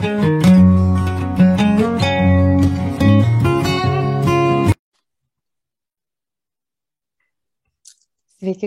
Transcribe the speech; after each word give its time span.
Sveiki, 0.00 0.16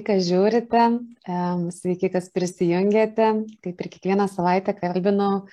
kas 0.06 0.22
žiūrite, 0.28 0.84
sveiki, 1.74 2.12
kas 2.14 2.30
prisijungėte. 2.30 3.50
Kaip 3.66 3.82
ir 3.82 3.90
kiekvieną 3.96 4.28
savaitę 4.30 4.78
kalbinu 4.78 5.50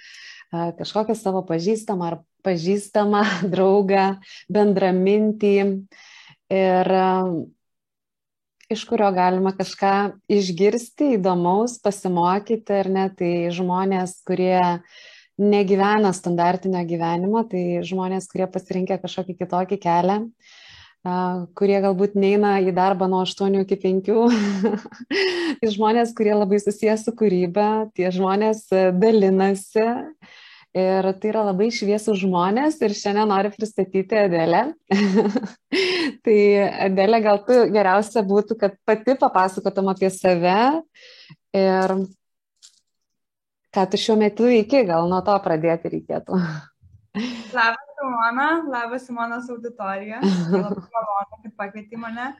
kažkokią 0.53 1.17
savo 1.17 1.41
pažįstamą 1.49 2.11
ar 2.11 2.19
pažįstamą 2.45 3.25
draugą, 3.55 4.21
bendramintį 4.53 5.55
ir 6.53 6.93
iš 8.69 8.85
kurio 8.85 9.09
galima 9.17 9.57
kažką 9.57 10.21
išgirsti, 10.29 11.17
įdomaus, 11.17 11.81
pasimokyti, 11.81 12.69
ar 12.83 12.93
ne, 12.93 13.09
tai 13.17 13.49
žmonės, 13.57 14.21
kurie 14.29 14.61
negyvena 15.41 16.13
standartinio 16.15 16.83
gyvenimo, 16.89 17.43
tai 17.49 17.81
žmonės, 17.87 18.29
kurie 18.31 18.47
pasirinkę 18.51 18.99
kažkokį 19.01 19.37
kitokį 19.41 19.79
kelią, 19.81 20.19
kurie 21.57 21.79
galbūt 21.81 22.19
neina 22.21 22.59
į 22.61 22.75
darbą 22.77 23.09
nuo 23.09 23.23
8 23.25 23.63
iki 23.63 23.79
5. 23.81 24.13
tai 25.63 25.73
žmonės, 25.73 26.13
kurie 26.17 26.37
labai 26.37 26.61
susijęs 26.61 27.07
su 27.09 27.17
kūryba, 27.17 27.89
tie 27.97 28.13
žmonės 28.13 28.67
e, 28.75 28.91
dalinasi. 28.93 29.89
Ir 30.71 31.07
tai 31.19 31.31
yra 31.33 31.41
labai 31.49 31.67
šviesų 31.75 32.13
žmonės 32.21 32.77
ir 32.85 32.93
šiandien 32.95 33.27
noriu 33.33 33.51
pristatyti 33.57 34.15
Adelę. 34.21 34.61
tai 36.25 36.37
Adelė, 36.87 37.19
gal 37.25 37.41
tu 37.49 37.57
geriausia 37.75 38.23
būtų, 38.23 38.55
kad 38.61 38.77
pati 38.87 39.17
papasakotum 39.19 39.91
apie 39.91 40.13
save 40.15 40.61
ir 41.59 41.97
ką 43.75 43.87
tu 43.91 44.01
šiuo 44.01 44.19
metu 44.21 44.49
iki, 44.51 44.85
gal 44.89 45.09
nuo 45.11 45.21
to 45.27 45.37
pradėti 45.45 45.93
reikėtų. 45.95 46.39
Labas, 47.55 47.89
Simona, 47.99 48.49
labas 48.71 49.07
Simonos 49.07 49.51
auditorija. 49.51 50.21
Labai 50.23 50.87
malonu, 50.95 51.43
kad 51.45 51.57
pakvietė 51.59 51.99
mane 52.01 52.31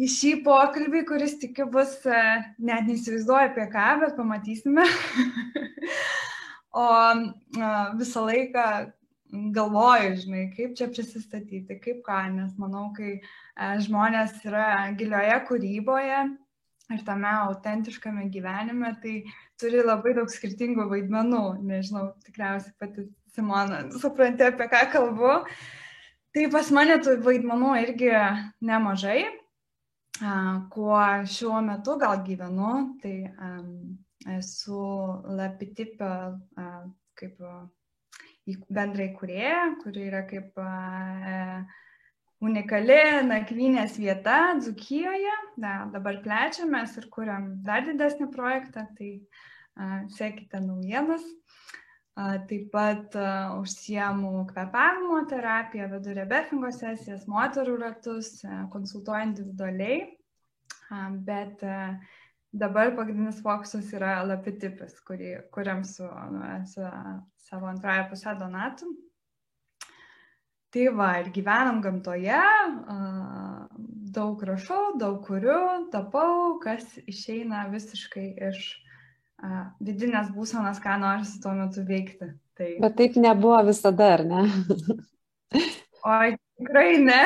į 0.00 0.08
šį 0.08 0.30
pokalbį, 0.46 1.04
kuris 1.08 1.36
tikiu 1.40 1.66
bus, 1.72 1.98
e, 2.08 2.22
net 2.64 2.88
neįsivaizduoju 2.88 3.50
apie 3.50 3.66
ką, 3.72 3.88
bet 4.04 4.16
pamatysime. 4.16 4.86
o 6.84 6.86
e, 6.86 7.74
visą 8.00 8.24
laiką 8.28 8.66
galvoju, 9.54 10.14
žinai, 10.24 10.46
kaip 10.56 10.76
čia 10.78 10.88
prisistatyti, 10.90 11.76
kaip 11.84 12.00
ką, 12.06 12.22
nes 12.38 12.54
manau, 12.60 12.88
kai 12.96 13.18
e, 13.18 13.20
žmonės 13.84 14.40
yra 14.48 14.88
gilioje 14.98 15.36
kūryboje 15.50 16.22
ir 16.90 17.04
tame 17.06 17.30
autentiškame 17.44 18.26
gyvenime, 18.34 18.96
tai 19.02 19.20
turi 19.60 19.82
labai 19.84 20.14
daug 20.16 20.30
skirtingų 20.32 20.88
vaidmenų. 20.90 21.44
Nežinau, 21.68 22.10
tikriausiai 22.26 22.74
pati 22.80 23.06
Simona, 23.30 23.84
supranti, 24.02 24.42
apie 24.42 24.66
ką 24.72 24.86
kalbu. 24.92 25.34
Tai 26.34 26.46
pas 26.50 26.70
mane 26.74 26.96
tų 27.02 27.16
vaidmenų 27.26 27.74
irgi 27.84 28.10
nemažai. 28.66 29.20
Kuo 30.74 31.02
šiuo 31.34 31.60
metu 31.64 31.94
gal 32.00 32.18
gyvenu, 32.26 32.72
tai 33.00 33.14
um, 33.30 33.70
esu 34.36 34.80
Lapitipio 35.38 36.10
uh, 36.60 36.82
kaip 37.16 37.40
uh, 37.40 37.62
bendrai 38.68 39.08
kurėja, 39.16 39.62
kuri 39.80 40.10
yra 40.10 40.26
kaip 40.28 40.60
uh, 40.60 41.62
unikali 42.40 42.98
nakvynės 43.28 43.98
vieta 44.00 44.56
Dzukijoje. 44.60 45.36
Da, 45.60 45.74
dabar 45.92 46.22
plečiamės 46.24 46.96
ir 47.00 47.10
kuriam 47.12 47.52
dar 47.66 47.84
didesnį 47.86 48.30
projektą, 48.32 48.86
tai 48.96 49.12
uh, 49.18 49.40
sekite 50.08 50.60
naujienas. 50.60 51.24
Taip 52.20 52.66
pat 52.72 53.14
užsiemu 53.56 54.44
kvepavimo 54.50 55.22
terapiją, 55.30 55.86
vedu 55.94 56.12
rebefingo 56.18 56.68
sesijas, 56.74 57.22
moterų 57.30 57.78
ratus, 57.80 58.42
konsultuoju 58.72 59.28
individualiai, 59.30 60.00
bet 61.24 61.62
dabar 62.52 62.92
pagrindinis 62.98 63.40
fokusas 63.40 63.94
yra 63.96 64.18
lapitipis, 64.26 64.98
kurį 65.06 65.36
kuriam 65.54 65.84
su, 65.86 66.04
nu, 66.34 66.42
su 66.68 66.84
savo 67.46 67.70
antrąją 67.70 68.10
pusę 68.10 68.36
donatų. 68.42 68.90
Tai 70.70 70.84
va, 70.94 71.08
ir 71.18 71.32
gyvenam 71.34 71.80
gamtoje, 71.82 72.42
daug 74.14 74.42
rašau, 74.46 74.92
daug 75.00 75.18
kuriu, 75.26 75.88
tapau, 75.90 76.60
kas 76.62 76.84
išeina 77.10 77.64
visiškai 77.72 78.26
iš 78.50 78.60
vidinės 79.82 80.30
būsenos, 80.34 80.78
ką 80.82 80.98
nori 81.02 81.26
tuo 81.42 81.56
metu 81.58 81.82
veikti. 81.88 82.30
Tai... 82.58 82.70
Bet 82.84 82.96
taip 83.00 83.18
nebuvo 83.18 83.58
visada, 83.66 84.12
ar 84.18 84.24
ne? 84.28 84.44
Oi, 86.06 86.36
tikrai 86.60 86.98
ne. 87.02 87.22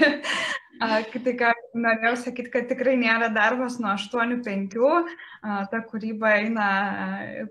Tai 0.76 1.32
ką 1.40 1.50
norėjau 1.80 2.16
sakyti, 2.20 2.50
kad 2.52 2.66
tikrai 2.68 2.98
nėra 3.00 3.30
darbas 3.32 3.78
nuo 3.80 3.94
8-5, 3.96 4.76
ta 5.72 5.80
kūryba 5.88 6.34
eina 6.42 6.66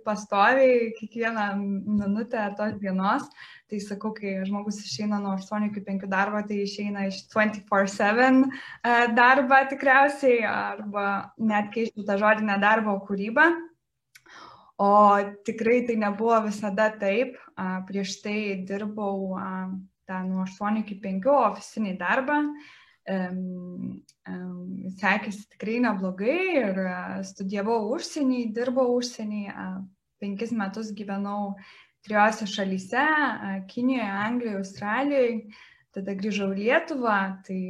pastoviai 0.05 0.91
kiekvieną 0.99 1.45
minutę 1.57 2.43
tos 2.59 2.75
dienos. 2.81 3.25
Tai 3.65 3.79
sakau, 3.81 4.11
kai 4.13 4.35
žmogus 4.45 4.77
išeina 4.85 5.17
nuo 5.23 5.33
8 5.39 5.65
iki 5.71 5.81
5 5.87 6.05
darbo, 6.11 6.43
tai 6.45 6.59
išeina 6.67 7.07
iš 7.09 7.23
24-7 7.33 8.45
darbą 9.17 9.61
tikriausiai, 9.73 10.43
arba 10.45 11.33
net 11.41 11.73
keičiu 11.73 12.05
tą 12.05 12.19
žodinę 12.21 12.59
darbo 12.61 12.99
kūrybą. 13.09 13.49
O 14.77 15.17
tikrai 15.47 15.81
tai 15.87 15.97
nebuvo 15.97 16.37
visada 16.45 16.91
taip. 17.01 17.37
Prieš 17.89 18.19
tai 18.21 18.39
dirbau 18.69 19.33
tą 20.05 20.23
nuo 20.29 20.45
8 20.45 20.83
iki 20.85 21.01
5 21.01 21.31
ofisinį 21.41 21.97
darbą. 21.97 22.43
Sekėsi 24.95 25.43
tikrai 25.53 25.77
neblogai 25.83 26.39
ir 26.61 26.79
studijavau 27.27 27.79
užsienį, 27.95 28.41
dirbau 28.55 28.95
užsienį. 28.97 29.43
Penkis 30.23 30.51
metus 30.55 30.89
gyvenau 30.95 31.53
trijose 32.05 32.47
šalyse- 32.49 33.05
Kinijoje, 33.69 34.11
Anglijoje, 34.25 34.57
Australijoje. 34.63 35.39
Tada 35.95 36.11
grįžau 36.11 36.49
į 36.51 36.57
Lietuvą, 36.59 37.19
tai 37.47 37.61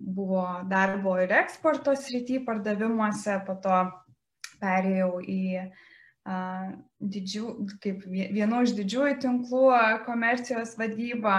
buvo 0.00 0.46
darbo 0.66 1.14
ir 1.22 1.30
eksporto 1.38 1.94
srity 1.94 2.40
pardavimuose, 2.46 3.36
po 3.46 3.54
to 3.62 3.76
perėjau 4.58 5.20
į 5.22 5.70
didžių, 6.26 7.44
kaip 7.84 8.02
vieno 8.10 8.62
iš 8.66 8.74
didžiųjų 8.80 9.20
tinklų 9.22 9.66
komercijos 10.08 10.74
vadybą, 10.80 11.38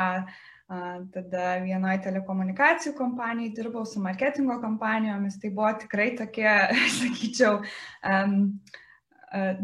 tada 0.68 1.44
vienoje 1.64 2.02
telekomunikacijų 2.04 2.92
kompanijai 2.98 3.54
dirbau 3.56 3.86
su 3.88 4.02
marketingo 4.04 4.58
kompanijomis, 4.60 5.38
tai 5.40 5.52
buvo 5.56 5.72
tikrai 5.80 6.10
tokie, 6.20 6.50
sakyčiau, 7.00 7.62
um, 8.04 8.36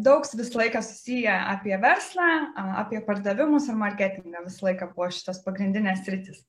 daug 0.04 0.24
visą 0.32 0.62
laiką 0.62 0.82
susiję 0.84 1.34
apie 1.56 1.76
verslą, 1.80 2.30
apie 2.80 3.02
pardavimus 3.04 3.68
ir 3.68 3.76
marketingą 3.80 4.46
visą 4.48 4.70
laiką 4.70 4.90
buvo 4.96 5.10
šitas 5.12 5.44
pagrindinės 5.44 6.08
rytis. 6.08 6.42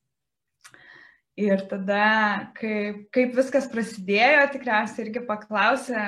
Ir 1.34 1.64
tada, 1.66 2.52
kaip, 2.54 3.08
kaip 3.14 3.34
viskas 3.34 3.66
prasidėjo, 3.66 4.44
tikriausiai 4.52 5.08
irgi 5.08 5.24
paklausė, 5.26 5.98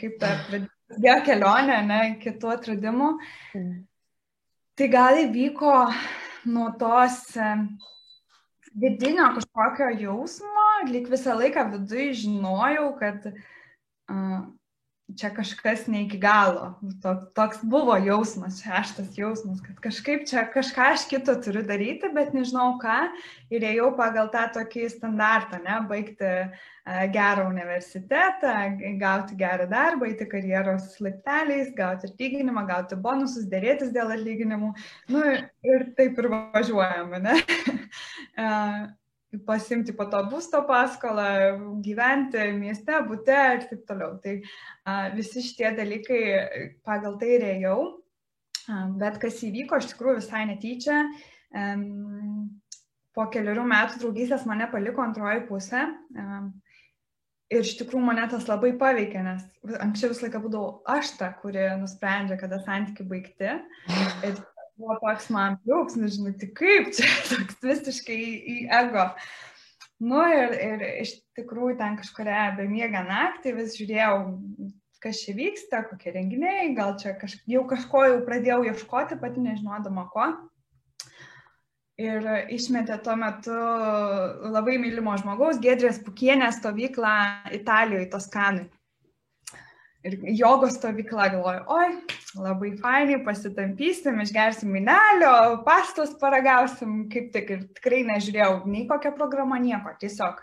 kaip 0.00 0.16
ta 0.18 0.32
prasidėjo 0.48 1.20
kelionė, 1.28 1.76
ne, 1.86 2.00
kitų 2.22 2.50
atradimų. 2.56 3.12
Mm. 3.54 3.76
Tai 4.74 4.88
gal 4.90 5.20
įvyko 5.20 5.70
nuo 6.44 6.70
tos 6.78 7.36
vidinio 8.74 9.28
kažkokio 9.36 9.90
jausmo, 10.00 10.68
lyg 10.88 11.08
visą 11.12 11.36
laiką 11.38 11.68
viduje 11.74 12.12
žinojau, 12.24 12.88
kad 12.98 13.26
čia 15.18 15.30
kažkas 15.34 15.86
ne 15.86 16.04
iki 16.04 16.18
galo. 16.18 16.74
Toks 17.34 17.62
buvo 17.62 17.96
jausmas, 18.00 18.60
šeštas 18.62 19.16
jausmas, 19.18 19.60
kad 19.64 19.80
kažkaip 19.84 20.24
čia 20.28 20.44
kažką 20.52 20.92
aš 20.94 21.06
kito 21.10 21.34
turiu 21.44 21.62
daryti, 21.66 22.10
bet 22.14 22.32
nežinau 22.36 22.78
ką. 22.82 22.98
Ir 23.52 23.66
ėjau 23.72 23.90
pagal 23.98 24.30
tą 24.32 24.46
tokį 24.56 24.88
standartą, 24.92 25.60
ne, 25.64 25.80
baigti 25.90 26.32
gerą 27.14 27.48
universitetą, 27.50 28.54
gauti 29.00 29.36
gerą 29.38 29.68
darbą, 29.70 30.08
eiti 30.10 30.26
karjeros 30.30 30.96
laipteliais, 31.04 31.74
gauti 31.76 32.10
atlyginimą, 32.10 32.66
gauti 32.70 32.98
bonusus, 32.98 33.46
dėrėtis 33.52 33.92
dėl 33.94 34.16
atlyginimų. 34.16 34.72
Nu, 35.12 35.28
ir 35.66 35.86
taip 35.98 36.18
ir 36.18 36.32
važiuojame, 36.32 37.22
ne? 37.28 37.38
pasimti 39.46 39.94
po 39.96 40.06
to 40.12 40.20
būsto 40.30 40.62
paskolą, 40.68 41.26
gyventi 41.84 42.50
mieste, 42.56 42.98
būte 43.08 43.36
ir 43.56 43.66
taip 43.70 43.84
toliau. 43.88 44.16
Tai 44.22 44.38
a, 44.38 44.96
visi 45.16 45.44
šitie 45.44 45.72
dalykai 45.78 46.22
pagal 46.86 47.18
tai 47.20 47.38
rėjau, 47.42 47.78
a, 48.68 48.82
bet 49.00 49.20
kas 49.22 49.40
įvyko 49.46 49.80
iš 49.80 49.92
tikrųjų 49.92 50.20
visai 50.20 50.44
netyčia. 50.50 51.04
Um, 51.52 52.60
po 53.12 53.26
keliarių 53.28 53.64
metų 53.68 53.98
draugystės 54.00 54.46
mane 54.48 54.70
paliko 54.72 55.04
antroji 55.04 55.42
pusė. 55.48 55.84
Um, 56.16 56.52
Ir 57.52 57.66
iš 57.66 57.74
tikrųjų 57.76 58.06
mane 58.06 58.22
tas 58.32 58.46
labai 58.48 58.70
paveikė, 58.80 59.20
nes 59.26 59.42
anksčiau 59.84 60.08
visą 60.08 60.24
laiką 60.24 60.40
būdavau 60.40 60.68
aš 60.88 61.10
ta, 61.18 61.26
kuri 61.42 61.66
nusprendžia, 61.82 62.38
kada 62.40 62.62
santykiai 62.64 63.08
baigti. 63.10 63.50
Ir 64.24 64.38
buvo 64.80 64.98
toks 65.02 65.30
man 65.34 65.58
pliūks, 65.62 65.96
nežinau, 66.00 66.34
tai 66.38 66.50
kaip 66.58 66.92
čia, 66.96 67.08
toks 67.30 67.58
visiškai 67.64 68.18
į, 68.18 68.34
į 68.54 68.58
ego. 68.82 69.08
Nu 70.02 70.22
ir, 70.26 70.54
ir 70.58 70.86
iš 71.04 71.16
tikrųjų 71.38 71.76
ten 71.78 71.98
kažkuria 72.00 72.52
bemiegą 72.58 73.04
naktį 73.06 73.56
vis 73.60 73.76
žiūrėjau, 73.78 74.16
kas 75.02 75.20
čia 75.22 75.34
vyksta, 75.38 75.84
kokie 75.90 76.14
renginiai, 76.14 76.72
gal 76.78 76.96
čia 76.98 77.14
kaž, 77.18 77.36
jau 77.50 77.62
kažko 77.70 78.06
jau 78.08 78.16
pradėjau 78.26 78.64
ieškoti, 78.70 79.18
pati 79.22 79.44
nežinodama 79.44 80.08
ko 80.14 80.32
ir 82.00 82.26
išmetė 82.52 82.98
tuo 83.04 83.16
metu 83.20 83.56
labai 84.52 84.78
mylimo 84.80 85.14
žmogaus, 85.20 85.60
Gedrės 85.62 86.00
Pukienės 86.02 86.58
stovyklą 86.60 87.14
Italijoje, 87.58 88.08
Toskanui. 88.12 88.68
Ir 90.02 90.16
jogos 90.34 90.74
stovykla 90.80 91.28
galvoju, 91.30 91.60
oi, 91.70 91.90
labai 92.42 92.72
fainai, 92.80 93.20
pasitampysim, 93.22 94.16
išgersim 94.24 94.72
minelio, 94.74 95.60
pastos 95.66 96.16
paragausim, 96.18 97.04
kaip 97.12 97.28
tik 97.36 97.52
ir 97.54 97.60
tikrai 97.76 98.00
nežiūrėjau 98.08 98.64
nei 98.66 98.88
kokią 98.90 99.12
programą, 99.14 99.60
nieko, 99.62 99.92
tiesiog 100.00 100.40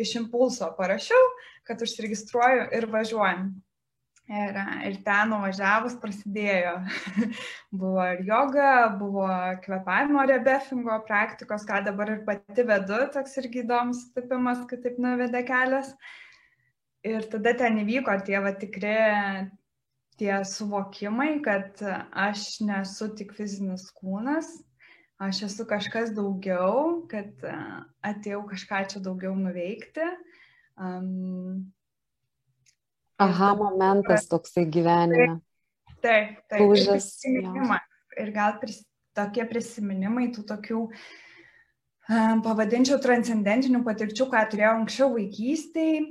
iš 0.00 0.14
impulso 0.22 0.70
parašiau, 0.78 1.28
kad 1.68 1.84
užsiregistruoju 1.84 2.70
ir 2.78 2.88
važiuojam. 2.94 3.52
Ir, 4.32 4.56
ir 4.88 4.96
ten 5.04 5.28
nuvažiavus 5.28 5.98
prasidėjo. 6.00 6.78
buvo 7.82 8.04
ir 8.14 8.22
joga, 8.24 8.72
buvo 8.96 9.28
kvepavimo 9.64 10.24
rebefingo 10.30 10.96
praktikos, 11.04 11.66
ką 11.68 11.82
dabar 11.84 12.14
ir 12.14 12.22
pati 12.24 12.64
vedu, 12.64 13.02
toks 13.12 13.36
irgi 13.42 13.66
įdomus 13.66 14.06
tapimas, 14.16 14.62
kad 14.70 14.86
taip 14.86 14.96
nuvedė 15.02 15.42
kelias. 15.44 15.92
Ir 17.02 17.24
tada 17.26 17.50
ten 17.58 17.80
įvyko 17.82 18.14
tie 18.22 18.38
va 18.42 18.52
tikri 18.54 18.94
tie 20.20 20.34
suvokimai, 20.46 21.40
kad 21.42 21.80
aš 22.14 22.60
nesu 22.62 23.08
tik 23.18 23.32
fizinis 23.34 23.88
kūnas, 23.96 24.50
aš 25.22 25.44
esu 25.48 25.66
kažkas 25.66 26.12
daugiau, 26.14 27.02
kad 27.10 27.42
atėjau 28.06 28.44
kažką 28.52 28.84
čia 28.92 29.02
daugiau 29.02 29.34
nuveikti. 29.38 30.06
Um, 30.78 31.72
aha 33.18 33.52
momentas 33.58 34.28
toksai 34.30 34.68
gyvenime. 34.70 35.40
Taip, 36.02 36.38
taip. 36.50 36.62
Lūžas. 36.62 37.10
Ir 38.22 38.32
gal 38.34 38.56
pris, 38.62 38.82
tokie 39.16 39.44
prisiminimai 39.48 40.30
tų 40.34 40.46
tokių, 40.48 40.80
um, 40.86 42.42
pavadinčiau, 42.46 42.98
transcendentinių 43.02 43.82
patirčių, 43.86 44.26
ką 44.30 44.48
turėjau 44.52 44.74
anksčiau 44.80 45.14
vaikystėje. 45.14 46.02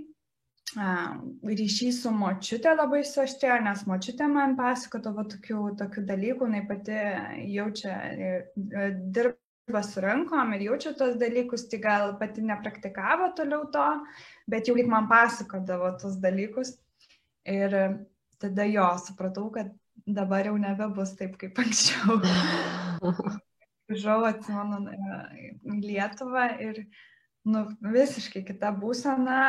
Ryšys 0.71 2.01
su 2.03 2.11
močiutė 2.15 2.71
labai 2.77 3.01
suaštrėjo, 3.07 3.57
nes 3.65 3.81
močiutė 3.89 4.27
man 4.31 4.53
pasakodavo 4.55 5.25
tokių, 5.33 5.63
tokių 5.81 6.03
dalykų, 6.07 6.47
jinai 6.47 6.61
pati 6.69 6.99
jaučia, 7.51 7.95
dirba 9.17 9.81
su 9.83 10.03
rankom 10.03 10.53
ir 10.55 10.63
jaučia 10.69 10.93
tos 10.95 11.17
dalykus, 11.19 11.67
tai 11.71 11.81
gal 11.83 12.15
pati 12.21 12.45
nepraktikavo 12.47 13.33
toliau 13.35 13.67
to, 13.73 13.87
bet 14.47 14.71
jau 14.71 14.77
lyg 14.77 14.87
man 14.91 15.09
pasakodavo 15.11 15.91
tos 15.99 16.15
dalykus. 16.23 16.77
Ir 17.43 17.75
tada 18.39 18.67
jo, 18.69 18.87
supratau, 19.03 19.49
kad 19.51 19.73
dabar 20.07 20.47
jau 20.47 20.55
nebebus 20.61 21.15
taip 21.19 21.35
kaip 21.41 21.59
anksčiau. 21.59 22.21
Grįžau, 23.91 24.21
atsimenu, 24.23 24.85
Lietuvą 25.83 26.47
ir 26.63 26.85
nu, 27.43 27.65
visiškai 27.83 28.45
kita 28.47 28.71
būsena, 28.77 29.41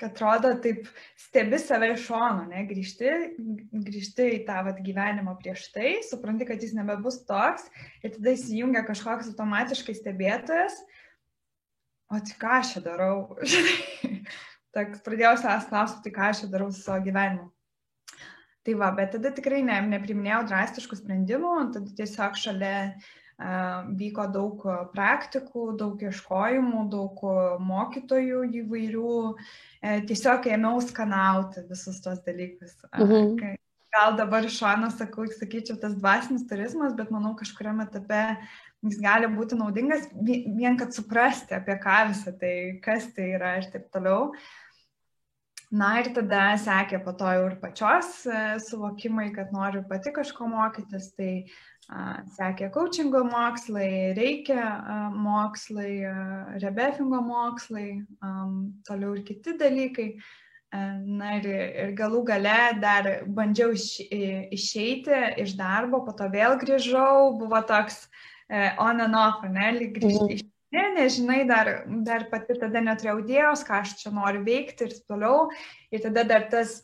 kad 0.00 0.10
atrodo 0.10 0.50
taip 0.62 0.88
stebi 1.18 1.58
save 1.58 1.92
iš 1.94 2.08
šono, 2.08 2.44
ne, 2.50 2.64
grįžti, 2.66 3.12
grįžti 3.86 4.26
į 4.38 4.40
tą 4.48 4.60
vat, 4.66 4.80
gyvenimą 4.84 5.36
prieš 5.40 5.68
tai, 5.74 5.96
supranti, 6.06 6.48
kad 6.48 6.62
jis 6.62 6.74
nebebus 6.74 7.20
toks 7.28 7.68
ir 8.02 8.14
tada 8.16 8.34
įsijungia 8.34 8.84
kažkoks 8.88 9.30
automatiškai 9.32 9.94
stebėtojas, 10.00 10.80
o 12.10 12.20
tai 12.20 12.38
ką 12.42 12.54
aš 12.60 12.74
čia 12.74 12.84
darau? 12.88 13.16
toks 14.74 15.02
pradėjau 15.06 15.36
savęs 15.38 15.68
klausti, 15.70 16.02
tai 16.06 16.14
ką 16.14 16.30
aš 16.30 16.44
čia 16.44 16.52
darau 16.54 16.70
su 16.74 16.82
savo 16.82 17.02
gyvenimu. 17.06 17.50
Tai 18.64 18.78
va, 18.80 18.88
bet 18.96 19.12
tada 19.12 19.30
tikrai 19.36 19.60
ne, 19.62 19.76
nepriminėjau 19.92 20.46
drastiškų 20.48 20.96
sprendimų, 20.96 21.52
tada 21.74 21.90
tiesiog 21.98 22.38
šalia 22.40 22.76
uh, 22.88 23.12
vyko 23.34 24.28
daug 24.30 24.62
praktikų, 24.94 25.72
daug 25.78 26.02
ieškojimų, 26.06 26.84
daug 26.92 27.22
mokytojų 27.66 28.44
įvairių, 28.62 29.14
uh, 29.30 29.54
tiesiog 30.08 30.48
ėmiau 30.48 30.80
skanauti 30.84 31.64
visus 31.68 32.00
tos 32.04 32.22
dalykus. 32.24 32.76
Mhm. 32.96 33.56
Gal 33.94 34.16
dabar 34.18 34.42
iš 34.42 34.56
šono 34.58 34.88
sakau, 34.90 35.26
sakyčiau, 35.30 35.78
tas 35.78 35.94
dvasinis 35.94 36.48
turizmas, 36.50 36.96
bet 36.98 37.12
manau 37.14 37.36
kažkuriam 37.38 37.78
etape 37.84 38.24
jis 38.84 38.98
gali 39.00 39.28
būti 39.30 39.56
naudingas 39.56 40.08
vien 40.18 40.74
kad 40.80 40.90
suprasti, 40.92 41.54
apie 41.54 41.78
ką 41.80 42.00
visą 42.10 42.34
tai, 42.40 42.54
kas 42.82 43.06
tai 43.14 43.30
yra 43.36 43.54
ir 43.60 43.70
taip 43.70 43.86
toliau. 43.94 44.32
Na 45.74 45.94
ir 45.98 46.10
tada 46.14 46.52
sekė 46.60 47.00
po 47.02 47.14
to 47.18 47.30
jau 47.34 47.46
ir 47.48 47.54
pačios 47.58 48.10
e, 48.30 48.40
suvokimai, 48.62 49.30
kad 49.34 49.50
noriu 49.54 49.80
pati 49.88 50.12
kažko 50.14 50.46
mokytis, 50.50 51.08
tai 51.16 51.30
sekė 52.36 52.70
coachingo 52.74 53.24
mokslai, 53.28 54.14
reikia 54.16 55.10
mokslai, 55.12 56.04
rebefingo 56.62 57.20
mokslai, 57.24 58.04
toliau 58.88 59.14
ir 59.18 59.24
kiti 59.28 59.58
dalykai. 59.60 60.08
A, 60.14 60.78
na 61.06 61.36
ir, 61.38 61.44
ir 61.46 61.90
galų 61.94 62.24
gale 62.26 62.54
dar 62.82 63.06
bandžiau 63.30 63.76
iš, 63.76 64.00
išeiti 64.10 65.20
iš 65.44 65.52
darbo, 65.54 66.00
po 66.02 66.16
to 66.18 66.26
vėl 66.32 66.56
grįžau, 66.58 67.36
buvo 67.38 67.60
toks 67.62 68.08
e, 68.50 68.72
on 68.82 69.04
and 69.04 69.14
off, 69.14 69.44
ne, 69.46 69.68
lyg 69.76 69.94
grįžti 70.00 70.40
iš 70.40 70.42
ne, 70.74 70.84
nežinai, 70.98 71.44
dar, 71.48 71.70
dar 72.06 72.26
pati 72.32 72.56
tada 72.58 72.82
neturėjau 72.82 73.20
idėjos, 73.22 73.62
ką 73.66 73.80
aš 73.82 73.94
čia 74.00 74.12
noriu 74.14 74.42
veikti 74.46 74.88
ir 74.88 74.96
toliau. 75.08 75.46
Ir 75.94 76.02
tada 76.04 76.24
dar 76.26 76.48
tas 76.50 76.80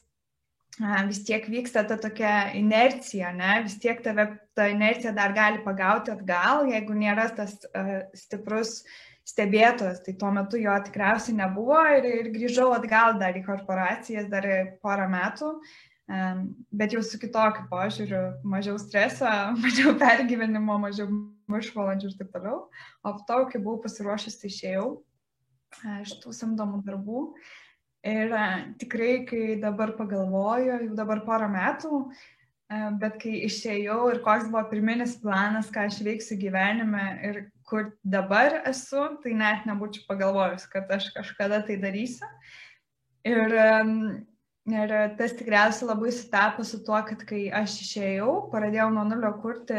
vis 0.81 1.21
tiek 1.25 1.45
vyksta 1.51 1.85
ta 1.85 1.99
tokia 2.01 2.53
inercija, 2.57 3.35
ne? 3.37 3.61
vis 3.67 3.77
tiek 3.83 4.01
tave 4.05 4.27
ta 4.57 4.69
inercija 4.71 5.13
dar 5.13 5.35
gali 5.37 5.61
pagauti 5.65 6.13
atgal, 6.15 6.67
jeigu 6.71 6.97
nėra 6.97 7.29
tas 7.37 7.59
a, 7.75 8.03
stiprus 8.17 8.81
stebėtojas, 9.29 10.01
tai 10.05 10.17
tuo 10.19 10.31
metu 10.35 10.59
jo 10.59 10.73
tikriausiai 10.87 11.37
nebuvo 11.39 11.79
ir, 11.99 12.09
ir 12.23 12.33
grįžau 12.35 12.71
atgal 12.75 13.19
dar 13.21 13.37
į 13.37 13.45
korporacijas 13.45 14.31
dar 14.33 14.47
porą 14.83 15.07
metų, 15.13 15.53
um, 16.09 16.41
bet 16.73 16.97
jau 16.97 17.03
su 17.05 17.21
kitokiu 17.21 17.69
požiūriu, 17.71 18.25
mažiau 18.43 18.81
streso, 18.81 19.29
mažiau 19.65 19.95
pergyvenimo, 20.01 20.81
mažiau 20.83 21.13
viršvalandžių 21.51 22.11
ir 22.11 22.19
taip 22.19 22.35
toliau. 22.35 22.59
O 23.05 23.15
po 23.15 23.25
to, 23.29 23.45
kai 23.53 23.63
buvau 23.63 23.85
pasiruošęs, 23.85 24.41
tai 24.41 24.51
išėjau 24.51 24.91
iš 26.01 26.17
tų 26.23 26.35
samdomų 26.35 26.83
darbų. 26.87 27.27
Ir 28.07 28.33
tikrai, 28.81 29.27
kai 29.29 29.57
dabar 29.61 29.93
pagalvoju, 29.99 30.79
jau 30.87 30.95
dabar 30.97 31.21
porą 31.27 31.51
metų, 31.53 31.99
bet 33.03 33.19
kai 33.21 33.43
išėjau 33.45 34.07
ir 34.15 34.23
koks 34.25 34.49
buvo 34.49 34.63
pirminis 34.71 35.19
planas, 35.21 35.69
ką 35.75 35.85
aš 35.91 36.01
veiksiu 36.07 36.39
gyvenime 36.41 37.05
ir 37.29 37.43
kur 37.69 37.91
dabar 38.01 38.63
esu, 38.71 39.05
tai 39.21 39.35
net 39.37 39.69
nebūčiau 39.69 40.09
pagalvojus, 40.09 40.65
kad 40.73 40.89
aš 40.97 41.11
kažkada 41.13 41.61
tai 41.67 41.77
darysiu. 41.83 42.31
Ir 43.29 43.53
Ir 44.69 44.93
tas 45.17 45.33
tikriausiai 45.35 45.89
labai 45.89 46.11
sutapo 46.13 46.63
su 46.69 46.83
tuo, 46.85 46.99
kad 47.09 47.23
kai 47.27 47.47
aš 47.49 47.79
išėjau, 47.81 48.33
pradėjau 48.53 48.91
nuo 48.93 49.07
nulio 49.09 49.31
kurti, 49.41 49.79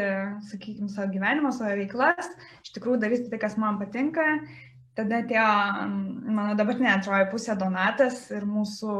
sakykime, 0.50 0.90
savo 0.90 1.06
gyvenimą, 1.14 1.52
savo 1.54 1.70
veiklas, 1.78 2.28
iš 2.66 2.74
tikrųjų 2.74 2.98
daryti 3.04 3.30
tai, 3.30 3.38
kas 3.44 3.54
man 3.62 3.78
patinka. 3.80 4.26
Tada 4.98 5.22
atėjo 5.22 5.50
mano 6.36 6.56
dabartinė 6.58 6.90
antroji 6.92 7.28
pusė 7.32 7.56
Donatas 7.56 8.26
ir 8.34 8.44
mūsų 8.44 8.96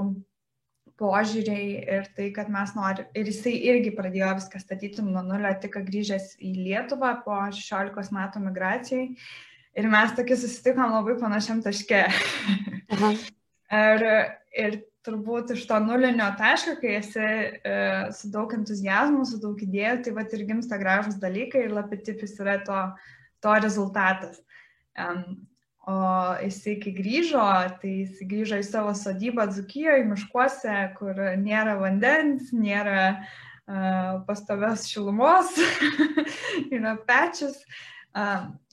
požiūriai 1.02 1.66
ir 1.96 2.06
tai, 2.16 2.28
kad 2.37 2.50
mes 2.52 2.72
norim. 2.76 3.08
Ir 3.18 3.28
jisai 3.28 3.54
irgi 3.72 3.92
pradėjo 3.96 4.30
viską 4.38 4.61
statyti 4.62 5.04
nuo 5.04 5.25
nulio, 5.26 5.50
tik 5.61 5.76
grįžęs 5.88 6.37
į 6.40 6.52
Lietuvą 6.61 7.16
po 7.26 7.38
16 7.58 8.14
metų 8.16 8.44
migracijai. 8.46 9.11
Ir 9.72 9.88
mes 9.88 10.16
tokie 10.16 10.37
susitikom 10.37 10.92
labai 10.92 11.16
panašiam 11.20 11.62
taške. 11.64 12.04
ir, 13.82 14.08
ir 14.64 14.80
turbūt 15.06 15.54
iš 15.56 15.64
to 15.68 15.78
nulinio 15.82 16.28
taško, 16.38 16.76
kai 16.80 16.96
esi 17.00 17.22
e, 17.25 17.78
su 18.14 18.28
daug 18.32 18.52
entuzijazmų, 18.54 19.25
su 19.28 19.40
daug 19.42 19.61
idėjų, 19.64 19.96
tai 20.04 20.16
va 20.18 20.26
ir 20.28 20.44
gimsta 20.49 20.78
gražus 20.80 21.16
dalykai 21.22 21.66
ir 21.66 21.75
lapitipis 21.75 22.37
yra 22.40 22.61
to, 22.66 22.82
to 23.42 23.56
rezultatas. 23.64 24.38
Um, 24.92 25.40
o 25.91 26.01
jisai, 26.43 26.77
kai 26.83 26.93
grįžo, 26.95 27.47
tai 27.83 27.95
jisai 28.03 28.27
grįžo 28.31 28.59
į 28.62 28.67
savo 28.67 28.93
sodybą 28.95 29.49
Dzukijoje, 29.51 30.05
miškuose, 30.11 30.77
kur 30.99 31.19
nėra 31.43 31.75
vandens, 31.81 32.53
nėra 32.55 33.09
uh, 33.11 33.33
pastovios 34.27 34.87
šilumos, 34.89 35.55
yra 36.75 36.97
pečius. 37.07 37.62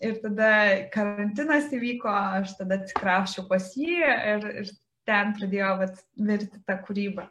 Ir 0.04 0.18
tada 0.20 0.52
karantinas 0.92 1.70
įvyko, 1.72 2.12
aš 2.12 2.58
tada 2.60 2.82
atsikrauščiau 2.82 3.46
pas 3.48 3.70
jį 3.78 4.02
ir, 4.04 4.48
ir 4.64 4.72
ten 5.08 5.32
pradėjo 5.38 5.70
vat, 5.80 6.02
virti 6.18 6.60
tą 6.68 6.76
kūrybą. 6.84 7.30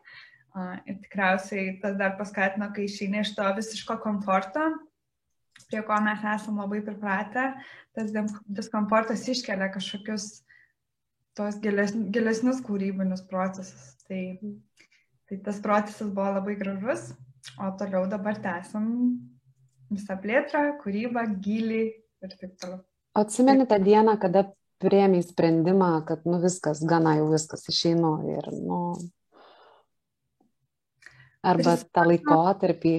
Ir 0.88 0.96
tikriausiai 1.04 1.76
tas 1.82 1.98
dar 1.98 2.16
paskatino, 2.18 2.70
kai 2.74 2.88
išeini 2.88 3.20
iš 3.20 3.34
to 3.36 3.44
visiško 3.58 3.98
komforto, 4.02 4.70
prie 5.68 5.82
ko 5.84 6.00
mes 6.04 6.24
esame 6.34 6.64
labai 6.64 6.80
pripratę, 6.84 7.52
tas 7.96 8.12
diskomfortas 8.46 9.26
iškelia 9.28 9.70
kažkokius 9.74 10.28
tos 11.38 11.58
gilesnius, 11.62 12.10
gilesnius 12.14 12.62
kūrybinius 12.66 13.24
procesus. 13.30 13.94
Tai, 14.08 14.22
tai 15.28 15.40
tas 15.44 15.60
procesas 15.64 16.10
buvo 16.10 16.32
labai 16.38 16.56
gražus, 16.60 17.10
o 17.60 17.70
toliau 17.78 18.08
dabar 18.10 18.40
tęsim 18.42 18.86
visą 19.92 20.16
plėtrą, 20.20 20.64
kūrybą, 20.82 21.24
gilį 21.44 21.82
ir 22.24 22.38
taip 22.40 22.56
toliau. 22.60 22.80
Atsimeni 23.18 23.66
tą 23.68 23.78
dieną, 23.82 24.16
kada 24.20 24.46
priemiai 24.78 25.24
sprendimą, 25.26 25.92
kad 26.06 26.26
nu 26.28 26.38
viskas, 26.42 26.84
gana 26.86 27.16
jau 27.18 27.30
viskas 27.32 27.64
išeinu 27.70 28.12
ir, 28.30 28.50
nu, 28.62 28.80
arba 31.42 31.74
tą 31.82 32.04
laikotarpį. 32.12 32.94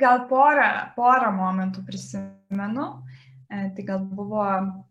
Gal 0.00 0.24
porą, 0.30 0.68
porą 0.96 1.30
momentų 1.36 1.84
prisimenu, 1.86 2.86
e, 3.46 3.68
tai 3.76 3.84
gal 3.86 4.02
buvo, 4.02 4.44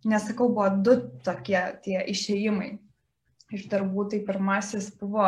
nesakau, 0.07 0.47
buvo 0.53 0.69
du 0.85 0.95
tokie 1.25 1.59
tie 1.83 1.99
išėjimai 2.13 2.71
iš 3.55 3.67
darbų, 3.71 4.07
tai 4.11 4.21
pirmasis 4.25 4.89
buvo, 4.99 5.27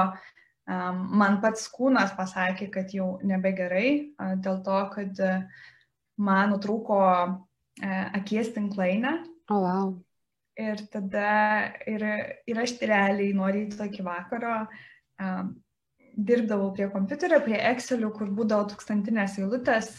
man 0.67 1.37
pats 1.43 1.67
kūnas 1.71 2.15
pasakė, 2.17 2.69
kad 2.73 2.91
jau 2.95 3.17
nebegerai, 3.27 4.15
dėl 4.43 4.61
to, 4.65 4.79
kad 4.95 5.21
man 6.17 6.51
nutrūko 6.51 6.99
e, 7.05 7.91
akies 8.17 8.51
tinklainė. 8.55 9.13
O, 9.47 9.55
oh, 9.55 9.61
wow. 9.63 9.93
Ir 10.57 10.81
tada 10.89 11.29
ir, 11.85 12.03
ir 12.49 12.59
aš 12.63 12.73
realiai 12.81 13.35
nuo 13.37 13.47
ryto 13.53 13.85
iki 13.85 14.01
vakaro 14.01 14.63
dirbdavau 16.17 16.71
prie 16.75 16.87
kompiuterio, 16.91 17.39
prie 17.45 17.59
Excelių, 17.71 18.11
kur 18.15 18.31
būdavo 18.33 18.67
tūkstantinės 18.71 19.37
eilutės, 19.41 19.91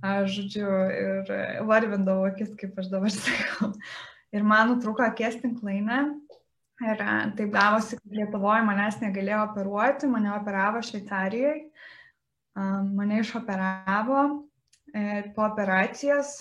žodžiu, 0.00 0.66
ir 0.96 1.32
varvindavau 1.68 2.30
akis, 2.30 2.54
kaip 2.60 2.78
aš 2.80 2.88
dabar 2.92 3.12
sakau. 3.16 3.72
Ir 4.32 4.46
man 4.46 4.74
nutrūko 4.74 5.04
akies 5.04 5.40
tinklainė. 5.42 6.04
Ir 6.80 7.00
taip 7.36 7.50
gavosi, 7.52 7.98
kad 8.00 8.14
Lietuvoje 8.16 8.62
manęs 8.64 9.02
negalėjo 9.02 9.42
operuoti, 9.50 10.08
mane 10.08 10.30
operavo 10.32 10.80
Šveicarijoje, 10.86 11.66
mane 12.56 13.20
išoperavo. 13.20 14.22
Ir 14.96 15.28
po 15.36 15.44
operacijos 15.44 16.40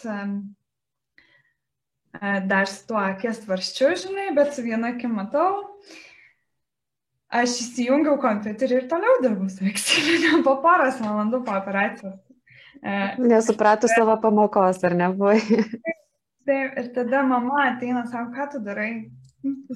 dar 2.50 2.70
su 2.72 2.88
tuo 2.88 2.98
akės 2.98 3.44
varščiu, 3.50 3.92
žinai, 4.06 4.30
bet 4.38 4.56
su 4.56 4.64
viena 4.66 4.94
akim 4.96 5.14
matau. 5.20 5.69
Aš 7.30 7.60
įsijungiau 7.62 8.18
kompiuterį 8.22 8.76
ir 8.80 8.86
toliau 8.90 9.20
dirbau 9.22 9.50
su 9.54 9.68
Exceliu 9.70 10.40
po 10.48 10.56
poros 10.64 10.98
valandų 11.04 11.44
po 11.46 11.54
operacijos. 11.60 12.18
Nesupratus 13.20 13.94
savo 13.94 14.16
pamokos, 14.24 14.82
ar 14.88 14.96
ne 14.98 15.12
buvai? 15.14 15.38
Taip, 16.50 16.78
ir 16.82 16.88
tada 16.96 17.22
mama 17.28 17.68
ateina, 17.68 18.06
sako, 18.10 18.32
ką 18.34 18.48
tu 18.54 18.62
darai? 18.66 18.90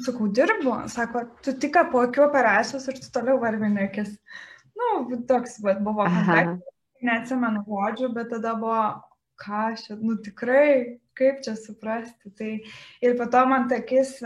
Sakau, 0.02 0.32
dirbu. 0.34 0.74
Sako, 0.90 1.28
tu 1.46 1.54
tik 1.62 1.78
po 1.92 2.02
akių 2.08 2.26
operacijos 2.26 2.88
ir 2.90 2.98
tu 3.04 3.12
toliau 3.14 3.38
varvinėkis. 3.44 4.16
Nu, 4.80 4.90
toks 5.30 5.60
bet, 5.62 5.84
buvo 5.86 6.08
kontaktas. 6.08 6.64
Neatsimenu 7.04 7.62
žodžių, 7.68 8.10
bet 8.16 8.32
tada 8.34 8.56
buvo, 8.58 8.82
ką 9.44 9.62
aš, 9.74 9.86
nu 10.02 10.18
tikrai, 10.26 10.98
kaip 11.20 11.44
čia 11.46 11.54
suprasti. 11.60 12.34
Tai 12.34 12.52
ir 13.06 13.18
po 13.20 13.30
to 13.30 13.46
man 13.52 13.70
takis 13.70 14.18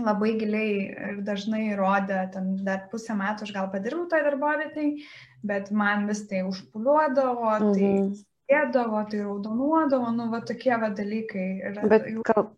labai 0.00 0.34
giliai 0.40 0.74
ir 1.10 1.22
dažnai 1.26 1.72
rodė, 1.78 2.24
ten 2.32 2.52
dar 2.64 2.86
pusę 2.92 3.16
metų 3.18 3.46
aš 3.46 3.54
gal 3.54 3.70
padirbau 3.72 4.08
toje 4.10 4.24
darbovietai, 4.26 4.88
bet 5.46 5.70
man 5.74 6.06
vis 6.08 6.24
tai 6.30 6.44
užpuliuodavo, 6.48 7.52
tai 7.60 7.88
mhm. 7.90 8.10
sėdavo, 8.48 9.02
tai 9.10 9.22
raudonuodavo, 9.24 10.10
nu, 10.16 10.28
va 10.32 10.42
tokie 10.48 10.74
va 10.80 10.90
dalykai. 10.96 11.46
Ir, 11.60 11.80
bet 11.92 12.08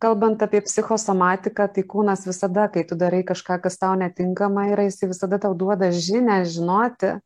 kalbant 0.03 0.45
apie 0.47 0.63
psichosomatiką, 0.67 1.69
tai 1.75 1.87
kūnas 1.95 2.27
visada, 2.29 2.69
kai 2.73 2.87
tu 2.89 2.99
darai 3.01 3.25
kažką, 3.27 3.61
kas 3.65 3.81
tau 3.81 3.95
netinkama 3.99 4.69
yra, 4.73 4.87
jis 4.89 5.03
visada 5.09 5.41
tau 5.43 5.57
duoda 5.59 5.91
žinę, 5.95 6.43
žinoti. 6.49 7.17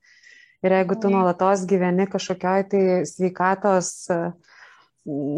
Ir 0.58 0.74
jeigu 0.74 0.96
tu 0.98 1.10
nuolatos 1.12 1.60
gyveni 1.70 2.08
kažkokioj 2.10 2.64
tai 2.66 2.80
sveikatos 3.06 3.90
uh, 4.10 4.32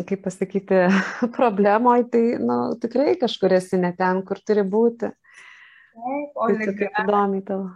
kaip 0.09 0.25
pasakyti, 0.25 0.83
problemoj, 1.39 2.05
tai 2.13 2.23
nu, 2.43 2.59
tikrai 2.83 3.15
kažkur 3.21 3.55
esi 3.59 3.81
ne 3.81 3.93
ten, 3.97 4.23
kur 4.27 4.41
turi 4.47 4.65
būti. 4.67 5.11
Taip, 5.11 6.37
o 6.37 6.49
tai 6.51 6.59
lyga, 6.61 6.91
įdomi 7.05 7.43
tavo. 7.47 7.71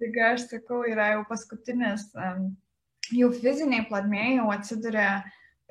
Lyga, 0.00 0.32
aš 0.34 0.48
sakau, 0.50 0.82
yra 0.88 1.12
jau 1.14 1.22
paskutinis, 1.28 2.08
jau 3.14 3.30
fiziniai 3.36 3.86
platmėjai 3.88 4.36
jau 4.38 4.50
atsiduria 4.54 5.08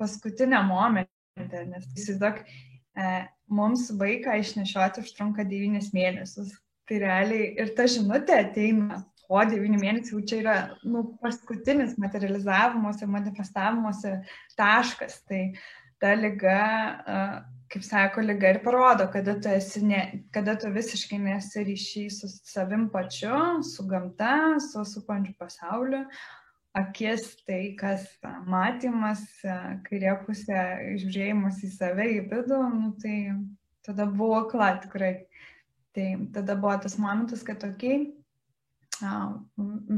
paskutinę 0.00 0.62
momentą, 0.68 1.64
nes 1.68 1.86
įsivaizduok, 1.96 2.40
e, 2.40 3.12
mums 3.52 3.90
vaiką 4.00 4.38
išnešioti 4.40 5.04
užtrunka 5.04 5.44
9 5.48 5.92
mėnesius. 5.96 6.54
Tai 6.88 6.98
realiai 6.98 7.52
ir 7.62 7.68
ta 7.76 7.84
žinutė 7.86 8.40
ateina 8.40 9.04
po 9.30 9.44
9 9.46 9.78
mėnesių, 9.78 10.24
čia 10.26 10.40
yra 10.42 10.56
nu, 10.82 11.04
paskutinis 11.22 11.94
materializavimuose, 12.02 13.06
manifestavimuose 13.06 14.16
taškas. 14.58 15.20
Tai 15.30 15.44
ta 16.02 16.16
lyga, 16.18 16.58
kaip 17.70 17.86
sako, 17.86 18.24
lyga 18.26 18.54
ir 18.54 18.60
parodo, 18.64 19.06
kada 19.12 19.36
tu, 19.38 19.54
ne, 19.86 20.02
kada 20.34 20.56
tu 20.58 20.72
visiškai 20.74 21.20
nesi 21.22 21.62
ryšy 21.68 22.04
su 22.10 22.32
savim 22.42 22.88
pačiu, 22.90 23.62
su 23.62 23.86
gamta, 23.86 24.58
su 24.64 24.84
supančiu 24.88 25.36
pasauliu. 25.38 26.04
Akis 26.74 27.32
tai, 27.46 27.74
kas 27.78 28.04
matymas, 28.46 29.24
kairė 29.86 30.12
pusė 30.26 30.60
žiūrėjimas 31.02 31.64
į 31.66 31.70
save, 31.74 32.06
į 32.18 32.20
vidų, 32.30 32.60
nu, 32.74 32.92
tai 33.02 33.16
tada 33.86 34.06
buvo 34.06 34.44
kla 34.50 34.76
tikrai. 34.82 35.16
Tai 35.94 36.06
tada 36.34 36.54
buvo 36.54 36.76
tas 36.78 36.94
momentas, 37.02 37.42
kad 37.42 37.58
tokiai, 37.58 38.04
okay, 38.04 38.19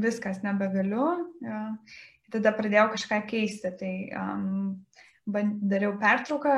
viskas 0.03 0.41
nebegaliu. 0.45 1.07
Tada 2.33 2.53
pradėjau 2.55 2.89
kažką 2.95 3.19
keisti. 3.29 3.71
Tai 3.79 3.93
um, 4.17 4.53
dariau 5.25 5.93
pertrauką, 5.99 6.55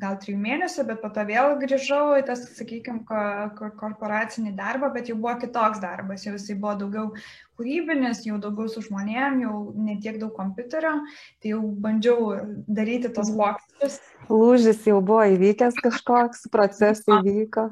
gal 0.00 0.16
trijų 0.18 0.38
mėnesių, 0.42 0.84
bet 0.88 0.98
po 1.02 1.10
to 1.14 1.22
vėl 1.28 1.54
grįžau 1.60 2.16
į 2.18 2.24
tas, 2.26 2.42
sakykime, 2.56 3.04
korporacinį 3.78 4.56
darbą, 4.58 4.90
bet 4.94 5.08
jau 5.08 5.16
buvo 5.20 5.36
kitoks 5.38 5.78
darbas, 5.82 6.24
jau 6.26 6.34
jisai 6.34 6.56
buvo 6.58 6.74
daugiau 6.80 7.06
kūrybinis, 7.58 8.24
jau 8.26 8.40
daugiau 8.42 8.66
su 8.72 8.82
žmonėm, 8.82 9.44
jau 9.44 9.54
netiek 9.78 10.18
daug 10.18 10.34
kompiuterio, 10.34 10.96
tai 11.38 11.54
jau 11.54 11.62
bandžiau 11.62 12.34
daryti 12.66 13.12
tos 13.14 13.30
pokyčius. 13.30 14.00
Lūžis 14.26 14.82
jau 14.90 14.98
buvo 14.98 15.22
įvykęs 15.36 15.78
kažkoks, 15.78 16.48
procesai 16.50 17.22
vyko. 17.22 17.70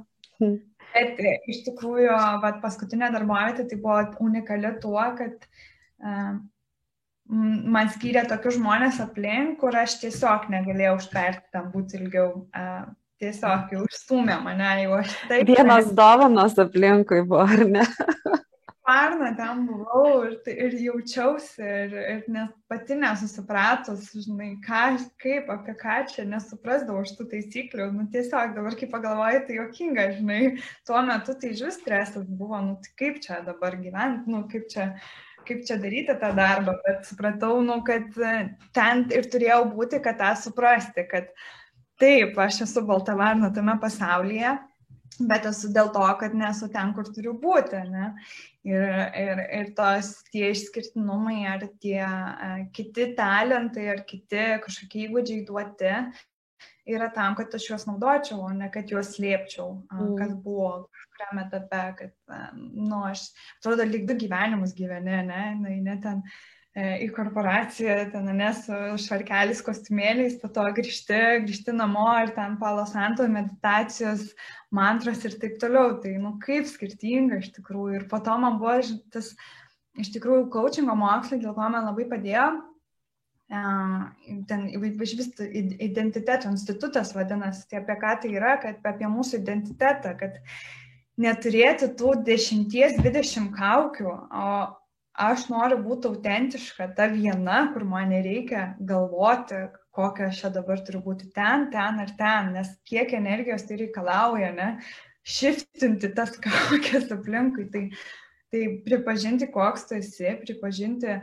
Bet 0.94 1.18
e, 1.20 1.34
iš 1.52 1.64
tikrųjų, 1.66 2.12
vat, 2.42 2.60
paskutinė 2.62 3.10
darbovietė 3.14 3.66
tai 3.70 3.80
buvo 3.82 4.00
unikali 4.24 4.70
tuo, 4.82 5.02
kad 5.18 5.44
uh, 5.44 6.38
man 7.28 7.90
skyrė 7.94 8.24
tokius 8.30 8.56
žmonės 8.56 9.02
aplink, 9.04 9.58
kur 9.60 9.76
aš 9.76 9.98
tiesiog 10.02 10.48
negalėjau 10.52 10.96
užtverti 11.00 11.52
tam 11.54 11.68
būti 11.74 12.00
ilgiau. 12.00 12.30
Uh, 12.52 12.88
tiesiog 13.18 13.72
jau 13.74 13.84
išstumė 13.88 14.36
mane, 14.44 14.68
jau 14.84 14.98
aš 15.00 15.14
taip. 15.30 15.48
Vienas 15.50 15.90
dovanos 15.96 16.54
aplinkui 16.62 17.24
buvo, 17.26 17.42
ar 17.44 17.64
ne? 17.66 17.86
Parną 18.88 19.34
ten 19.36 19.66
buvau 19.68 20.22
ir, 20.24 20.38
tai, 20.44 20.54
ir 20.64 20.74
jaučiausi 20.80 21.60
ir, 21.60 21.90
ir 21.92 22.20
net 22.32 22.54
pati 22.72 22.96
nesusipratus, 22.96 24.06
žinai, 24.24 24.54
ką, 24.64 24.84
kaip, 25.20 25.50
apie 25.52 25.74
ką 25.76 25.96
čia, 26.08 26.24
nesuprasdavau 26.30 27.02
šitų 27.10 27.26
taisyklių. 27.34 27.90
Nu, 27.92 28.06
tiesiog 28.14 28.54
dabar, 28.56 28.76
kai 28.80 28.88
pagalvoju, 28.88 29.42
tai 29.44 29.58
jokinga, 29.58 30.06
žinai, 30.16 30.38
tuo 30.88 31.02
metu 31.04 31.36
tai 31.36 31.50
žus 31.58 31.76
stresas 31.82 32.24
buvo, 32.40 32.62
nu, 32.64 32.78
tai 32.86 32.94
kaip 33.02 33.18
čia 33.26 33.42
dabar 33.44 33.76
gyventi, 33.76 34.32
nu, 34.32 34.40
kaip 34.48 34.64
čia, 34.72 34.88
kaip 35.44 35.68
čia 35.68 35.76
daryti 35.84 36.16
tą 36.24 36.32
darbą, 36.40 36.78
bet 36.86 37.04
supratau, 37.10 37.60
nu, 37.68 37.82
kad 37.84 38.08
ten 38.78 39.04
ir 39.12 39.28
turėjau 39.28 39.66
būti, 39.74 40.00
kad 40.00 40.16
tą 40.22 40.32
suprasti, 40.46 41.04
kad 41.12 41.28
taip, 42.00 42.40
aš 42.40 42.64
esu 42.70 42.88
balta 42.88 43.20
varna 43.20 43.52
tame 43.52 43.76
pasaulyje 43.84 44.56
bet 45.18 45.46
esu 45.48 45.70
dėl 45.74 45.90
to, 45.94 46.04
kad 46.20 46.34
nesu 46.36 46.68
ten, 46.72 46.92
kur 46.96 47.08
turiu 47.12 47.34
būti. 47.40 47.82
Ne? 47.90 48.10
Ir, 48.68 48.86
ir, 49.16 49.42
ir 49.60 49.70
tos 49.78 50.12
tie 50.32 50.50
išskirtinumai 50.52 51.40
ar 51.48 51.64
tie 51.82 52.02
uh, 52.04 52.64
kiti 52.74 53.12
talentai 53.18 53.86
ar 53.94 54.02
kiti 54.08 54.44
kažkokie 54.64 55.06
įgūdžiai 55.06 55.46
duoti 55.48 55.94
yra 56.88 57.08
tam, 57.14 57.34
kad 57.38 57.52
aš 57.54 57.68
juos 57.70 57.86
naudočiau, 57.88 58.42
o 58.48 58.52
ne 58.52 58.68
kad 58.72 58.90
juos 58.92 59.14
slėpčiau, 59.16 59.70
uh, 59.86 60.02
mm. 60.02 60.14
kas 60.20 60.36
buvo 60.44 60.70
kažkuriam 60.92 61.42
etape, 61.44 61.82
kad, 62.02 62.14
uh, 62.32 62.52
nu, 62.58 63.02
aš 63.08 63.28
atrodo, 63.58 63.88
lyg 63.88 64.06
du 64.08 64.16
gyvenimus 64.20 64.76
gyveni, 64.76 65.20
ne, 65.28 65.42
ne, 65.62 65.76
ne 65.84 65.98
ten 66.04 66.24
į 66.78 67.08
korporaciją, 67.16 67.96
ten 68.12 68.28
nes 68.38 68.64
švarkelis, 69.02 69.62
kostiumėliais, 69.66 70.36
po 70.42 70.50
to 70.52 70.64
grįžti, 70.76 71.18
grįžti 71.46 71.74
namo 71.74 72.06
ir 72.22 72.32
ten 72.36 72.56
palosanto 72.60 73.26
meditacijos, 73.32 74.28
mantros 74.74 75.24
ir 75.26 75.38
taip 75.42 75.58
toliau. 75.62 75.96
Tai, 76.02 76.14
nu, 76.22 76.36
kaip 76.44 76.68
skirtinga 76.70 77.40
iš 77.42 77.50
tikrųjų. 77.56 77.98
Ir 77.98 78.08
po 78.10 78.20
to 78.24 78.36
man 78.40 78.60
buvo 78.60 78.78
tas, 79.14 79.32
iš 79.98 80.12
tikrųjų, 80.14 80.48
coachingo 80.54 80.96
mokslai, 80.98 81.40
dėl 81.42 81.56
ko 81.56 81.66
man 81.66 81.88
labai 81.88 82.08
padėjo. 82.10 82.48
Ten 83.48 84.66
iš 84.68 85.14
vis 85.16 85.30
identiteto 85.40 86.50
institutas 86.52 87.14
vadinasi, 87.16 87.64
tai 87.70 87.80
apie 87.80 87.96
ką 88.02 88.18
tai 88.22 88.34
yra, 88.36 88.58
kad 88.60 88.84
apie 88.86 89.08
mūsų 89.08 89.40
identitetą, 89.40 90.12
kad 90.20 90.36
neturėti 91.18 91.88
tų 91.98 92.12
10-20 92.28 93.48
kaukių, 93.56 94.12
o 94.12 94.50
aš 95.18 95.48
noriu 95.50 95.80
būti 95.82 96.08
autentiška, 96.12 96.92
ta 96.96 97.08
viena, 97.10 97.64
kur 97.74 97.84
man 97.88 98.12
nereikia 98.14 98.72
galvoti, 98.78 99.66
kokia 99.94 100.28
aš 100.30 100.42
čia 100.42 100.50
dabar 100.54 100.80
turiu 100.86 101.02
būti 101.02 101.30
ten, 101.34 101.68
ten 101.74 101.98
ar 102.04 102.12
ten, 102.18 102.52
nes 102.54 102.70
kiek 102.88 103.12
energijos 103.18 103.66
tai 103.66 103.80
reikalauja, 103.82 104.52
ne, 104.54 104.68
šiftinti 105.26 106.12
tas 106.16 106.36
kokias 106.44 107.10
aplinkui. 107.14 107.66
Tai, 107.72 107.84
tai 108.52 108.62
pripažinti, 108.86 109.50
koks 109.52 109.88
tu 109.88 109.98
esi, 109.98 110.36
pripažinti, 110.44 111.18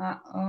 a, 0.00 0.08
a, 0.10 0.46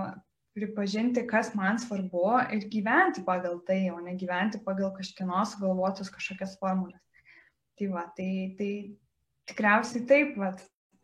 pripažinti, 0.56 1.25
kas 1.28 1.52
man 1.58 1.82
svarbu 1.82 2.30
ir 2.56 2.70
gyventi 2.72 3.25
pagal 3.28 3.60
tai, 3.68 3.82
o 3.92 4.00
ne 4.00 4.16
gyventi 4.18 4.62
pagal 4.64 4.94
kažkieno 4.96 5.44
sugalvotus 5.52 6.14
kažkokias 6.16 6.56
formulės. 6.62 7.02
Tai 7.75 7.92
va, 7.92 8.06
tai, 8.16 8.56
tai 8.56 8.72
tikriausiai 9.52 10.06
taip, 10.08 10.38
va, 10.40 10.54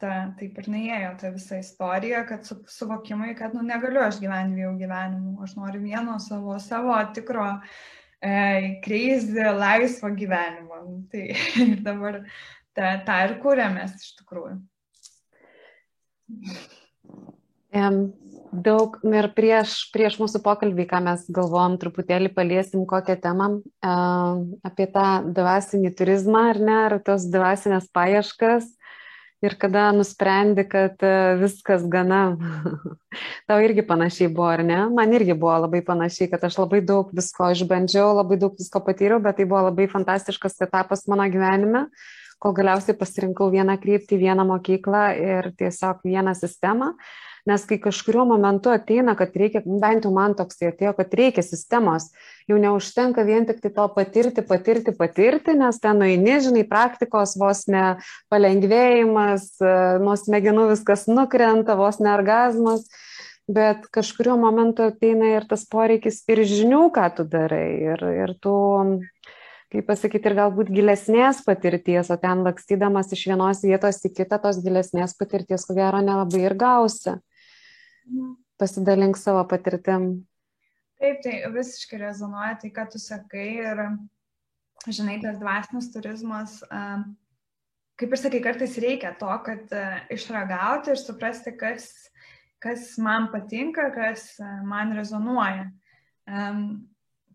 ta, 0.01 0.13
taip 0.39 0.57
ir 0.61 0.69
neėjo 0.73 1.11
ta 1.21 1.31
visa 1.33 1.59
istorija, 1.61 2.23
kad 2.29 2.45
su, 2.47 2.57
suvokimai, 2.69 3.35
kad 3.37 3.53
nu, 3.57 3.63
negaliu 3.65 4.01
aš 4.03 4.19
gyventi 4.23 4.57
dviejų 4.57 4.73
gyvenimų, 4.79 5.35
aš 5.45 5.55
noriu 5.59 5.83
vieno 5.83 6.17
savo, 6.23 6.57
savo 6.63 6.97
tikro 7.15 7.47
e, 8.19 8.79
crazy 8.85 9.45
laisvo 9.57 10.11
gyvenimo. 10.17 10.81
Nu, 10.87 10.97
tai 11.11 11.29
ir 11.67 11.77
dabar 11.85 12.23
tą, 12.77 12.95
tą 13.07 13.21
ir 13.27 13.37
kūrėmės 13.43 13.95
iš 14.01 14.17
tikrųjų. 14.23 14.57
Daug 18.51 18.97
ir 19.07 19.29
prieš, 19.31 19.77
prieš 19.93 20.17
mūsų 20.19 20.41
pokalbį, 20.43 20.83
ką 20.89 20.99
mes 21.05 21.23
galvom, 21.31 21.77
truputėlį 21.79 22.33
paliesim 22.35 22.83
kokią 22.89 23.15
temą 23.23 23.47
apie 24.67 24.89
tą 24.91 25.05
dvasinį 25.31 25.93
turizmą 25.95 26.49
ar 26.49 26.59
ne, 26.59 26.77
ar 26.89 26.97
tos 27.05 27.29
dvasinės 27.31 27.87
paieškas 27.95 28.67
ir 29.41 29.55
kada 29.61 29.89
nusprendi, 29.95 30.65
kad 30.69 31.01
e, 31.05 31.13
viskas 31.41 31.83
gana, 31.89 32.21
tau 33.49 33.59
irgi 33.63 33.85
panašiai 33.87 34.29
buvo, 34.31 34.49
ar 34.53 34.63
ne? 34.65 34.79
Man 34.93 35.13
irgi 35.17 35.35
buvo 35.37 35.57
labai 35.65 35.81
panašiai, 35.87 36.29
kad 36.31 36.45
aš 36.47 36.59
labai 36.61 36.83
daug 36.85 37.11
visko 37.17 37.51
išbandžiau, 37.55 38.13
labai 38.21 38.39
daug 38.41 38.55
visko 38.59 38.83
patyriau, 38.85 39.21
bet 39.23 39.41
tai 39.41 39.49
buvo 39.49 39.65
labai 39.69 39.89
fantastiškas 39.91 40.61
etapas 40.67 41.07
mano 41.11 41.25
gyvenime, 41.33 41.87
kol 42.41 42.55
galiausiai 42.57 42.97
pasirinkau 42.97 43.51
vieną 43.53 43.77
kryptį, 43.81 44.21
vieną 44.21 44.47
mokyklą 44.49 45.03
ir 45.17 45.51
tiesiog 45.57 46.01
vieną 46.05 46.33
sistemą. 46.37 46.93
Uh, 46.95 47.30
Nes 47.49 47.63
kai 47.69 47.79
kažkurio 47.81 48.25
momentu 48.29 48.69
ateina, 48.73 49.15
kad 49.17 49.35
reikia, 49.37 49.63
bent 49.65 50.05
jau 50.05 50.11
man 50.13 50.35
toks 50.37 50.59
atėjo, 50.61 50.93
kad 50.97 51.13
reikia 51.17 51.43
sistemos, 51.45 52.09
jau 52.49 52.59
neužtenka 52.61 53.25
vien 53.25 53.47
tik 53.49 53.63
tai 53.63 53.71
to 53.75 53.87
patirti, 53.95 54.45
patirti, 54.45 54.95
patirti, 54.97 55.55
nes 55.57 55.79
ten 55.81 56.01
nueini, 56.01 56.37
žinai, 56.43 56.65
praktikos 56.69 57.37
vos 57.41 57.65
ne 57.71 57.85
palengvėjimas, 58.33 59.55
nuo 60.03 60.17
smegenų 60.19 60.71
viskas 60.75 61.07
nukrenta, 61.09 61.79
vos 61.79 62.01
ne 62.03 62.13
orgasmas 62.13 62.85
bet 63.51 63.87
kažkurio 63.91 64.37
momentu 64.39 64.85
ateina 64.87 65.33
ir 65.35 65.47
tas 65.49 65.65
poreikis 65.69 66.21
ir 66.31 66.43
žinių, 66.47 66.85
ką 66.95 67.07
tu 67.17 67.25
darai, 67.27 67.67
ir, 67.93 68.03
ir 68.23 68.33
tu, 68.43 68.53
kaip 69.71 69.87
pasakyti, 69.87 70.29
ir 70.29 70.37
galbūt 70.37 70.71
gilesnės 70.73 71.43
patirties, 71.47 72.11
o 72.11 72.17
ten 72.21 72.45
lakstydamas 72.47 73.11
iš 73.15 73.25
vienos 73.31 73.63
vietos 73.65 74.01
į 74.07 74.13
kitą, 74.21 74.39
tos 74.43 74.61
gilesnės 74.63 75.15
patirties, 75.19 75.65
ko 75.67 75.77
gero, 75.77 76.03
nelabai 76.05 76.45
ir 76.45 76.57
gausi. 76.59 77.17
Pasidalink 78.61 79.17
savo 79.17 79.41
patirtim. 79.49 80.11
Taip, 81.01 81.21
tai 81.23 81.39
visiškai 81.49 81.97
rezonuoja 82.03 82.59
tai, 82.61 82.69
ką 82.75 82.85
tu 82.93 82.99
sakai 83.01 83.47
ir, 83.63 83.79
žinai, 84.85 85.17
tas 85.23 85.39
dvasinis 85.41 85.89
turizmas, 85.93 86.59
kaip 87.97 88.13
ir 88.13 88.21
sakai, 88.21 88.41
kartais 88.45 88.77
reikia 88.81 89.15
to, 89.17 89.31
kad 89.47 89.73
išragauti 90.13 90.93
ir 90.93 91.01
suprasti, 91.01 91.55
kas, 91.57 91.89
kas 92.61 92.93
man 93.01 93.31
patinka, 93.33 93.89
kas 93.95 94.35
man 94.67 94.93
rezonuoja. 94.97 95.71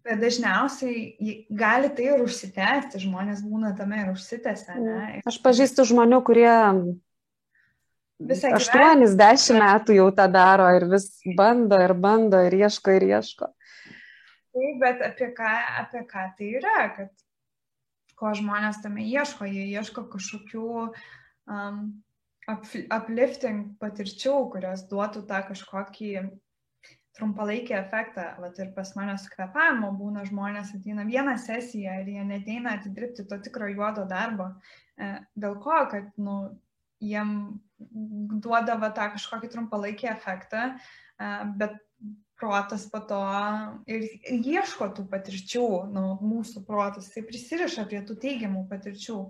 Bet 0.07 0.23
dažniausiai 0.23 1.41
gali 1.51 1.91
tai 1.91 2.13
ir 2.13 2.23
užsitęsti, 2.23 3.03
žmonės 3.03 3.43
būna 3.43 3.73
tame 3.75 4.05
ir 4.05 4.13
užsitęsia. 4.13 4.79
Ne? 4.79 4.99
Aš 5.27 5.41
pažįstu 5.43 5.83
žmonių, 5.91 6.21
kurie 6.23 6.53
Aštuonis, 8.17 9.13
dešimt 9.19 9.61
metų 9.61 9.99
jau 9.99 10.07
tą 10.17 10.25
daro 10.33 10.71
ir 10.73 10.87
vis 10.89 11.11
bando 11.37 11.77
ir 11.85 11.93
bando 11.93 12.41
ir 12.47 12.55
ieško 12.63 12.95
ir 12.97 13.05
ieško. 13.11 13.51
Taip, 14.57 14.79
bet 14.81 15.03
apie 15.05 15.29
ką, 15.37 15.53
apie 15.83 16.01
ką 16.09 16.25
tai 16.39 16.49
yra, 16.57 16.79
kad 16.97 17.13
ko 18.17 18.33
žmonės 18.39 18.81
tame 18.81 19.05
ieško, 19.05 19.45
jie 19.45 19.67
ieško 19.77 20.07
kažkokių 20.15 20.71
um, 21.53 21.83
uplifting 22.49 23.77
patirčių, 23.83 24.35
kurios 24.55 24.87
duotų 24.89 25.27
tą 25.29 25.43
kažkokį 25.51 26.13
trumpalaikį 27.17 27.77
efektą. 27.83 28.31
Vat 28.41 28.57
ir 28.65 28.73
pas 28.77 28.95
mane 28.97 29.19
su 29.21 29.29
kvepavimu 29.35 29.93
būna 30.01 30.25
žmonės 30.29 30.73
ateina 30.77 31.05
vieną 31.05 31.37
sesiją 31.43 32.01
ir 32.01 32.11
jie 32.17 32.25
neteina 32.25 32.79
atidirbti 32.79 33.29
to 33.29 33.41
tikro 33.45 33.69
juodo 33.73 34.09
darbo. 34.09 34.55
E, 34.97 35.13
dėl 35.37 35.61
ko, 35.61 35.83
kad 35.93 36.09
nu, 36.17 36.39
jiem 37.05 37.61
duodavo 37.79 38.89
tą 38.97 39.11
kažkokį 39.17 39.51
trumpalaikį 39.53 40.09
efektą, 40.13 40.71
bet 41.61 41.77
protas 42.37 42.85
po 42.93 43.01
to 43.09 43.21
ir 43.89 44.05
ieško 44.29 44.91
tų 44.97 45.07
patirčių, 45.13 45.69
nu, 45.93 46.09
mūsų 46.21 46.65
protas, 46.69 47.09
tai 47.13 47.25
prisiriša 47.27 47.87
prie 47.89 48.03
tų 48.07 48.19
teigiamų 48.25 48.67
patirčių. 48.71 49.21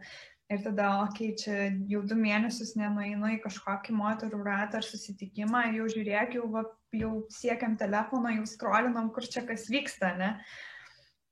Ir 0.47 0.61
tada, 0.63 0.89
okei, 1.03 1.33
okay, 1.33 1.39
čia 1.43 1.55
jau 1.91 2.05
du 2.07 2.15
mėnesius 2.19 2.77
nenueinu 2.79 3.33
į 3.35 3.41
kažkokį 3.43 3.97
moterų 3.99 4.45
ratą 4.47 4.79
ar 4.79 4.87
susitikimą 4.87 5.65
jau 5.75 5.89
žiūrėk, 5.91 6.37
jau, 6.39 6.45
va, 6.53 6.63
jau 6.95 7.11
siekiam 7.35 7.75
telefono, 7.79 8.31
jau 8.31 8.45
skrolinam, 8.47 9.09
kur 9.15 9.27
čia 9.27 9.43
kas 9.49 9.67
vyksta, 9.67 10.13
ne? 10.21 10.29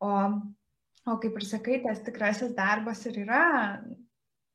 O, 0.03 0.11
o 1.07 1.14
kaip 1.22 1.38
ir 1.38 1.46
sakai, 1.46 1.79
tas 1.87 2.03
tikrasis 2.03 2.57
darbas 2.59 3.07
ir 3.07 3.20
yra 3.22 3.44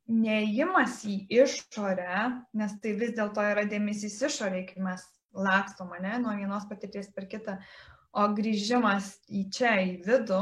neįjimas 0.10 1.04
į 1.06 1.16
išorę, 1.44 2.20
nes 2.58 2.76
tai 2.82 2.96
vis 2.98 3.14
dėlto 3.18 3.44
yra 3.46 3.66
dėmesys 3.70 4.18
išorė, 4.26 4.66
kai 4.72 4.84
mes 4.84 5.06
lakstom, 5.38 5.94
ne, 6.02 6.18
nuo 6.24 6.34
vienos 6.38 6.66
patirties 6.70 7.12
per 7.14 7.28
kitą, 7.30 7.60
o 8.18 8.26
grįžimas 8.34 9.14
į 9.30 9.46
čia, 9.54 9.76
į 9.86 10.00
vidų 10.08 10.40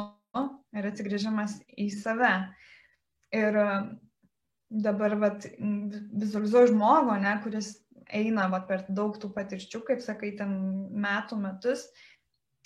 ir 0.78 0.88
atsigrįžimas 0.88 1.58
į 1.76 1.90
save. 1.98 2.32
Ir 3.36 3.58
dabar 4.72 5.18
vat, 5.20 5.50
vizualizuoju 5.60 6.72
žmogų, 6.72 7.18
ne, 7.24 7.36
kuris 7.44 7.74
eina 8.08 8.48
vat, 8.52 8.70
per 8.70 8.86
daug 8.88 9.18
tų 9.20 9.34
patirčių, 9.36 9.84
kaip 9.90 10.04
sakai, 10.04 10.32
ten 10.40 10.56
metų 10.96 11.42
metus, 11.44 11.90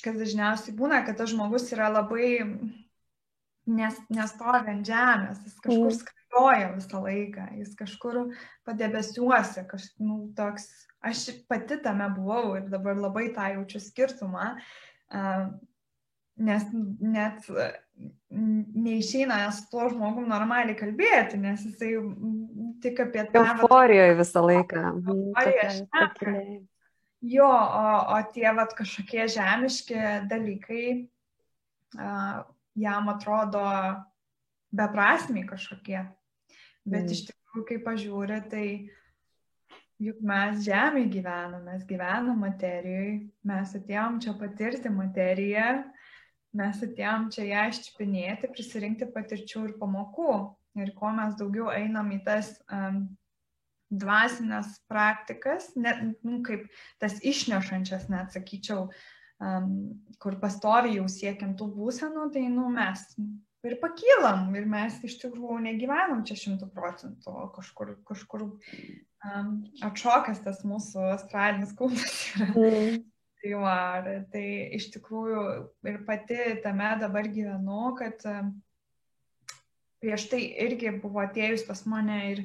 kas 0.06 0.22
dažniausiai 0.22 0.78
būna, 0.78 1.02
kad 1.06 1.18
tas 1.18 1.34
žmogus 1.34 1.70
yra 1.74 1.90
labai 1.90 2.30
nes, 3.70 4.02
nestovi 4.14 4.76
ant 4.76 4.86
žemės, 4.86 5.42
jis 5.48 5.58
kažkur 5.66 5.90
mm. 5.90 6.21
Skrajoja 6.32 6.72
visą 6.76 7.04
laiką, 7.04 7.48
jis 7.58 7.76
kažkur 7.76 8.32
padebesiuosi, 8.66 9.66
kaž, 9.68 9.84
nu, 10.00 10.32
toks, 10.36 10.88
aš 11.04 11.32
pati 11.48 11.78
tame 11.82 12.10
buvau 12.16 12.56
ir 12.58 12.70
dabar 12.70 12.96
labai 12.96 13.34
tą 13.36 13.52
jaučiu 13.56 13.80
skirtumą, 13.80 14.56
nes 16.38 16.64
net 17.00 17.44
neišeina 18.32 19.52
su 19.52 19.68
tuo 19.72 19.90
žmogum 19.90 20.30
normaliai 20.30 20.76
kalbėti, 20.76 21.38
nes 21.38 21.66
jisai 21.66 21.98
tik 22.82 23.00
apie 23.04 23.28
tą... 23.32 23.44
Euforijoje 23.44 24.16
visą 24.18 24.46
laiką. 24.46 24.86
Euforijoje. 24.96 26.62
Jo, 27.22 27.46
o, 27.46 28.16
o 28.16 28.22
tie 28.34 28.50
vat 28.58 28.72
kažkokie 28.74 29.28
žemiški 29.30 30.00
dalykai, 30.26 30.86
uh, 32.00 32.40
jam 32.74 33.12
atrodo 33.14 33.62
beprasmiai 34.74 35.46
kažkokie. 35.46 36.02
Bet 36.88 37.06
mm. 37.06 37.14
iš 37.14 37.26
tikrųjų, 37.30 37.66
kai 37.68 37.78
pažiūrė, 37.86 38.40
tai 38.52 38.66
juk 40.02 40.22
mes 40.26 40.64
žemėje 40.66 41.12
gyvename, 41.18 41.62
mes 41.68 41.86
gyvename 41.90 42.38
materijoje, 42.42 43.14
mes 43.48 43.76
atėjom 43.78 44.18
čia 44.24 44.34
patirti 44.40 44.92
materiją, 44.94 45.68
mes 46.58 46.82
atėjom 46.88 47.30
čia 47.34 47.48
ją 47.52 47.68
iščipinėti, 47.72 48.50
prisirinkti 48.56 49.10
patirčių 49.14 49.66
ir 49.70 49.78
pamokų. 49.82 50.36
Ir 50.80 50.94
kuo 50.96 51.10
mes 51.12 51.36
daugiau 51.36 51.68
einam 51.76 52.14
į 52.16 52.22
tas 52.24 52.54
um, 52.72 53.04
dvasinės 53.92 54.78
praktikas, 54.88 55.74
net, 55.76 56.00
nu, 56.24 56.40
kaip 56.48 56.64
tas 57.04 57.18
išnešančias, 57.28 58.08
net 58.12 58.32
sakyčiau, 58.32 58.86
um, 59.44 59.74
kur 60.24 60.40
pastoviai 60.40 60.96
jau 60.96 61.10
siekiam 61.12 61.58
tų 61.60 61.68
būsenų, 61.76 62.30
tai 62.32 62.46
nu, 62.54 62.70
mes 62.72 63.04
ir 63.68 63.78
pakylam, 63.82 64.50
ir 64.58 64.66
mes 64.70 64.98
iš 65.06 65.20
tikrųjų 65.22 65.60
negyvenam 65.68 66.24
čia 66.28 66.38
šimtų 66.40 66.72
procentų, 66.74 67.36
kažkur, 67.56 67.94
kažkur 68.08 68.48
um, 68.48 69.54
atšokęs 69.86 70.42
tas 70.46 70.64
mūsų 70.68 71.12
astralinis 71.16 71.76
kūnas 71.78 72.18
yra. 72.36 72.52
Mm. 72.56 73.00
Tai, 73.42 73.52
va, 73.58 73.78
tai 74.30 74.46
iš 74.78 74.92
tikrųjų 74.94 75.44
ir 75.90 75.96
pati 76.06 76.38
tame 76.62 76.92
dabar 77.02 77.26
gyvenu, 77.26 77.96
kad 77.98 78.22
prieš 80.02 80.28
tai 80.30 80.44
irgi 80.62 80.92
buvo 81.02 81.24
atėjus 81.24 81.64
pas 81.66 81.82
mane 81.90 82.20
ir, 82.36 82.44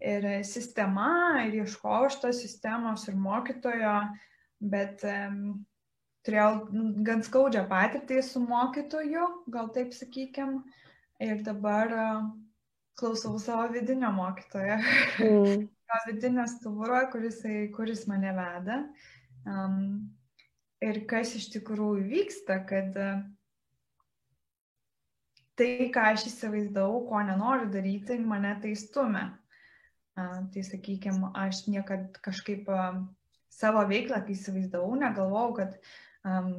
ir 0.00 0.28
sistema, 0.48 1.44
ir 1.44 1.58
ieškojau 1.62 2.08
šitos 2.14 2.40
sistemos 2.40 3.04
ir 3.12 3.20
mokytojo, 3.20 3.98
bet 4.72 5.04
um, 5.04 5.66
turėjau 6.26 6.50
nu, 6.74 6.90
gan 7.06 7.22
skaudžią 7.26 7.64
patirtį 7.70 8.20
su 8.26 8.42
mokytoju, 8.44 9.28
gal 9.54 9.70
taip 9.74 9.94
sakykim, 9.96 10.60
ir 11.22 11.42
dabar 11.46 11.94
uh, 11.94 12.28
klausau 12.98 13.38
savo 13.38 13.68
vidinio 13.72 14.10
mokytojo, 14.12 14.78
mm. 15.22 15.66
vidinio 16.10 16.46
stuburo, 16.50 17.00
kuris, 17.12 17.42
kuris 17.74 18.06
mane 18.10 18.32
veda. 18.34 18.78
Um, 19.48 19.82
ir 20.84 21.04
kas 21.10 21.34
iš 21.38 21.48
tikrųjų 21.54 22.06
vyksta, 22.10 22.60
kad 22.68 22.96
tai, 25.58 25.68
ką 25.94 26.08
aš 26.14 26.28
įsivaizdavau, 26.30 27.04
ko 27.08 27.22
nenoriu 27.26 27.70
daryti, 27.72 28.18
mane 28.22 28.54
tai 28.62 28.74
stumia. 28.78 29.30
Tai 30.18 30.62
sakykime, 30.66 31.30
aš 31.38 31.68
niekad 31.70 32.18
kažkaip 32.22 32.66
savo 33.54 33.84
veiklą, 33.86 34.24
kai 34.26 34.34
įsivaizdavau, 34.34 34.96
negalvojau, 34.98 35.52
kad 35.60 35.76
um, 36.26 36.52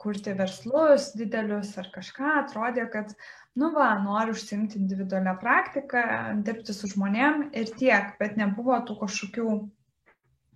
kurti 0.00 0.34
verslus 0.36 1.10
didelius 1.16 1.72
ar 1.80 1.90
kažką, 1.94 2.34
atrodė, 2.44 2.86
kad, 2.92 3.12
nu 3.58 3.72
va, 3.74 3.92
noriu 4.02 4.34
užsimti 4.36 4.78
individualią 4.80 5.36
praktiką, 5.40 6.04
dirbti 6.46 6.76
su 6.76 6.90
žmonėm 6.92 7.50
ir 7.56 7.72
tiek, 7.78 8.14
bet 8.20 8.38
nebuvo 8.40 8.78
tų 8.86 8.98
kažkokių 9.04 9.50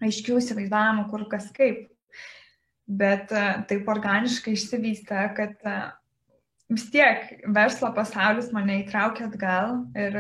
aiškių 0.04 0.38
įsivaizdavimų, 0.40 1.08
kur 1.10 1.26
kas 1.30 1.50
kaip. 1.54 1.90
Bet 2.84 3.30
e, 3.32 3.44
taip 3.68 3.86
organiškai 3.88 4.52
išsivystė, 4.58 5.20
kad 5.36 5.62
e, 5.64 5.76
vis 6.74 6.88
tiek 6.92 7.30
verslo 7.54 7.88
pasaulis 7.96 8.50
mane 8.52 8.82
įtraukia 8.82 9.30
atgal 9.30 9.78
ir, 9.96 10.18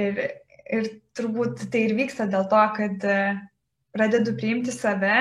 ir, 0.00 0.22
ir 0.64 0.88
turbūt 1.16 1.66
tai 1.72 1.84
ir 1.90 1.96
vyksta 1.98 2.28
dėl 2.30 2.48
to, 2.48 2.62
kad 2.78 3.04
e, 3.04 3.18
pradedu 3.94 4.34
priimti 4.36 4.72
save, 4.74 5.16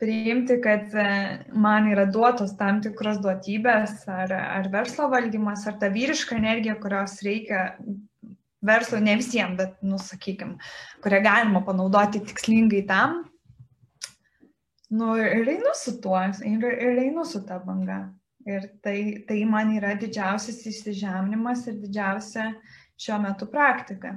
priimti, 0.00 0.56
kad 0.64 0.92
man 1.52 1.90
yra 1.92 2.06
duotos 2.08 2.54
tam 2.56 2.80
tikros 2.84 3.20
duotybės, 3.24 4.02
ar, 4.08 4.32
ar 4.32 4.68
verslo 4.72 5.10
valdymas, 5.12 5.66
ar 5.68 5.76
ta 5.80 5.90
vyriška 5.92 6.38
energija, 6.38 6.78
kurios 6.80 7.18
reikia 7.26 7.68
verslo, 8.66 9.00
ne 9.04 9.18
visiems, 9.20 9.56
bet, 9.60 9.74
nu, 9.84 10.00
sakykime, 10.00 10.56
kurią 11.04 11.22
galima 11.24 11.62
panaudoti 11.66 12.22
tikslingai 12.24 12.86
tam, 12.88 13.20
nu, 14.90 15.12
ir 15.20 15.48
einu 15.56 15.74
su 15.76 15.98
tuo, 16.00 16.18
ir, 16.24 16.64
ir 16.72 17.02
einu 17.06 17.24
su 17.28 17.44
ta 17.46 17.60
banga. 17.62 18.06
Ir 18.46 18.62
tai, 18.78 19.26
tai 19.26 19.40
man 19.50 19.72
yra 19.74 19.96
didžiausias 19.98 20.60
įsižeminimas 20.70 21.64
ir 21.66 21.80
didžiausia 21.82 22.52
šiuo 22.94 23.16
metu 23.24 23.48
praktika, 23.50 24.12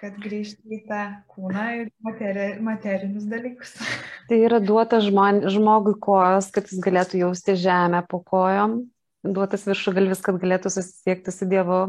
kad 0.00 0.16
grįžti 0.20 0.78
į 0.78 0.80
tą 0.88 1.00
kūną 1.30 1.64
ir 1.76 1.90
materi, 2.06 2.46
materinius 2.64 3.26
dalykus. 3.28 3.74
Tai 4.30 4.38
yra 4.40 4.60
duota 4.64 5.00
žmon, 5.04 5.42
žmogui 5.52 5.96
kojos, 6.00 6.50
kad 6.54 6.70
jis 6.70 6.80
galėtų 6.84 7.20
jausti 7.24 7.56
žemę 7.60 8.02
po 8.08 8.22
kojom, 8.24 8.80
duotas 9.26 9.66
viršugalvis, 9.68 10.22
kad 10.24 10.40
galėtų 10.40 10.72
susisiekti 10.72 11.34
su 11.34 11.48
Dievu. 11.50 11.82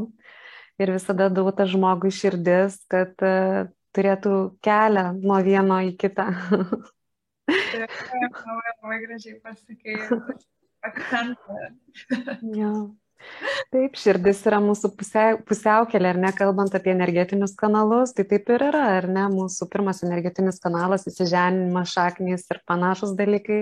Ir 0.82 0.96
visada 0.96 1.28
duota 1.30 1.68
žmogui 1.70 2.10
širdis, 2.16 2.80
kad 2.90 3.14
uh, 3.22 3.70
turėtų 3.96 4.36
kelią 4.66 5.12
nuo 5.20 5.38
vieno 5.46 5.78
į 5.86 5.94
kitą. 6.00 6.32
Labai, 7.52 8.72
labai 8.80 8.98
gražiai 9.04 9.38
pasakėjai. 9.44 10.20
Akcentą. 10.88 11.58
ja. 12.56 12.72
Taip, 13.72 13.96
širdis 14.00 14.42
yra 14.50 14.60
mūsų 14.64 14.92
pusiau, 15.00 15.40
pusiaukelė, 15.48 16.12
ar 16.14 16.20
ne, 16.20 16.32
kalbant 16.36 16.74
apie 16.76 16.92
energetinius 16.94 17.54
kanalus, 17.60 18.14
tai 18.18 18.26
taip 18.28 18.50
ir 18.52 18.66
yra, 18.68 18.84
ar 18.98 19.08
ne, 19.12 19.26
mūsų 19.32 19.68
pirmas 19.72 20.02
energetinis 20.06 20.60
kanalas, 20.64 21.08
įsiženinimas, 21.10 21.94
šaknys 21.94 22.48
ir 22.52 22.62
panašus 22.68 23.14
dalykai, 23.20 23.62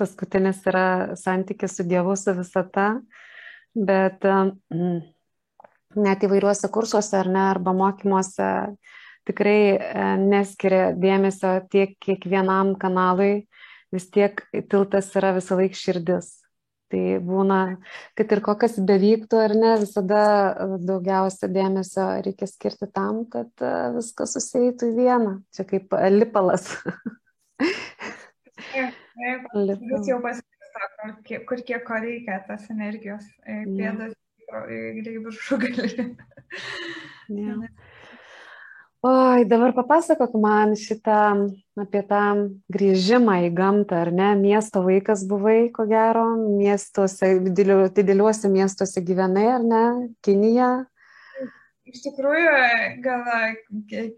paskutinis 0.00 0.62
yra 0.68 0.86
santykis 1.20 1.78
su 1.78 1.86
Dievu, 1.88 2.16
su 2.18 2.34
visata, 2.36 2.88
bet 3.76 4.24
mm, 4.26 4.98
net 6.02 6.26
įvairiuose 6.26 6.70
kursuose, 6.72 7.14
ar 7.20 7.30
ne, 7.30 7.44
arba 7.52 7.74
mokymuose, 7.76 8.48
tikrai 9.26 9.60
e, 9.74 10.08
neskiria 10.22 10.90
dėmesio 10.96 11.58
tiek 11.72 11.96
kiekvienam 12.02 12.74
kanalui, 12.80 13.46
vis 13.94 14.10
tiek 14.12 14.42
tiltas 14.70 15.12
yra 15.18 15.34
visą 15.36 15.58
laiką 15.60 15.78
širdis. 15.78 16.34
Tai 16.92 17.02
būna, 17.26 17.58
kad 18.18 18.30
ir 18.30 18.40
kokias 18.46 18.76
bevyktų 18.86 19.38
ar 19.42 19.54
ne, 19.58 19.72
visada 19.80 20.20
e, 20.22 20.66
daugiausia 20.86 21.48
dėmesio 21.50 22.04
reikia 22.22 22.46
skirti 22.46 22.86
tam, 22.94 23.24
kad 23.32 23.50
e, 23.58 23.72
viskas 23.96 24.36
susijėtų 24.36 24.92
į 24.92 24.94
vieną. 25.00 25.32
Čia 25.56 25.66
kaip 25.66 25.96
lipalas. 26.14 26.68
Jūs 28.76 30.06
jau 30.12 30.20
pasakyta, 30.22 30.86
kur, 31.26 31.42
kur 31.50 31.64
kiek 31.72 31.82
ko 31.88 31.98
reikia, 32.06 32.38
tas 32.46 32.70
energijos, 32.70 33.26
pėdas 33.42 34.14
į 34.70 35.18
viršų 35.26 35.60
gali. 35.66 36.08
Oi, 39.06 39.44
dabar 39.46 39.70
papasakok 39.76 40.32
man 40.40 40.72
šitą 40.74 41.18
apie 41.78 42.00
tą 42.08 42.22
grįžimą 42.72 43.36
į 43.46 43.50
gamtą, 43.54 44.00
ar 44.06 44.10
ne? 44.10 44.30
Miesto 44.40 44.80
vaikas 44.82 45.22
buvai, 45.30 45.68
ko 45.74 45.84
gero, 45.86 46.24
miestuose, 46.40 47.28
dideliuose 47.46 48.50
miestuose 48.50 49.02
gyvenai, 49.06 49.44
ar 49.58 49.66
ne? 49.72 49.82
Kinija. 50.26 50.70
Iš 51.86 52.02
tikrųjų, 52.08 52.56
gal 53.04 53.22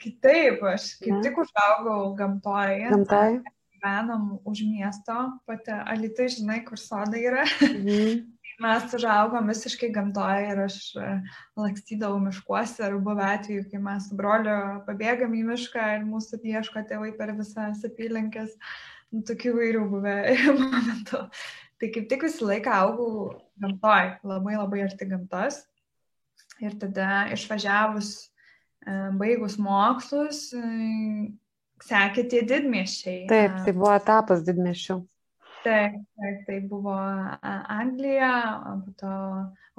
kitaip, 0.01 0.65
aš 0.73 0.95
kaip 1.03 1.19
ne? 1.19 1.21
tik 1.27 1.37
užaugau 1.43 2.15
gamtoje. 2.17 2.89
Gamtoje. 2.89 3.43
Gyvenom 3.77 4.39
už 4.49 4.65
miesto, 4.71 5.19
pati 5.45 5.75
Alitai, 5.75 6.31
žinai, 6.33 6.63
kur 6.65 6.81
sodai 6.81 7.27
yra. 7.29 7.45
Mhm. 7.67 8.38
Mes 8.63 8.95
užaugom 8.95 9.49
visiškai 9.51 9.91
gamtoje 9.95 10.51
ir 10.53 10.61
aš 10.65 10.79
e, 10.99 11.09
lakstydavau 11.59 12.19
miškuose 12.23 12.85
ir 12.87 12.99
buvo 13.05 13.25
atveju, 13.25 13.67
kai 13.71 13.81
mes 13.83 14.09
su 14.11 14.19
broliu 14.19 14.59
pabėgam 14.87 15.35
į 15.39 15.45
mišką 15.53 15.87
ir 15.97 16.07
mūsų 16.09 16.41
ieško 16.53 16.83
tėvai 16.91 17.13
per 17.19 17.35
visas 17.39 17.85
apylinkės, 17.87 18.57
nu, 19.15 19.23
tokių 19.29 19.55
vairių 19.61 19.85
buvę 19.95 20.17
momentų. 20.61 21.25
Tai 21.79 21.91
kaip 21.95 22.09
tik 22.11 22.27
visą 22.27 22.49
laiką 22.51 22.79
augau 22.83 23.11
gamtoje, 23.63 24.17
labai 24.27 24.57
labai 24.59 24.83
arti 24.89 25.07
gamtos. 25.07 25.63
Ir 26.59 26.75
tada 26.81 27.29
išvažiavus, 27.35 28.11
e, 28.83 28.97
baigus 29.21 29.55
mokslus, 29.63 30.49
e, 30.59 31.31
sekė 31.87 32.27
tie 32.33 32.43
didmiešiai. 32.43 33.29
Taip, 33.31 33.63
tai 33.63 33.77
buvo 33.77 33.95
etapas 33.95 34.43
didmiešių. 34.47 34.99
Taip, 35.65 35.95
taip, 36.19 36.43
tai 36.47 36.61
buvo 36.71 36.95
Anglija, 37.43 38.31
po 38.85 38.93
to 39.01 39.15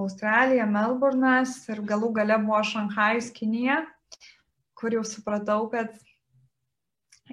Australija, 0.04 0.66
Melburnas 0.68 1.56
ir 1.72 1.82
galų 1.88 2.12
gale 2.18 2.36
buvo 2.44 2.60
Šanhajus, 2.68 3.32
Kinija, 3.36 3.80
kur 4.80 4.98
jau 4.98 5.06
supratau, 5.08 5.70
kad 5.72 5.96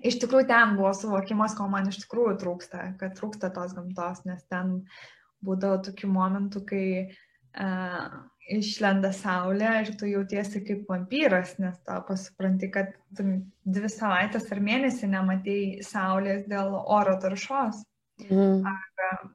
iš 0.03 0.21
tikrųjų 0.23 0.49
ten 0.53 0.77
buvo 0.79 0.93
suvokimas, 0.95 1.57
ko 1.59 1.67
man 1.73 1.91
iš 1.91 2.05
tikrųjų 2.05 2.37
trūksta, 2.43 2.85
kad 3.01 3.19
trūksta 3.19 3.51
tos 3.55 3.75
gamtos, 3.77 4.23
nes 4.29 4.47
ten 4.53 4.79
būdavo 5.47 5.83
tokių 5.89 6.11
momentų, 6.13 6.63
kai 6.71 6.87
uh, 7.03 8.15
išlenda 8.53 9.11
saulė 9.15 9.73
ir 9.83 9.93
tu 9.99 10.09
jautiesi 10.11 10.63
kaip 10.67 10.87
vampyras, 10.91 11.57
nes 11.63 11.77
tau 11.87 12.03
pasupranti, 12.07 12.71
kad 12.71 12.95
dvi 13.19 13.91
savaitės 13.91 14.49
ar 14.55 14.63
mėnesį 14.63 15.11
nematėjai 15.15 15.85
saulės 15.87 16.47
dėl 16.51 16.75
oro 16.79 17.17
taršos. 17.23 17.83
Mm. 18.25 18.65
Ar, 18.67 19.31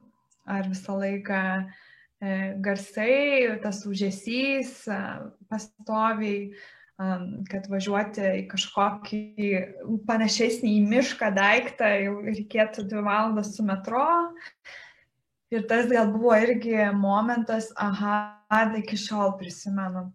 ar 0.58 0.68
visą 0.70 0.98
laiką 0.98 1.40
e, 1.62 2.36
garsai, 2.64 3.58
tas 3.62 3.82
užėsys 3.86 4.72
e, 4.90 5.00
pastoviai, 5.50 6.38
kad 7.50 7.64
važiuoti 7.66 8.22
į 8.22 8.42
kažkokį 8.50 9.22
panašesnį 10.06 10.74
į 10.76 10.82
mišką 10.86 11.32
daiktą 11.34 11.88
jau 11.98 12.12
reikėtų 12.22 12.84
dvi 12.86 13.00
valandas 13.02 13.56
su 13.56 13.64
metro. 13.66 14.04
Ir 15.50 15.64
tas 15.70 15.88
gal 15.90 16.12
buvo 16.12 16.36
irgi 16.38 16.76
momentas, 16.94 17.72
aha, 17.74 18.44
iki 18.78 19.00
šiol 19.00 19.34
prisimenu. 19.40 20.12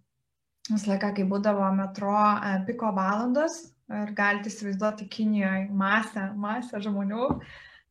Visą 0.69 0.93
laiką, 0.93 1.11
kai 1.17 1.25
būdavo 1.27 1.67
metro 1.75 2.13
e, 2.13 2.53
piko 2.69 2.93
valandos, 2.95 3.65
Ir 3.87 4.09
galite 4.11 4.49
įsivaizduoti 4.51 5.05
Kinijoje 5.07 5.69
masę, 5.71 6.25
masę 6.35 6.81
žmonių. 6.83 7.27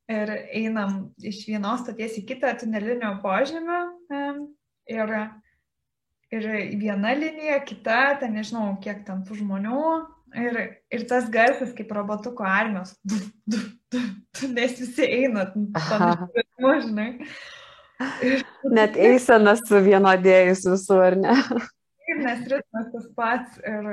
Ir 0.07 0.31
einam 0.55 1.09
iš 1.19 1.41
vienos 1.49 1.83
stoties 1.83 2.15
į 2.21 2.27
kitą 2.29 2.53
tunelinio 2.61 3.17
požemio. 3.25 3.81
Ir, 4.87 5.15
ir 6.31 6.47
viena 6.79 7.15
linija, 7.19 7.59
kita, 7.67 8.03
ten 8.21 8.37
nežinau, 8.39 8.77
kiek 8.83 9.03
ten 9.07 9.25
tų 9.27 9.41
žmonių. 9.41 9.81
Ir, 10.37 10.59
ir 10.93 11.07
tas 11.11 11.27
garsas 11.33 11.73
kaip 11.75 11.91
robotuko 11.97 12.47
armijos. 12.47 12.95
Du, 13.03 13.19
du, 13.51 13.63
du, 13.91 14.03
du, 14.39 14.51
nes 14.55 14.75
visi 14.79 15.07
eina, 15.07 15.47
žinai. 16.85 17.11
Net 18.77 18.99
eisenas 19.01 19.63
suvienodėjus 19.67 20.67
visur, 20.69 21.03
ar 21.03 21.17
ne? 21.19 21.37
Taip, 22.07 22.19
nes 22.23 22.43
ritmas 22.51 22.91
tas 22.93 23.07
pats. 23.17 23.59
Ir 23.67 23.91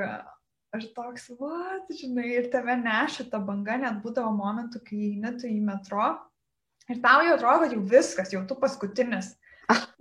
aš 0.74 0.88
toks, 0.96 1.28
va, 1.40 1.78
žinai, 1.92 2.28
ir 2.38 2.50
tave 2.52 2.76
neša 2.80 3.28
ta 3.32 3.40
banga, 3.42 3.76
net 3.80 4.00
būdavo 4.04 4.32
momentų, 4.36 4.82
kai 4.86 5.00
eini 5.10 5.34
tu 5.40 5.48
į 5.50 5.60
metro. 5.64 6.12
Ir 6.90 7.00
tau 7.04 7.22
jau 7.24 7.36
atrodo, 7.38 7.64
kad 7.64 7.76
jau 7.76 7.84
viskas, 7.94 8.32
jau 8.34 8.42
tu 8.48 8.56
paskutinis. 8.60 9.32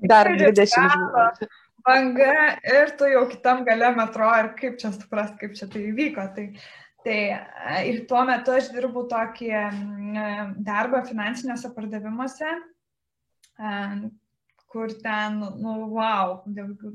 Dar 0.04 0.28
20 0.28 1.46
banga 1.84 2.34
ir 2.68 2.96
tu 3.00 3.08
jau 3.12 3.26
kitam 3.32 3.64
gale 3.68 3.92
metro 3.96 4.28
ir 4.40 4.50
kaip 4.60 4.80
čia 4.80 4.92
supras, 4.96 5.32
kaip 5.40 5.56
čia 5.58 5.68
tai 5.72 5.86
įvyko. 5.92 6.26
Tai, 6.36 6.46
tai 7.06 7.20
ir 7.90 8.04
tuo 8.10 8.24
metu 8.28 8.56
aš 8.56 8.72
dirbu 8.76 9.06
tokį 9.12 9.52
darbą 10.68 11.04
finansiniuose 11.08 11.72
pardavimuose, 11.76 12.52
kur 14.74 14.90
ten, 15.04 15.38
nu, 15.62 15.74
wow, 15.94 16.40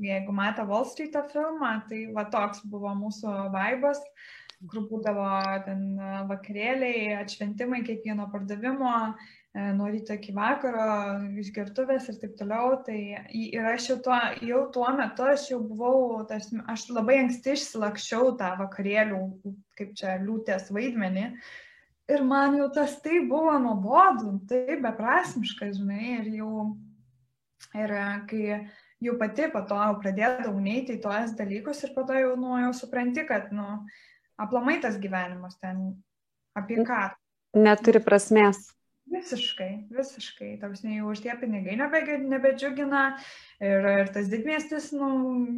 jeigu 0.03 0.35
matė 0.35 0.65
Wall 0.67 0.83
Street 0.89 1.15
filmą, 1.31 1.77
tai 1.87 2.03
va 2.15 2.25
toks 2.33 2.65
buvo 2.67 2.91
mūsų 2.99 3.35
vaibas, 3.53 4.01
kur 4.67 4.83
būdavo 4.89 5.27
ten 5.63 5.83
vakarėliai, 6.27 7.13
atšventimai 7.21 7.79
kiekvieno 7.87 8.25
pardavimo, 8.33 8.91
e, 9.55 9.69
nuo 9.77 9.87
ryto 9.93 10.17
iki 10.17 10.35
vakaro, 10.35 10.89
išgertuvės 11.39 12.09
ir 12.11 12.19
taip 12.19 12.35
toliau. 12.41 12.73
Tai 12.83 12.97
ir 13.39 13.69
aš 13.71 13.87
jau 13.93 13.97
tuo, 14.09 14.19
jau 14.49 14.65
tuo 14.75 14.89
metu, 14.99 15.29
aš 15.31 15.47
jau 15.53 15.61
buvau, 15.63 16.19
tarsi, 16.27 16.59
aš 16.75 16.89
labai 16.91 17.21
anksti 17.23 17.55
išsilakščiau 17.55 18.35
tą 18.41 18.51
vakarėlių, 18.65 19.23
kaip 19.79 19.95
čia 19.95 20.19
liūtės 20.25 20.67
vaidmenį. 20.75 21.29
Ir 22.09 22.27
man 22.27 22.59
jau 22.59 22.67
tas 22.75 22.99
tai 23.05 23.23
buvo 23.31 23.55
nuobodu, 23.61 24.35
tai 24.51 24.79
beprasmiška, 24.83 25.71
žinai, 25.77 26.17
ir 26.19 26.31
jau 26.41 26.51
Ir 27.77 27.91
e, 27.93 28.05
kai 28.29 28.43
jau 29.05 29.15
pati 29.19 29.47
po 29.53 29.61
to 29.69 29.77
pradėdavau 30.01 30.57
neiti 30.63 30.97
į 30.97 31.03
tuos 31.03 31.35
dalykus 31.37 31.83
ir 31.85 31.93
po 31.95 32.05
to 32.07 32.17
jau, 32.17 32.33
nu, 32.39 32.55
jau 32.63 32.73
supranti, 32.75 33.25
kad, 33.27 33.51
nu, 33.55 33.67
aplamai 34.41 34.79
tas 34.81 34.97
gyvenimas 35.01 35.59
ten 35.61 35.91
apie 36.57 36.81
ką. 36.87 37.09
Neturi 37.57 38.01
prasmės. 38.03 38.69
Visiškai, 39.09 39.89
visiškai. 39.89 40.51
Tarsi 40.61 40.99
jau 40.99 41.09
už 41.09 41.23
tie 41.23 41.33
pinigai 41.39 41.73
nebe, 41.79 42.01
nebedžiugina 42.29 43.05
ir, 43.57 43.87
ir 44.03 44.11
tas 44.13 44.29
didmiestis, 44.29 44.91
nu, 44.93 45.09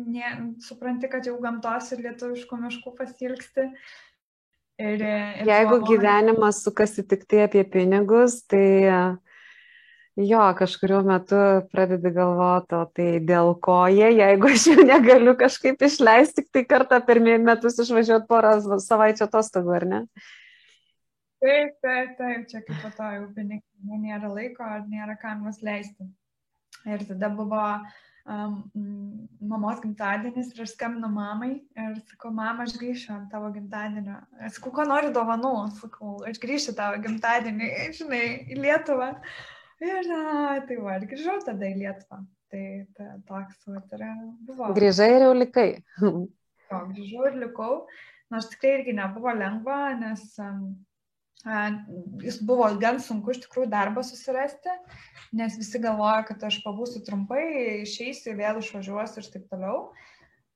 ne, 0.07 0.29
supranti, 0.63 1.09
kad 1.11 1.27
jau 1.27 1.35
gamtos 1.43 1.91
ir 1.91 2.05
lietuviškų 2.05 2.61
miškų 2.61 2.95
pasilgsti. 2.95 3.67
Ir, 4.81 5.03
ir 5.03 5.49
Jeigu 5.51 5.81
to, 5.81 5.89
gyvenimas 5.91 6.63
sukasi 6.63 7.03
tik 7.05 7.27
tai 7.29 7.43
apie 7.49 7.65
pinigus, 7.67 8.39
tai 8.49 8.63
uh, 8.87 9.30
Jo, 10.19 10.41
kažkurio 10.59 10.99
metu 11.07 11.37
pradedi 11.71 12.11
galvoti, 12.11 12.75
o 12.75 12.83
tai 12.91 13.21
dėl 13.23 13.53
ko 13.63 13.77
jie, 13.87 14.09
jeigu 14.17 14.49
aš 14.51 14.65
jau 14.73 14.83
negaliu 14.83 15.37
kažkaip 15.39 15.79
išleisti, 15.87 16.41
tik 16.41 16.49
tai 16.51 16.65
kartą 16.67 16.99
per 17.07 17.21
metus 17.23 17.79
išvažiuoti 17.79 18.27
porą 18.27 18.51
savaičių 18.83 19.23
atostogų, 19.29 19.75
ar 19.77 19.85
ne? 19.87 20.01
Taip, 21.41 21.77
taip, 21.81 22.17
taip, 22.19 22.41
čia 22.51 22.59
kaip 22.65 22.81
po 22.83 22.91
to 22.97 23.07
jau 23.15 23.29
pinigų 23.37 24.01
nėra 24.03 24.27
laiko, 24.29 24.67
ar 24.67 24.83
nėra 24.91 25.15
kam 25.21 25.45
mus 25.47 25.61
leisti. 25.63 26.05
Ir 26.85 27.01
tada 27.07 27.31
buvo 27.31 27.63
um, 28.25 28.59
mamos 29.39 29.79
gimtadienis 29.81 30.51
ir 30.51 30.61
aš 30.65 30.75
skambinu 30.75 31.07
mamai 31.15 31.53
ir 31.55 31.95
sakau, 32.11 32.33
mama, 32.35 32.67
aš 32.67 32.75
grįšiu 32.83 33.15
ant 33.15 33.31
tavo 33.31 33.49
gimtadienio. 33.55 34.19
Aš 34.43 34.59
sakau, 34.59 34.75
ko 34.75 34.85
nori 34.91 35.09
dovanų, 35.15 35.55
sakau, 35.79 36.19
aš 36.27 36.37
grįšiu 36.43 36.75
tavo 36.77 36.99
gimtadienį, 37.07 37.71
žinai, 37.97 38.23
į 38.51 38.61
Lietuvą. 38.61 39.13
Ir 39.81 40.11
tai 40.67 40.77
va, 40.77 40.99
ir 40.99 41.07
grįžau 41.09 41.39
tada 41.45 41.65
į 41.65 41.79
Lietuvą. 41.79 42.21
Tai 42.51 42.63
ta, 42.97 43.05
toks 43.29 43.65
va, 43.65 43.81
yra, 43.95 44.11
buvo. 44.45 44.69
Grįžai 44.75 45.07
ir 45.15 45.25
jau 45.25 45.33
likai. 45.37 45.69
jo, 46.03 46.81
grįžau 46.91 47.27
ir 47.29 47.37
likau. 47.45 47.75
Nors 48.31 48.49
tikrai 48.51 48.77
irgi 48.77 48.95
nebuvo 48.95 49.31
lengva, 49.35 49.79
nes 49.99 50.21
um, 50.39 50.61
jis 52.23 52.37
buvo 52.47 52.67
gan 52.79 53.01
sunku 53.03 53.33
iš 53.33 53.41
tikrųjų 53.45 53.71
darbą 53.71 54.03
susirasti, 54.07 54.75
nes 55.35 55.57
visi 55.59 55.81
galvoja, 55.83 56.21
kad 56.29 56.45
aš 56.47 56.61
pabūsiu 56.63 57.01
trumpai, 57.07 57.41
išeisiu, 57.81 58.37
vėl 58.37 58.61
išvažiuosiu 58.61 59.23
ir 59.23 59.33
taip 59.33 59.49
toliau. 59.51 59.81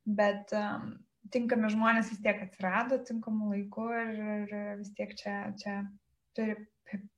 Bet 0.05 0.53
um, 0.55 0.93
tinkami 1.33 1.73
žmonės 1.73 2.13
vis 2.13 2.21
tiek 2.23 2.45
atsirado 2.45 3.01
tinkamu 3.07 3.55
laiku 3.55 3.89
ir, 3.97 4.15
ir 4.45 4.55
vis 4.79 4.93
tiek 4.95 5.15
čia, 5.17 5.37
čia 5.59 5.81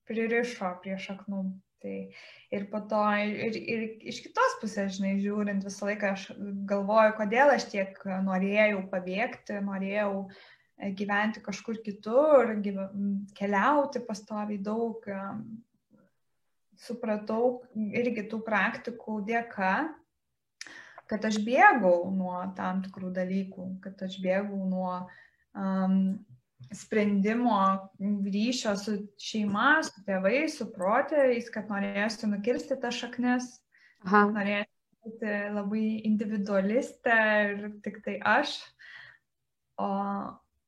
pririšo 0.08 0.78
prie 0.82 0.98
šaknų. 1.02 1.43
Tai 1.81 1.95
ir 2.57 2.63
po 2.71 2.81
to, 2.89 2.99
ir, 3.21 3.57
ir 3.57 3.83
iš 4.09 4.23
kitos 4.25 4.57
pusės, 4.61 4.95
žinai, 4.97 5.17
žiūrint, 5.21 5.65
visą 5.67 5.91
laiką 5.91 6.13
aš 6.15 6.23
galvoju, 6.69 7.13
kodėl 7.19 7.53
aš 7.53 7.67
tiek 7.73 7.99
norėjau 8.25 8.81
pabėgti, 8.89 9.59
norėjau 9.65 10.11
e, 10.25 10.89
gyventi 10.97 11.43
kažkur 11.45 11.77
kitur, 11.85 12.55
keliauti 13.37 14.01
pastoviai 14.09 14.57
daug. 14.57 15.05
Supratau 16.77 17.63
irgi 17.73 18.27
tų 18.29 18.43
praktikų 18.45 19.21
dėka, 19.25 19.71
kad 21.09 21.23
aš 21.25 21.39
bėgau 21.45 22.11
nuo 22.13 22.41
tam 22.57 22.83
tikrų 22.85 23.09
dalykų, 23.15 23.69
kad 23.85 24.01
aš 24.05 24.19
bėgau 24.21 24.59
nuo 24.69 24.91
um, 25.57 26.17
sprendimo 26.74 27.89
ryšio 28.00 28.76
su 28.80 28.98
šeima, 29.22 29.84
su 29.86 30.04
tėvais, 30.08 30.58
su 30.60 30.67
protėviais, 30.74 31.50
kad 31.54 31.70
norėsiu 31.72 32.32
nukirsti 32.32 32.80
tą 32.82 32.91
šaknis, 32.93 33.48
norėsiu 34.08 34.74
būti 35.08 35.38
labai 35.56 35.86
individualistė 36.10 37.17
ir 37.54 37.70
tik 37.86 38.02
tai 38.06 38.17
aš, 38.26 38.58
o, 39.80 39.89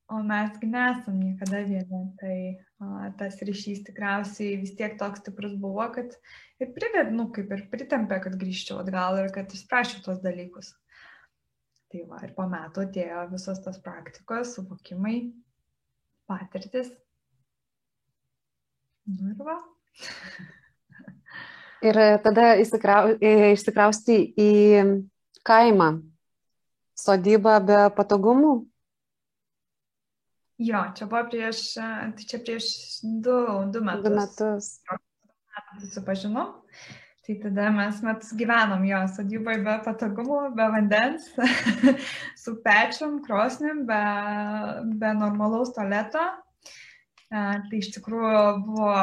o 0.10 0.21
mesgi 0.25 0.69
nesam 0.71 1.19
niekada 1.19 1.63
vieni. 1.67 2.04
Tai 2.21 2.38
a, 2.80 3.10
tas 3.19 3.41
ryšys 3.43 3.84
tikriausiai 3.89 4.60
vis 4.62 4.75
tiek 4.80 4.95
toks 5.02 5.23
stiprus 5.23 5.58
buvo, 5.60 5.89
kad 5.95 6.15
ir 6.62 6.71
privedė, 6.75 7.12
nu, 7.15 7.30
kaip 7.36 7.52
ir 7.56 7.65
pritempė, 7.73 8.21
kad 8.23 8.39
grįžčiau 8.39 8.80
atgal 8.84 9.19
ir 9.19 9.34
kad 9.36 9.52
išspręščiau 9.52 10.06
tos 10.06 10.23
dalykus. 10.23 10.71
Tai 11.89 12.06
va, 12.06 12.21
ir 12.21 12.36
po 12.38 12.45
metų 12.45 12.86
atėjo 12.86 13.21
visos 13.32 13.60
tos 13.65 13.80
praktikos, 13.82 14.54
suvokimai, 14.54 15.32
patirtis. 16.29 16.93
Nu 19.09 19.33
ir 19.33 19.43
va. 19.43 19.57
Ir 21.79 21.95
tada 22.23 22.57
išsikrausti 22.59 24.15
į 24.35 24.51
kaimą, 25.47 25.87
sodybą 26.99 27.53
be 27.63 27.77
patogumų? 27.95 28.51
Jo, 30.59 30.81
čia 30.91 31.07
buvo 31.07 31.21
prieš, 31.31 31.61
tai 31.79 32.25
čia 32.27 32.41
prieš 32.43 32.65
du, 33.23 33.35
du 33.71 33.83
metus. 33.85 34.03
Du 34.03 34.11
metus. 34.17 34.67
Susipažinom. 35.79 36.51
Tai 37.29 37.35
tada 37.43 37.67
mes 37.69 37.97
metus 38.01 38.31
gyvenom 38.33 38.81
jo 38.89 38.99
sodyboje 39.13 39.59
be 39.61 39.73
patogumų, 39.85 40.37
be 40.57 40.65
vandens, 40.73 41.27
su 42.43 42.55
pečiom, 42.63 43.19
krosnim, 43.21 43.83
be, 43.85 43.99
be 44.97 45.11
normalaus 45.13 45.69
tualeto. 45.75 46.23
Tai 47.29 47.77
iš 47.77 47.91
tikrųjų 47.99 48.41
buvo 48.65 48.95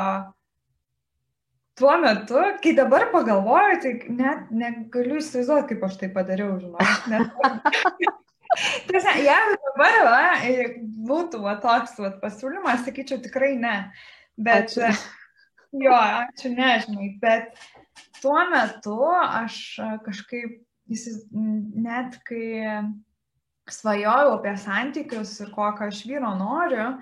tuo 1.79 1.95
metu, 2.03 2.43
kai 2.65 2.73
dabar 2.75 3.07
pagalvoju, 3.15 3.79
tai 3.85 3.95
net 4.19 4.51
negaliu 4.51 5.21
įsivaizduoti, 5.23 5.69
kaip 5.71 5.87
aš 5.87 6.03
tai 6.03 6.11
padariau, 6.19 6.59
žinok. 6.59 7.07
Net... 7.15 8.11
Tiesa, 8.91 9.15
jeigu 9.23 9.55
dabar 9.69 10.01
va, 10.11 10.21
būtų 11.13 11.47
va, 11.47 11.55
toks 11.63 11.95
va, 12.03 12.11
pasiūlymas, 12.27 12.83
sakyčiau 12.91 13.23
tikrai 13.23 13.55
ne. 13.63 13.79
Bet, 14.35 14.75
ačiū. 14.75 14.91
jo, 15.87 15.95
ačiū, 15.95 16.57
nežinai, 16.59 17.15
bet 17.23 17.55
tuo 18.23 18.39
metu 18.51 18.99
aš 19.13 19.61
kažkaip, 20.07 20.61
net 21.87 22.19
kai 22.27 22.47
svajojau 23.71 24.37
apie 24.37 24.53
santykius 24.63 25.33
ir 25.43 25.51
kokio 25.55 25.89
aš 25.91 26.05
vyro 26.07 26.35
noriu, 26.39 26.93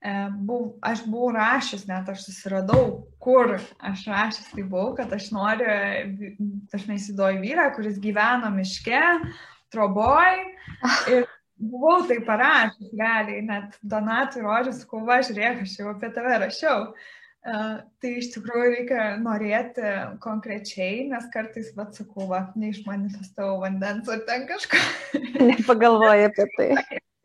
E, 0.00 0.12
buv, 0.32 0.78
aš 0.80 1.02
buvau 1.04 1.28
rašęs, 1.34 1.82
net 1.84 2.06
aš 2.08 2.22
susiradau, 2.24 2.84
kur 3.20 3.58
aš 3.84 4.06
rašęs 4.08 4.46
tai 4.54 4.62
buvau, 4.64 4.94
kad 4.96 5.12
aš 5.12 5.26
noriu, 5.36 5.74
dažnai 6.72 6.96
įsidoju 6.96 7.42
vyrą, 7.42 7.66
kuris 7.76 7.98
gyvena 8.00 8.48
miške, 8.54 9.02
troboj 9.68 10.40
ir 11.12 11.28
buvau 11.60 11.98
tai 12.08 12.16
parašęs, 12.24 12.94
realiai, 12.96 13.44
net 13.44 13.76
Donatui 13.84 14.46
rodžiu, 14.46 14.72
sakau, 14.78 15.04
va, 15.04 15.20
žiūrėk, 15.26 15.66
aš 15.66 15.76
jau 15.82 15.92
apie 15.92 16.08
tave 16.16 16.40
rašiau. 16.46 16.88
Uh, 16.88 17.19
tai 17.40 18.10
iš 18.20 18.32
tikrųjų 18.34 18.72
reikia 18.74 19.04
norėti 19.20 19.92
konkrečiai, 20.20 21.06
nes 21.08 21.28
kartais, 21.32 21.70
va, 21.76 21.86
sakau, 21.96 22.26
va, 22.28 22.40
neišmanifestavau 22.60 23.62
vandens 23.62 24.10
ar 24.12 24.24
ten 24.28 24.44
kažką. 24.50 24.80
Nepagalvoju 25.52 26.26
apie 26.28 26.46
tai. 26.56 26.68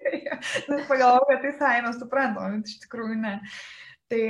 nes 0.69 0.88
pagalvoju, 0.88 1.28
kad 1.32 1.43
tai 1.43 1.54
saime 1.60 1.91
suprantama, 1.97 2.54
bet 2.56 2.71
iš 2.71 2.80
tikrųjų 2.86 3.19
ne. 3.25 3.36
Tai 4.12 4.21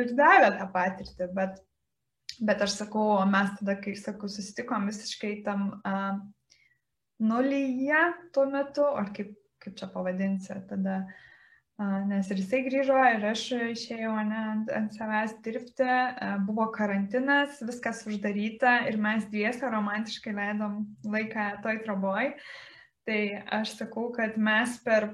ir 0.00 0.12
davė 0.16 0.50
tą 0.56 0.66
patirtį, 0.72 1.28
bet, 1.36 1.58
bet 2.48 2.64
aš 2.66 2.78
sakau, 2.80 3.20
mes 3.30 3.52
tada, 3.60 3.76
kai, 3.82 3.94
sakau, 4.00 4.30
susitikom 4.32 4.88
visiškai 4.88 5.34
tam 5.46 5.68
uh, 5.84 6.16
nulyje 7.22 8.02
tuo 8.34 8.46
metu, 8.50 8.88
ar 8.88 9.12
kaip, 9.16 9.36
kaip 9.62 9.76
čia 9.78 9.90
pavadinsi, 9.92 10.56
tada, 10.70 11.04
nes 11.78 12.30
ir 12.32 12.40
jisai 12.40 12.62
grįžo, 12.64 12.96
ir 13.16 13.26
aš 13.32 13.42
išėjau 13.72 14.14
ne, 14.28 14.38
ant, 14.52 14.70
ant 14.72 14.94
savęs 14.96 15.34
dirbti, 15.44 15.88
buvo 16.46 16.70
karantinas, 16.72 17.60
viskas 17.68 18.00
uždaryta 18.08 18.78
ir 18.88 18.96
mes 19.00 19.26
dviese 19.28 19.68
romantiškai 19.72 20.32
leidom 20.38 20.80
laiką 21.04 21.50
toj 21.66 21.82
troboj. 21.84 22.32
Tai 23.06 23.20
aš 23.60 23.76
sakau, 23.82 24.08
kad 24.14 24.38
mes 24.40 24.80
per 24.82 25.12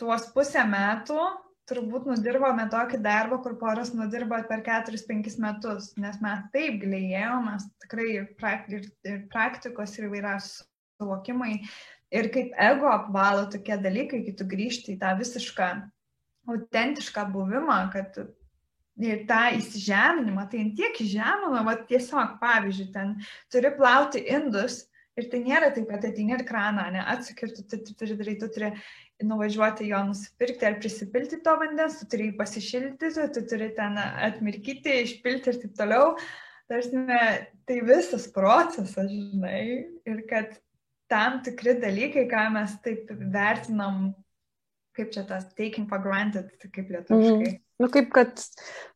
tuos 0.00 0.24
pusę 0.34 0.64
metų 0.66 1.20
turbūt 1.70 2.08
nudirbome 2.08 2.64
tokį 2.72 2.98
darbą, 3.04 3.38
kur 3.44 3.54
poras 3.60 3.92
nudirba 3.94 4.40
per 4.48 4.64
4-5 4.66 5.36
metus, 5.44 5.92
nes 6.00 6.18
mes 6.24 6.42
taip 6.54 6.80
gilėjom, 6.82 7.46
mes 7.52 7.68
tikrai 7.84 8.08
ir, 8.16 8.26
praktik, 8.40 8.88
ir 9.06 9.22
praktikos 9.30 9.94
ir 9.98 10.08
įvairiausios 10.08 10.64
suvokimai 11.00 11.60
ir 12.10 12.28
kaip 12.34 12.52
ego 12.58 12.90
apvalo 12.90 13.46
tokie 13.50 13.78
dalykai, 13.78 14.24
kai 14.26 14.34
tu 14.36 14.46
grįžti 14.48 14.96
į 14.96 15.00
tą 15.00 15.14
visišką 15.18 15.70
autentišką 16.50 17.26
buvimą, 17.32 17.80
kad 17.94 18.18
ir 19.00 19.24
tą 19.28 19.42
įsižeminimą, 19.56 20.46
tai 20.50 20.64
tiek 20.76 20.96
įžemina, 21.04 21.64
va 21.66 21.76
tiesiog, 21.88 22.38
pavyzdžiui, 22.42 22.88
ten 22.94 23.14
turi 23.52 23.70
plauti 23.76 24.24
indus 24.28 24.82
ir 25.18 25.28
tai 25.32 25.40
nėra 25.44 25.70
taip, 25.74 25.88
kad 25.90 26.04
ateini 26.06 26.36
ir 26.36 26.44
kraną, 26.48 26.88
ne, 26.94 27.04
atsikirti, 27.14 27.64
tu 27.70 27.94
turi 27.94 28.16
daryti, 28.18 28.40
tu 28.42 28.50
turi 28.56 28.70
nuvažiuoti 29.26 29.88
jo 29.90 30.00
nusipirkti 30.10 30.68
ar 30.68 30.78
prisipilti 30.80 31.40
to 31.44 31.56
vandens, 31.60 31.98
tu 32.00 32.08
turi 32.12 32.30
jį 32.30 32.36
pasišildyti, 32.38 33.26
tu 33.36 33.44
turi 33.50 33.70
ten 33.76 33.98
atmirkyti, 34.00 35.02
išpilti 35.04 35.52
ir 35.52 35.60
taip 35.64 35.76
toliau. 35.80 36.14
Tarsi, 36.70 37.00
tai 37.66 37.80
visas 37.82 38.28
procesas, 38.30 39.10
žinai, 39.10 39.62
ir 40.06 40.20
kad 40.30 40.54
tam 41.10 41.40
tikri 41.44 41.76
dalykai, 41.82 42.26
ką 42.30 42.46
mes 42.54 42.76
taip 42.84 43.10
vertinam, 43.32 44.12
kaip 44.96 45.10
čia 45.14 45.24
tas 45.28 45.48
taking 45.58 45.88
for 45.90 46.02
granted, 46.02 46.50
kaip 46.62 46.86
lietuviškai. 46.86 47.54
Mm. 47.54 47.58
Nu, 47.80 47.88
kaip 47.92 48.10
kad 48.12 48.42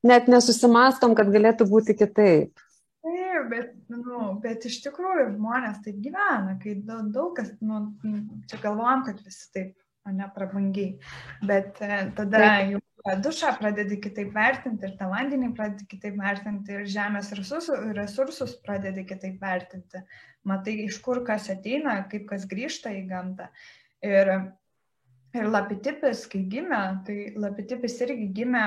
net 0.05 0.29
nesusimastom, 0.29 1.17
kad 1.17 1.33
galėtų 1.33 1.67
būti 1.71 1.97
kitaip. 1.97 2.65
Taip, 3.05 3.49
bet, 3.51 3.73
nu, 3.93 4.35
bet 4.41 4.65
iš 4.69 4.79
tikrųjų 4.87 5.35
žmonės 5.35 5.83
taip 5.85 5.99
gyvena, 6.05 6.57
kai 6.61 6.79
daug, 6.85 7.11
daug 7.13 7.35
kas, 7.37 7.51
nu, 7.65 7.83
čia 8.49 8.61
galvojam, 8.63 9.05
kad 9.09 9.21
visi 9.25 9.51
taip, 9.57 9.75
o 10.05 10.13
ne 10.13 10.29
prabangiai, 10.33 10.95
bet 11.45 11.81
e, 11.85 11.99
tada 12.17 12.41
taip. 12.41 12.75
jau 12.75 12.81
dušą 13.05 13.51
pradedi 13.61 13.99
kitaip 14.01 14.33
vertinti 14.33 14.87
ir 14.89 14.95
tą 14.97 15.11
vandenį 15.11 15.51
pradedi 15.57 15.85
kitaip 15.89 16.17
vertinti 16.17 16.73
ir 16.73 16.87
žemės 16.89 17.31
resursus, 17.37 17.69
resursus 17.97 18.55
pradedi 18.65 19.05
kitaip 19.05 19.41
vertinti. 19.43 20.01
Matai, 20.45 20.79
iš 20.89 21.01
kur 21.05 21.21
kas 21.25 21.51
ateina, 21.53 21.99
kaip 22.09 22.25
kas 22.31 22.47
grįžta 22.49 22.95
į 22.97 23.03
gamtą. 23.11 23.51
Ir, 24.05 24.31
ir 25.37 25.51
lapitipis, 25.53 26.25
kai 26.33 26.43
gimė, 26.49 26.81
tai 27.05 27.19
lapitipis 27.37 27.99
irgi 28.07 28.31
gimė, 28.41 28.65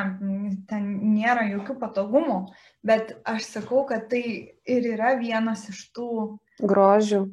ten 0.69 0.87
nėra 1.15 1.47
jokių 1.49 1.77
patogumų, 1.81 2.39
bet 2.85 3.15
aš 3.25 3.49
sakau, 3.57 3.85
kad 3.89 4.05
tai 4.13 4.23
ir 4.69 4.89
yra 4.93 5.15
vienas 5.17 5.65
iš 5.73 5.81
tų 5.97 6.09
grožių, 6.61 7.23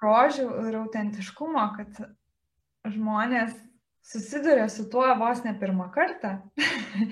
grožių 0.00 0.48
ir 0.68 0.80
autentiškumo, 0.80 1.68
kad 1.76 2.04
žmonės 2.88 3.52
susiduria 4.04 4.68
su 4.68 4.86
tuo 4.90 5.06
vos 5.18 5.42
ne 5.44 5.54
pirmą 5.58 5.88
kartą. 5.94 6.36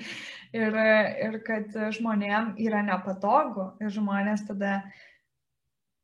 ir, 0.53 0.77
ir 1.25 1.39
kad 1.47 1.73
žmonėm 1.97 2.53
yra 2.61 2.83
nepatogu 2.85 3.71
ir 3.81 3.93
žmonės 3.93 4.45
tada 4.49 4.81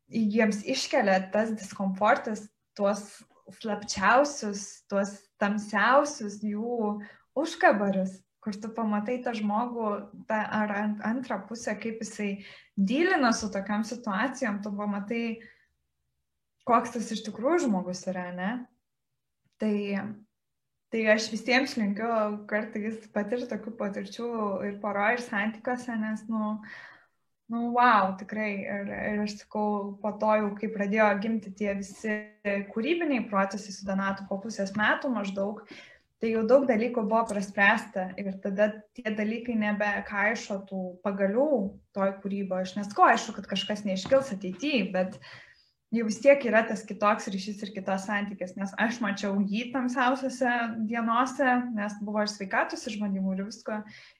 jiems 0.09 0.63
iškelia 0.65 1.19
tas 1.33 1.53
diskomfortas, 1.53 2.47
tuos 2.77 3.21
slapčiausius, 3.59 4.85
tuos 4.89 5.13
tamsiausius 5.41 6.39
jų 6.45 6.97
užkabarius, 7.37 8.17
kur 8.43 8.55
tu 8.57 8.71
pamatai 8.73 9.19
tą 9.25 9.33
žmogų 9.37 9.91
tą, 10.29 10.39
ar 10.41 10.73
ant, 10.73 11.03
antrą 11.05 11.39
pusę, 11.49 11.75
kaip 11.77 12.01
jisai 12.03 12.31
dylina 12.77 13.31
su 13.35 13.49
tokiam 13.53 13.85
situacijom, 13.85 14.61
tu 14.63 14.73
pamatai, 14.75 15.23
koks 16.69 16.95
tas 16.95 17.11
iš 17.13 17.23
tikrųjų 17.27 17.65
žmogus 17.67 18.05
yra, 18.09 18.29
ne? 18.35 18.51
Tai 19.59 19.75
Tai 20.89 21.01
aš 21.13 21.27
visiems 21.29 21.75
linkiu 21.77 22.11
kartais 22.49 23.03
patirti 23.13 23.45
tokių 23.51 23.75
patirčių 23.77 24.29
ir 24.65 24.77
poroje, 24.81 25.19
ir 25.19 25.21
santykiuose, 25.21 25.93
nes, 26.01 26.23
nu, 26.31 26.55
nu, 27.53 27.67
wow, 27.75 28.15
tikrai. 28.17 28.49
Ir, 28.63 28.89
ir 29.11 29.21
aš 29.27 29.35
sakau, 29.43 29.91
po 30.01 30.15
to 30.21 30.31
jau, 30.39 30.47
kai 30.57 30.71
pradėjo 30.73 31.11
gimti 31.21 31.53
tie 31.59 31.75
visi 31.77 32.15
kūrybiniai 32.73 33.27
procesai 33.29 33.75
su 33.75 33.85
Donatu 33.85 34.25
po 34.31 34.39
pusės 34.41 34.73
metų 34.79 35.13
maždaug, 35.13 35.61
tai 36.19 36.33
jau 36.33 36.41
daug 36.49 36.65
dalykų 36.67 37.03
buvo 37.05 37.21
praspręsta 37.29 38.07
ir 38.19 38.31
tada 38.41 38.71
tie 38.97 39.13
dalykai 39.13 39.59
nebekaišo 39.61 40.57
tų 40.71 40.81
pagalių 41.05 41.51
toj 41.93 42.15
kūryboje. 42.23 42.65
Aš 42.65 42.75
nesako, 42.79 43.05
aišku, 43.13 43.37
kad 43.37 43.51
kažkas 43.53 43.85
neiškils 43.85 44.33
ateityje, 44.33 44.89
bet 44.97 45.21
uh, 45.21 45.29
jau 45.89 46.05
vis 46.05 46.19
tiek 46.21 46.43
yra 46.45 46.61
tas 46.69 46.83
kitoks 46.85 47.27
ryšys 47.33 47.63
ir 47.65 47.71
kitos 47.73 48.05
santykis, 48.05 48.53
nes 48.59 48.73
aš 48.77 48.99
mačiau 49.01 49.39
jį 49.41 49.69
tamsiausiose 49.73 50.51
dienose, 50.89 51.47
nes 51.73 51.95
buvo 52.05 52.21
ir 52.25 52.29
sveikatos 52.29 52.85
išbandymų 52.91 53.35
ir 53.35 53.45
visko. 53.47 53.79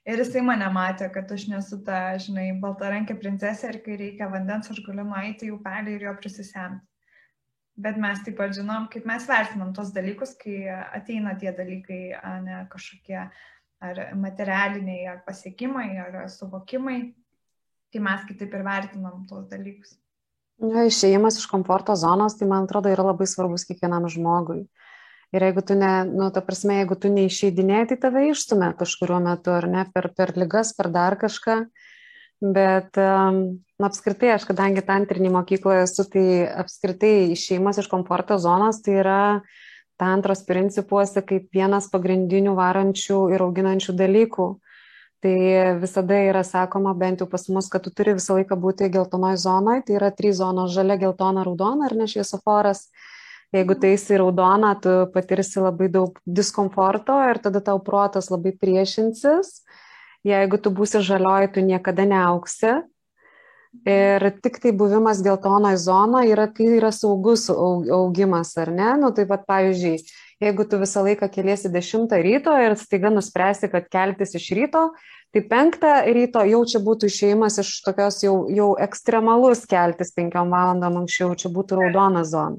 Ir 0.10 0.24
jisai 0.24 0.42
mane 0.46 0.70
matė, 0.74 1.12
kad 1.14 1.30
aš 1.36 1.46
nesu 1.52 1.82
ta, 1.86 2.18
žinai, 2.22 2.50
baltarankė 2.64 3.20
princesė 3.22 3.76
ir 3.76 3.82
kai 3.86 4.00
reikia 4.02 4.32
vandens, 4.34 4.72
aš 4.74 4.82
galiu 4.88 5.06
nueiti 5.12 5.50
į 5.52 5.54
upelį 5.60 5.96
ir 5.98 6.08
jo 6.10 6.16
prisisemti. 6.18 6.86
Bet 7.80 7.96
mes 8.02 8.20
taip 8.26 8.36
pat 8.36 8.52
žinom, 8.58 8.90
kaip 8.92 9.06
mes 9.08 9.30
vertinam 9.30 9.70
tos 9.76 9.94
dalykus, 9.96 10.34
kai 10.42 10.66
ateina 10.98 11.38
tie 11.40 11.54
dalykai, 11.56 12.02
ne 12.44 12.66
kažkokie 12.74 13.22
ar 13.80 14.02
materialiniai, 14.20 15.06
ar 15.14 15.22
pasiekimai, 15.24 15.88
ar 16.02 16.20
suvokimai, 16.34 17.00
kai 17.94 18.04
mes 18.04 18.28
kitaip 18.28 18.58
ir 18.58 18.66
vertinam 18.68 19.24
tos 19.30 19.48
dalykus. 19.54 19.96
Ja, 20.60 20.84
išėjimas 20.84 21.38
iš 21.40 21.48
komforto 21.48 21.96
zonos, 21.96 22.36
tai 22.36 22.48
man 22.50 22.66
atrodo 22.68 22.92
yra 22.92 23.06
labai 23.14 23.30
svarbus 23.32 23.64
kiekvienam 23.68 24.10
žmogui. 24.12 24.66
Ir 25.32 25.46
jeigu 25.46 25.62
tu 25.64 25.78
ne, 25.78 25.92
nu, 26.10 26.28
ta 26.36 26.42
prasme, 26.44 26.82
jeigu 26.82 26.98
tu 27.00 27.12
neišeidinėjai, 27.14 27.86
tai 27.92 27.98
tave 28.02 28.26
išstumė 28.32 28.74
kažkuriuo 28.80 29.22
metu, 29.24 29.54
ar 29.56 29.70
ne, 29.70 29.86
per, 29.94 30.10
per 30.18 30.34
lygas, 30.36 30.74
per 30.76 30.90
dar 30.92 31.16
kažką. 31.22 31.62
Bet 32.40 33.00
um, 33.00 33.40
apskritai, 33.84 34.34
aš 34.36 34.48
kadangi 34.50 34.84
tantrinį 34.88 35.32
mokykloje 35.38 35.86
esu, 35.86 36.06
tai 36.12 36.26
apskritai 36.64 37.30
išėjimas 37.36 37.80
iš 37.80 37.90
komforto 37.92 38.40
zonos 38.40 38.80
tai 38.84 39.00
yra 39.02 39.20
tantros 40.00 40.46
principuose 40.48 41.24
kaip 41.28 41.52
vienas 41.56 41.90
pagrindinių 41.92 42.56
varančių 42.56 43.26
ir 43.36 43.44
auginančių 43.44 43.96
dalykų 44.00 44.50
tai 45.22 45.36
visada 45.80 46.18
yra 46.30 46.44
sakoma, 46.48 46.94
bent 46.96 47.20
jau 47.20 47.28
pas 47.30 47.48
mus, 47.52 47.68
kad 47.70 47.84
tu 47.84 47.92
turi 47.92 48.16
visą 48.18 48.38
laiką 48.40 48.56
būti 48.60 48.90
geltonoj 48.94 49.36
zonoje, 49.42 49.86
tai 49.88 49.98
yra 50.00 50.12
trys 50.16 50.40
zonos- 50.40 50.72
žalia, 50.78 50.98
geltona, 50.98 51.44
raudona 51.44 51.86
ar 51.90 51.96
ne 51.96 52.08
šviesoforas. 52.08 52.88
Jeigu 53.54 53.80
tai 53.82 53.94
esi 53.98 54.18
raudona, 54.18 54.76
tu 54.82 55.10
patirsi 55.14 55.60
labai 55.60 55.90
daug 55.90 56.20
diskomforto 56.26 57.18
ir 57.30 57.40
tada 57.42 57.60
tau 57.62 57.80
protas 57.80 58.30
labai 58.30 58.54
priešinsis. 58.54 59.64
Jeigu 60.24 60.62
tu 60.62 60.70
būsi 60.70 61.02
žalioji, 61.02 61.54
tu 61.54 61.60
niekada 61.62 62.06
neauksi. 62.06 62.84
Ir 63.86 64.32
tik 64.42 64.60
tai 64.62 64.72
buvimas 64.72 65.22
geltonoje 65.22 65.78
zonoje 65.78 66.32
yra, 66.34 66.48
kai 66.48 66.66
yra 66.78 66.92
saugus 66.92 67.50
augimas, 67.50 68.58
ar 68.58 68.72
ne? 68.72 68.98
Nu, 68.98 69.12
tai 69.12 69.26
pat, 69.30 69.46
pavyzdžiui, 69.50 69.98
jeigu 70.44 70.66
tu 70.70 70.80
visą 70.82 71.04
laiką 71.06 71.30
keliesi 71.34 71.72
10 71.72 72.14
ryto 72.26 72.54
ir 72.64 72.76
staiga 72.80 73.12
nuspręsi, 73.14 73.72
kad 73.72 73.90
keltis 73.92 74.36
iš 74.40 74.52
ryto, 74.58 74.86
tai 75.34 75.44
5 75.50 75.82
ryto 76.16 76.46
jau 76.50 76.62
čia 76.66 76.82
būtų 76.86 77.10
išėjimas 77.12 77.60
iš 77.64 77.74
tokios 77.86 78.22
jau, 78.24 78.38
jau 78.54 78.70
ekstremalus 78.80 79.66
keltis 79.70 80.16
5 80.16 80.40
valandom 80.40 81.04
anksčiau, 81.04 81.36
čia 81.36 81.52
būtų 81.54 81.84
raudona 81.84 82.24
zona. 82.24 82.58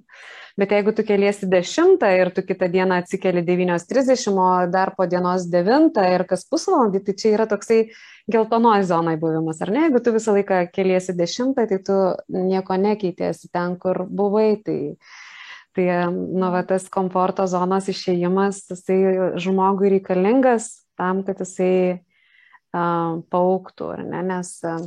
Bet 0.61 0.75
jeigu 0.75 0.93
tu 0.93 1.05
keliesi 1.07 1.47
10 1.49 2.03
ir 2.05 2.31
tu 2.37 2.43
kitą 2.45 2.69
dieną 2.69 2.99
atsikeli 3.01 3.41
9.30, 3.47 4.35
o 4.37 4.49
dar 4.69 4.93
po 4.97 5.07
dienos 5.09 5.47
9 5.49 6.03
ir 6.13 6.27
kas 6.29 6.45
pusvalandį, 6.51 7.01
tai 7.07 7.15
čia 7.17 7.33
yra 7.37 7.47
toksai 7.49 7.79
geltonoji 8.31 8.85
zonai 8.91 9.17
buvimas, 9.17 9.63
ar 9.65 9.73
ne? 9.73 9.87
Jeigu 9.87 10.03
tu 10.05 10.13
visą 10.13 10.35
laiką 10.37 10.61
keliesi 10.75 11.15
10, 11.17 11.55
tai 11.57 11.81
tu 11.87 11.97
nieko 12.29 12.77
nekeitėsi 12.77 13.49
ten, 13.55 13.79
kur 13.81 14.05
buvai. 14.05 14.59
Tai 14.67 14.79
Tai, 15.77 15.87
nu, 16.11 16.49
va, 16.51 16.65
tas 16.67 16.89
komforto 16.91 17.45
zonos 17.47 17.87
išėjimas, 17.93 18.65
jisai 18.73 19.37
žmogui 19.39 19.93
reikalingas 19.93 20.81
tam, 20.99 21.23
kad 21.23 21.39
jisai 21.45 21.75
uh, 22.75 23.21
pauktų, 23.31 23.93
ar 23.95 24.03
ne, 24.03 24.25
nes 24.33 24.51
uh, 24.67 24.83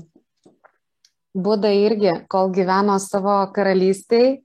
Buda 1.34 1.72
irgi, 1.74 2.12
kol 2.30 2.52
gyveno 2.54 3.00
savo 3.02 3.40
karalystėje, 3.56 4.44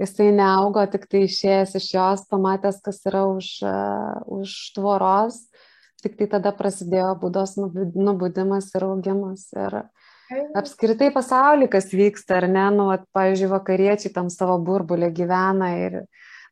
jisai 0.00 0.30
neaugo 0.32 0.86
tik 0.88 1.04
tai 1.10 1.26
išėjęs 1.26 1.74
iš 1.76 1.88
jos, 1.92 2.22
pamatęs, 2.30 2.78
kas 2.86 3.02
yra 3.10 3.26
už, 3.28 3.50
uh, 3.66 4.22
už 4.38 4.54
tvoros, 4.78 5.42
tik 6.00 6.16
tai 6.16 6.30
tada 6.38 6.54
prasidėjo 6.56 7.10
būdos 7.20 7.58
nubudimas 7.58 8.70
ir 8.72 8.86
augimas. 8.86 9.44
Ir 9.52 9.82
apskritai 10.58 11.10
pasaulį, 11.14 11.68
kas 11.72 11.90
vyksta, 11.94 12.40
ar 12.40 12.48
ne, 12.50 12.66
nu, 12.76 12.88
at, 12.94 13.04
pavyzdžiui, 13.16 13.50
vakariečiai 13.52 14.12
tam 14.14 14.30
savo 14.32 14.58
burbulė 14.62 15.10
gyvena 15.14 15.72
ir 15.80 15.98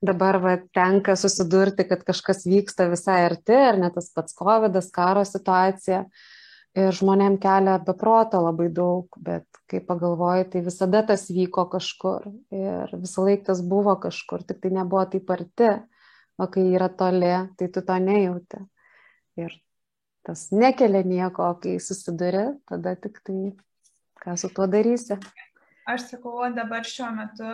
dabar 0.05 0.41
va, 0.41 0.57
tenka 0.75 1.17
susidurti, 1.19 1.85
kad 1.89 2.05
kažkas 2.07 2.47
vyksta 2.49 2.89
visai 2.91 3.23
arti, 3.29 3.57
ar 3.57 3.79
net 3.81 3.97
tas 3.99 4.11
pats 4.17 4.37
COVID, 4.37 4.79
karo 4.95 5.25
situacija. 5.29 6.05
Ir 6.79 6.95
žmonėm 6.95 7.35
kelia 7.43 7.81
beproto 7.83 8.39
labai 8.45 8.69
daug, 8.71 9.09
bet 9.19 9.43
kai 9.71 9.81
pagalvoji, 9.83 10.47
tai 10.53 10.61
visada 10.63 11.01
tas 11.07 11.25
vyko 11.27 11.65
kažkur 11.73 12.29
ir 12.55 12.93
visą 12.95 13.25
laiką 13.27 13.49
tas 13.49 13.63
buvo 13.67 13.97
kažkur, 13.99 14.45
tik 14.47 14.61
tai 14.63 14.71
nebuvo 14.77 15.03
taip 15.11 15.33
arti, 15.35 15.73
o 16.39 16.47
kai 16.47 16.69
yra 16.71 16.87
toli, 16.95 17.33
tai 17.59 17.69
tu 17.75 17.83
to 17.83 17.97
nejauti. 17.99 18.63
Ir 19.43 19.57
tas 20.27 20.47
nekelia 20.55 21.03
nieko, 21.07 21.51
o 21.51 21.59
kai 21.59 21.81
susiduri, 21.83 22.47
tada 22.71 22.95
tik 23.03 23.19
tai 23.27 23.51
ką 24.23 24.37
su 24.41 24.51
tuo 24.55 24.67
darysi? 24.71 25.19
Aš 25.91 26.07
sakau, 26.13 26.45
dabar 26.55 26.87
šiuo 26.87 27.09
metu 27.17 27.47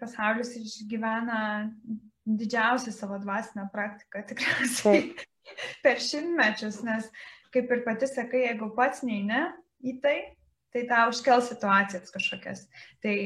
pasaulis 0.00 0.52
išgyvena 0.60 1.38
didžiausią 2.26 2.92
savo 2.94 3.18
dvasinę 3.22 3.66
praktiką 3.72 4.22
tikriausiai 4.28 5.00
Taip. 5.08 5.24
per 5.84 5.98
šimtmečius, 6.02 6.82
nes 6.86 7.08
kaip 7.52 7.72
ir 7.72 7.82
pati 7.86 8.08
sakai, 8.08 8.46
jeigu 8.46 8.70
pats 8.76 9.02
neini 9.06 9.42
į 9.82 9.96
tai, 10.04 10.16
tai 10.72 10.86
tau 10.88 11.10
užkel 11.12 11.42
situacijas 11.44 12.12
kažkokias. 12.14 12.64
Tai 13.04 13.16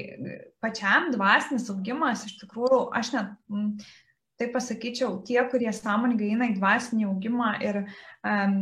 pačiam 0.64 1.12
dvasinis 1.14 1.68
augimas 1.70 2.24
iš 2.26 2.38
tikrųjų, 2.40 2.80
aš 2.96 3.12
net 3.14 3.86
tai 4.36 4.50
pasakyčiau, 4.52 5.20
tie, 5.24 5.38
kurie 5.50 5.70
sąmoningai 5.72 6.32
eina 6.34 6.50
į 6.50 6.58
dvasinį 6.58 7.06
augimą 7.08 7.54
ir 7.64 7.78
um, 7.84 8.58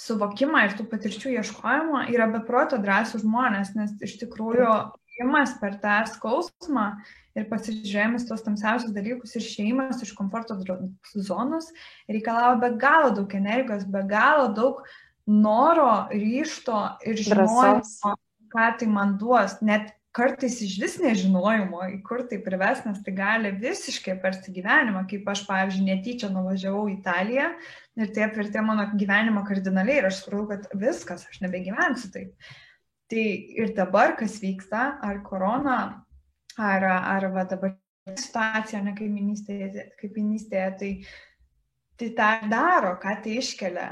suvokimą 0.00 0.66
ir 0.66 0.76
tų 0.76 0.86
patirčių 0.90 1.32
ieškojimą 1.40 2.06
yra 2.12 2.28
beproto 2.32 2.78
drąsų 2.82 3.22
žmonės, 3.24 3.72
nes 3.78 3.94
iš 4.04 4.18
tikrųjų 4.20 4.68
ėjimas 5.16 5.56
per 5.60 5.78
tą 5.80 6.02
skausmą 6.10 6.86
ir 7.36 7.48
pasižiūrėjimas 7.48 8.28
tos 8.28 8.44
tamsiausius 8.44 8.92
dalykus 8.96 9.34
ir 9.36 9.44
išėjimas 9.44 10.04
iš 10.04 10.12
komforto 10.16 10.58
zonos 11.14 11.72
reikalauja 12.12 12.60
be 12.60 12.72
galo 12.80 13.12
daug 13.16 13.36
energijos, 13.40 13.88
be 13.88 14.04
galo 14.08 14.50
daug 14.56 14.84
noro, 15.26 16.06
ryšto 16.12 16.82
ir 17.08 17.18
žinojimo, 17.18 18.16
ką 18.52 18.66
tai 18.78 18.88
man 18.90 19.16
duos. 19.18 19.58
Net 19.64 19.90
kartais 20.16 20.60
iš 20.64 20.76
vis 20.80 20.94
nežinojimo, 21.02 21.82
į 21.92 21.98
kur 22.06 22.22
tai 22.28 22.38
prives, 22.44 22.84
nes 22.86 23.02
tai 23.04 23.12
gali 23.16 23.50
visiškai 23.60 24.16
persti 24.22 24.54
gyvenimą, 24.54 25.04
kaip 25.10 25.26
aš, 25.28 25.42
pavyzdžiui, 25.48 25.88
netyčia 25.90 26.30
nuvažiavau 26.32 26.86
į 26.88 26.94
Italiją 27.00 27.50
ir 27.96 28.12
tai 28.14 28.26
apvertė 28.26 28.62
mano 28.64 28.86
gyvenimą 28.98 29.42
kardinaliai 29.48 30.00
ir 30.02 30.08
aš 30.10 30.22
supratau, 30.22 30.46
kad 30.52 30.80
viskas, 30.80 31.26
aš 31.30 31.42
nebegyvensiu 31.44 32.12
taip. 32.14 32.48
Tai 33.10 33.26
ir 33.62 33.72
dabar, 33.76 34.16
kas 34.18 34.40
vyksta, 34.42 34.96
ar 35.02 35.20
korona, 35.26 35.78
ar, 36.58 36.86
ar 36.86 37.28
va, 37.34 37.46
dabar 37.46 37.76
situacija, 38.06 38.82
ne 38.82 38.94
kaiminystėje, 38.98 39.86
kaiminystėje 40.00 40.72
tai, 40.80 40.90
tai 42.00 42.10
tą 42.18 42.30
daro, 42.50 42.96
ką 43.02 43.16
tai 43.22 43.38
iškelia. 43.42 43.88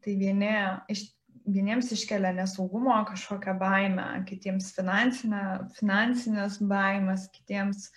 Tai 0.00 0.12
vieni 0.20 0.52
iš 0.92 1.08
vieniems 1.50 1.90
iškelia 1.94 2.32
nesaugumo 2.36 2.94
kažkokią 3.08 3.56
baimę, 3.60 4.06
kitiems 4.28 4.70
finansinės 4.76 6.58
baimės, 6.70 7.26
kitiems 7.34 7.88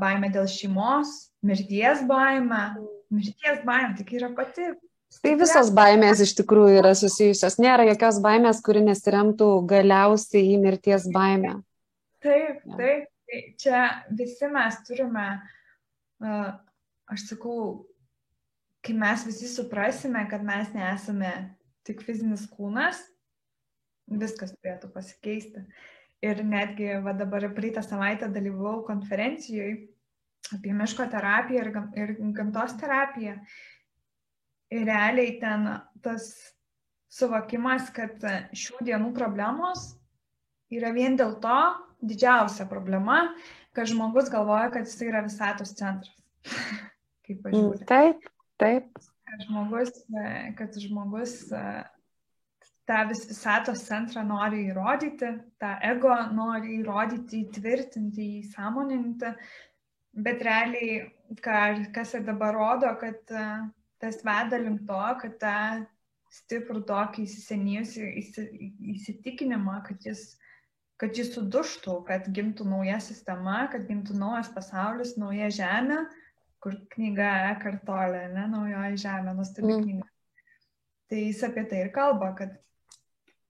baimę 0.00 0.30
dėl 0.34 0.48
šeimos, 0.50 1.32
mirties 1.44 2.04
baimę. 2.08 2.62
Mirties 3.14 3.64
baimė 3.64 3.96
tik 3.98 4.14
yra 4.18 4.30
pati. 4.36 4.72
Tai 5.24 5.34
visos 5.40 5.70
baimės 5.72 6.20
iš 6.20 6.34
tikrųjų 6.42 6.82
yra 6.82 6.92
susijusios. 6.98 7.56
Nėra 7.62 7.86
jokios 7.88 8.18
baimės, 8.24 8.60
kuri 8.64 8.82
nesiremtų 8.84 9.46
galiausiai 9.70 10.50
į 10.52 10.58
mirties 10.60 11.08
baimę. 11.14 11.54
Taip, 12.24 12.60
taip. 12.76 13.06
Tai 13.28 13.40
čia 13.60 13.80
visi 14.16 14.48
mes 14.48 14.76
turime, 14.86 15.26
aš 17.12 17.24
sakau, 17.28 17.58
kai 18.84 18.94
mes 18.96 19.24
visi 19.28 19.50
suprasime, 19.52 20.22
kad 20.30 20.44
mes 20.44 20.70
nesame 20.72 21.32
tik 21.84 22.00
fizinis 22.06 22.46
kūnas, 22.48 23.02
viskas 24.08 24.54
turėtų 24.56 24.88
pasikeisti. 24.94 25.66
Ir 26.24 26.40
netgi 26.40 26.96
va, 27.04 27.12
dabar 27.14 27.44
praeitą 27.54 27.84
savaitę 27.84 28.30
dalyvau 28.32 28.80
konferencijoje 28.88 29.76
apie 30.56 30.74
miško 30.76 31.08
terapiją 31.12 31.64
ir, 31.64 31.82
ir 31.98 32.14
gamtos 32.36 32.76
terapiją. 32.80 33.36
Ir 34.74 34.84
realiai 34.84 35.36
ten 35.40 35.68
tas 36.04 36.30
suvokimas, 37.12 37.88
kad 37.96 38.24
šių 38.52 38.82
dienų 38.84 39.12
problemos 39.16 39.94
yra 40.72 40.92
vien 40.92 41.16
dėl 41.16 41.38
to 41.40 41.60
didžiausia 42.04 42.68
problema, 42.68 43.22
kad 43.76 43.88
žmogus 43.88 44.28
galvoja, 44.32 44.68
kad 44.74 44.88
jis 44.88 45.00
yra 45.08 45.24
visatos 45.24 45.72
centras. 45.78 46.12
Kaip 47.28 47.40
pažiūrėjau. 47.44 47.88
Taip, 47.88 48.28
taip 48.60 48.92
kad 49.28 49.46
žmogus, 49.46 49.90
kad 50.56 50.76
žmogus 50.80 51.32
tą 52.88 53.00
vis 53.10 53.24
visatos 53.28 53.84
centrą 53.84 54.24
nori 54.24 54.64
įrodyti, 54.70 55.32
tą 55.60 55.74
ego 55.84 56.14
nori 56.32 56.78
įrodyti, 56.80 57.42
įtvirtinti, 57.44 58.28
įsąmoninti, 58.42 59.34
bet 60.12 60.42
realiai, 60.44 61.00
ką, 61.44 61.60
kas 61.94 62.14
ir 62.16 62.26
dabar 62.26 62.56
rodo, 62.56 62.90
kad 63.00 63.20
tas 63.98 64.20
veda 64.24 64.60
link 64.62 64.84
to, 64.88 65.00
kad 65.22 65.38
tą 65.42 65.56
stiprų 66.32 66.82
tokį 66.88 67.24
įsisenėjusi 67.24 68.08
įsitikinimą, 68.94 69.80
kad 69.86 70.04
jis, 70.04 70.36
kad 71.00 71.16
jis 71.16 71.32
suduštų, 71.34 71.96
kad 72.08 72.28
gimtų 72.34 72.68
nauja 72.68 72.98
sistema, 73.02 73.62
kad 73.72 73.86
gimtų 73.88 74.18
naujas 74.18 74.50
pasaulis, 74.54 75.16
nauja 75.20 75.48
žemė, 75.54 76.02
kur 76.62 76.76
knyga 76.92 77.56
Kartolė, 77.62 78.26
ne, 78.34 78.46
naujoji 78.50 79.02
žemė, 79.04 79.34
nuostabi 79.38 79.72
mm. 79.72 79.84
knyga. 79.86 80.08
Tai 81.08 81.20
jis 81.22 81.44
apie 81.46 81.64
tai 81.70 81.84
ir 81.86 81.92
kalba, 81.94 82.34
kad 82.36 82.58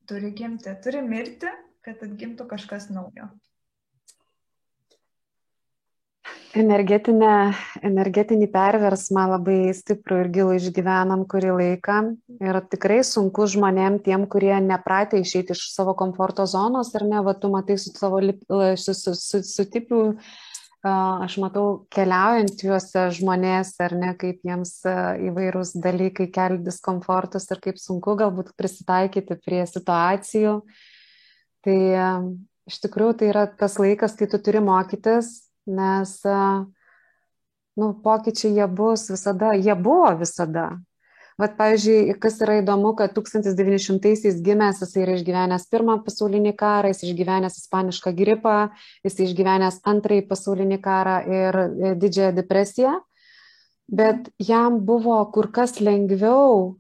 turi 0.09 0.31
gimti, 0.37 0.71
turi 0.85 1.03
mirti, 1.03 1.51
kad 1.85 2.03
atgimtų 2.05 2.47
kažkas 2.51 2.89
naujo. 2.93 3.27
Energetinę, 6.57 7.53
energetinį 7.85 8.47
perversmą 8.49 9.27
labai 9.35 9.73
stiprų 9.77 10.23
ir 10.23 10.29
gilų 10.33 10.55
išgyvenam 10.57 11.27
kurį 11.29 11.51
laiką. 11.53 11.97
Ir 12.41 12.59
tikrai 12.73 13.03
sunku 13.05 13.45
žmonėm, 13.53 13.99
tiem, 14.05 14.25
kurie 14.33 14.55
nepratė 14.65 15.21
išeiti 15.21 15.53
iš 15.53 15.67
savo 15.75 15.93
komforto 15.99 16.47
zonos 16.49 16.95
ir 16.97 17.05
ne, 17.05 17.21
va, 17.27 17.35
tu 17.37 17.51
matai 17.53 17.77
su 17.77 17.93
savo 17.93 18.23
su, 18.81 18.95
su, 18.97 19.15
su, 19.15 19.43
su 19.45 19.67
tipiu 19.69 20.15
aš 20.89 21.37
matau 21.43 21.65
keliaujant 21.93 22.63
juose 22.63 23.09
žmonės, 23.19 23.75
ar 23.83 23.93
ne, 23.99 24.15
kaip 24.17 24.41
jiems 24.47 24.79
įvairūs 25.29 25.75
dalykai 25.83 26.31
kelia 26.33 26.63
diskomfortus 26.63 27.51
ir 27.51 27.61
kaip 27.61 27.77
sunku 27.83 28.15
galbūt 28.17 28.55
prisitaikyti 28.57 29.37
prie 29.45 29.67
situacijų. 29.67 30.63
Tai 31.67 31.79
iš 32.71 32.81
tikrųjų 32.87 33.19
tai 33.19 33.29
yra 33.35 33.45
tas 33.51 33.77
laikas, 33.83 34.15
kai 34.17 34.31
tu 34.31 34.39
turi 34.39 34.63
mokytis, 34.63 35.48
nes 35.69 36.15
nu, 37.79 37.95
pokyčiai 38.03 38.57
jie 38.57 38.67
bus 38.67 39.09
visada, 39.13 39.55
jie 39.55 39.75
buvo 39.79 40.11
visada. 40.19 40.71
Vat, 41.39 41.53
pavyzdžiui, 41.55 42.17
kas 42.19 42.41
yra 42.43 42.57
įdomu, 42.59 42.97
kad 42.99 43.13
1900-aisiais 43.15 44.41
gimęs, 44.43 44.81
jis 44.83 44.97
yra 44.99 45.15
išgyvenęs 45.15 45.69
pirmą 45.71 46.01
pasaulinį 46.03 46.51
karą, 46.59 46.91
jis 46.91 47.05
išgyvenęs 47.07 47.61
ispanišką 47.61 48.11
gripą, 48.19 48.55
jis 49.07 49.21
išgyvenęs 49.29 49.79
antrąjį 49.87 50.25
pasaulinį 50.27 50.81
karą 50.83 51.21
ir 51.31 51.61
e, 51.61 51.93
didžiąją 52.03 52.33
depresiją, 52.41 52.97
bet 53.87 54.33
jam 54.43 54.81
buvo 54.89 55.21
kur 55.31 55.53
kas 55.55 55.79
lengviau 55.79 56.75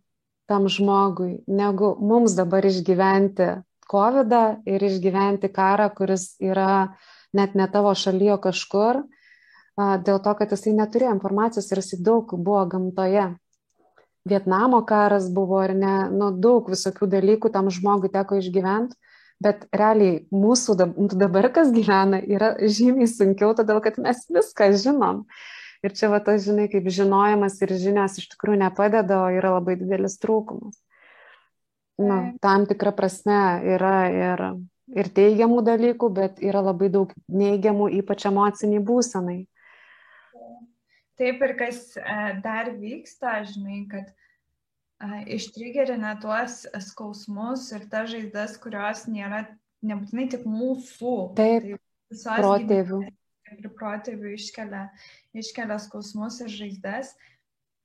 tam 0.50 0.66
žmogui, 0.66 1.44
negu 1.46 1.94
mums 2.02 2.34
dabar 2.34 2.66
išgyventi 2.66 3.52
COVID 3.88 4.34
ir 4.66 4.88
išgyventi 4.90 5.52
karą, 5.54 5.86
kuris 5.94 6.32
yra 6.42 6.96
net 7.36 7.56
ne 7.58 7.66
tavo 7.72 7.92
šalyje 7.96 8.38
kažkur, 8.46 9.02
dėl 9.78 10.22
to, 10.24 10.32
kad 10.38 10.54
jisai 10.54 10.74
neturėjo 10.78 11.12
informacijos 11.16 11.70
ir 11.72 11.82
jisai 11.82 12.00
daug 12.02 12.32
buvo 12.36 12.64
gamtoje. 12.70 13.28
Vietnamo 14.28 14.82
karas 14.84 15.28
buvo 15.32 15.60
ar 15.62 15.72
ne, 15.76 15.96
nu, 16.12 16.32
daug 16.36 16.66
visokių 16.68 17.06
dalykų 17.08 17.52
tam 17.54 17.70
žmogui 17.72 18.10
teko 18.12 18.40
išgyventi, 18.42 18.98
Bet 19.38 19.68
realiai 19.70 20.24
mūsų 20.34 20.74
dabar, 21.14 21.46
kas 21.54 21.70
gyvena, 21.70 22.18
yra 22.26 22.56
žymiai 22.58 23.06
sunkiau, 23.06 23.52
todėl 23.54 23.78
kad 23.84 24.00
mes 24.02 24.24
viską 24.34 24.72
žinom. 24.74 25.22
Ir 25.86 25.94
čia 25.94 26.10
va 26.10 26.18
tas, 26.18 26.42
žinai, 26.42 26.66
kaip 26.72 26.88
žinojimas 26.90 27.60
ir 27.62 27.70
žinios 27.78 28.18
iš 28.18 28.32
tikrųjų 28.32 28.58
nepadeda, 28.64 29.20
o 29.22 29.28
yra 29.30 29.52
labai 29.54 29.76
didelis 29.78 30.18
trūkumas. 30.18 30.74
Na, 32.02 32.32
tam 32.42 32.66
tikra 32.66 32.90
prasme 32.94 33.38
yra 33.76 33.94
ir, 34.10 34.42
ir 34.96 35.10
teigiamų 35.14 35.62
dalykų, 35.66 36.10
bet 36.14 36.42
yra 36.44 36.62
labai 36.64 36.90
daug 36.92 37.12
neigiamų, 37.28 37.90
ypač 38.00 38.28
emociniai 38.30 38.82
būsenai. 38.84 39.40
Taip 41.18 41.42
ir 41.42 41.54
kas 41.58 41.80
e, 41.98 42.16
dar 42.44 42.70
vyksta, 42.78 43.40
žinai, 43.48 43.82
kad 43.90 44.10
e, 44.12 45.24
ištrigerina 45.34 46.14
tuos 46.22 46.62
skausmus 46.90 47.66
ir 47.74 47.88
tas 47.90 48.12
žaizdas, 48.12 48.54
kurios 48.62 49.08
nėra 49.10 49.44
nebūtinai 49.82 50.28
tik 50.34 50.46
mūsų. 50.46 51.14
Taip, 51.38 51.72
tai 52.14 52.36
protėvių. 52.38 53.00
Ir 53.48 53.70
protėvių 53.74 54.36
iškelia 54.36 54.86
iškelia 55.38 55.78
skausmus 55.82 56.40
ir 56.44 56.52
žaizdas, 56.52 57.14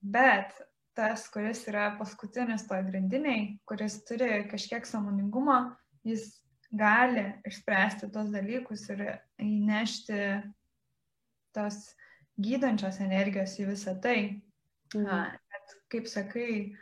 bet 0.02 0.54
tas, 0.98 1.26
kuris 1.34 1.64
yra 1.70 1.94
paskutinis 1.98 2.68
toj 2.70 2.84
grandiniai, 2.90 3.58
kuris 3.70 3.98
turi 4.08 4.44
kažkiek 4.52 4.86
samoningumo, 4.86 5.74
jis 6.06 6.30
gali 6.74 7.26
išspręsti 7.48 8.10
tos 8.14 8.32
dalykus 8.34 8.88
ir 8.94 9.04
įnešti 9.42 10.20
tos 11.54 11.78
gydančios 12.42 12.98
energijos 13.04 13.54
į 13.62 13.70
visą 13.70 13.94
tai. 14.02 14.42
Mhm. 14.96 15.38
Bet, 15.54 15.76
kaip 15.94 16.10
sakai, 16.10 16.74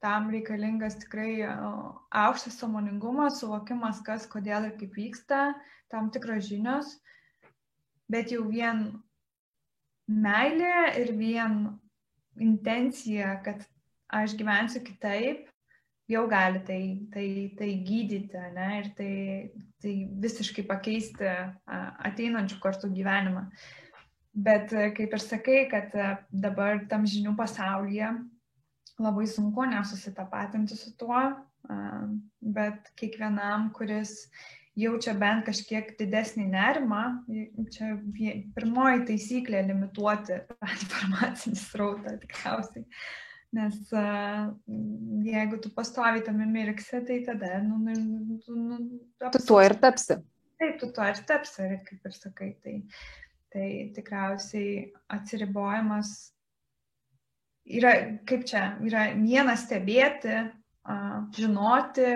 tam 0.00 0.30
reikalingas 0.32 0.96
tikrai 1.02 1.42
aukštas 1.44 2.56
samoningumas, 2.62 3.40
suvokimas, 3.42 4.00
kas, 4.06 4.26
kodėl 4.30 4.70
ir 4.70 4.76
kaip 4.80 4.96
vyksta, 4.96 5.42
tam 5.92 6.10
tikros 6.14 6.46
žinios, 6.48 6.94
bet 8.10 8.32
jau 8.32 8.46
vien 8.48 8.86
meilė 10.10 10.94
ir 11.02 11.12
vien 11.18 11.60
intencija, 12.40 13.36
kad 13.44 13.66
aš 14.10 14.34
gyvensiu 14.38 14.82
kitaip, 14.86 15.50
jau 16.10 16.24
gali 16.30 16.62
tai, 16.66 16.82
tai, 17.12 17.28
tai 17.58 17.70
gydyti 17.86 18.46
ne, 18.56 18.68
ir 18.80 18.88
tai, 18.98 19.14
tai 19.82 19.94
visiškai 20.22 20.64
pakeisti 20.68 21.28
ateinančių 22.10 22.58
kartų 22.62 22.90
gyvenimą. 22.96 23.46
Bet 24.30 24.70
kaip 24.70 25.16
ir 25.16 25.22
sakai, 25.22 25.64
kad 25.70 25.94
dabar 26.30 26.84
tam 26.90 27.06
žinių 27.08 27.34
pasaulyje 27.38 28.12
labai 29.00 29.26
sunku 29.26 29.64
nesusitapatinti 29.66 30.76
su 30.76 30.92
tuo, 31.00 31.20
bet 32.40 32.90
kiekvienam, 33.00 33.70
kuris 33.76 34.28
jaučia 34.78 35.14
bent 35.18 35.46
kažkiek 35.48 35.92
didesnį 35.98 36.46
nerimą, 36.52 37.02
čia 37.74 37.96
pirmoji 38.56 39.06
taisyklė- 39.08 39.64
limituoti 39.70 40.38
informacinį 40.76 41.58
srautą 41.64 42.14
tikriausiai. 42.22 42.86
Nes 43.50 43.78
uh, 43.90 44.50
jeigu 45.26 45.58
tu 45.58 45.72
pastovi 45.74 46.22
tame 46.22 46.46
mirksi, 46.46 47.00
tai 47.06 47.18
tada, 47.26 47.56
nu, 47.64 47.80
nu, 47.82 48.36
tu, 48.44 48.54
nu, 48.54 48.76
tu 49.32 49.40
tuo 49.46 49.58
ir 49.64 49.74
tapsi. 49.82 50.20
Taip, 50.60 50.76
tu 50.78 50.90
tuo 50.94 51.06
ir 51.10 51.18
tapsi, 51.26 51.64
ir 51.66 51.80
kaip 51.86 52.06
ir 52.06 52.14
sakai, 52.14 52.50
tai, 52.62 52.76
tai 53.50 53.66
tikriausiai 53.96 54.92
atsiribojimas 55.16 56.12
yra, 57.66 57.96
kaip 58.28 58.46
čia, 58.46 58.76
yra 58.86 59.08
vienas 59.18 59.66
stebėti, 59.66 60.36
uh, 60.86 61.18
žinoti, 61.34 62.06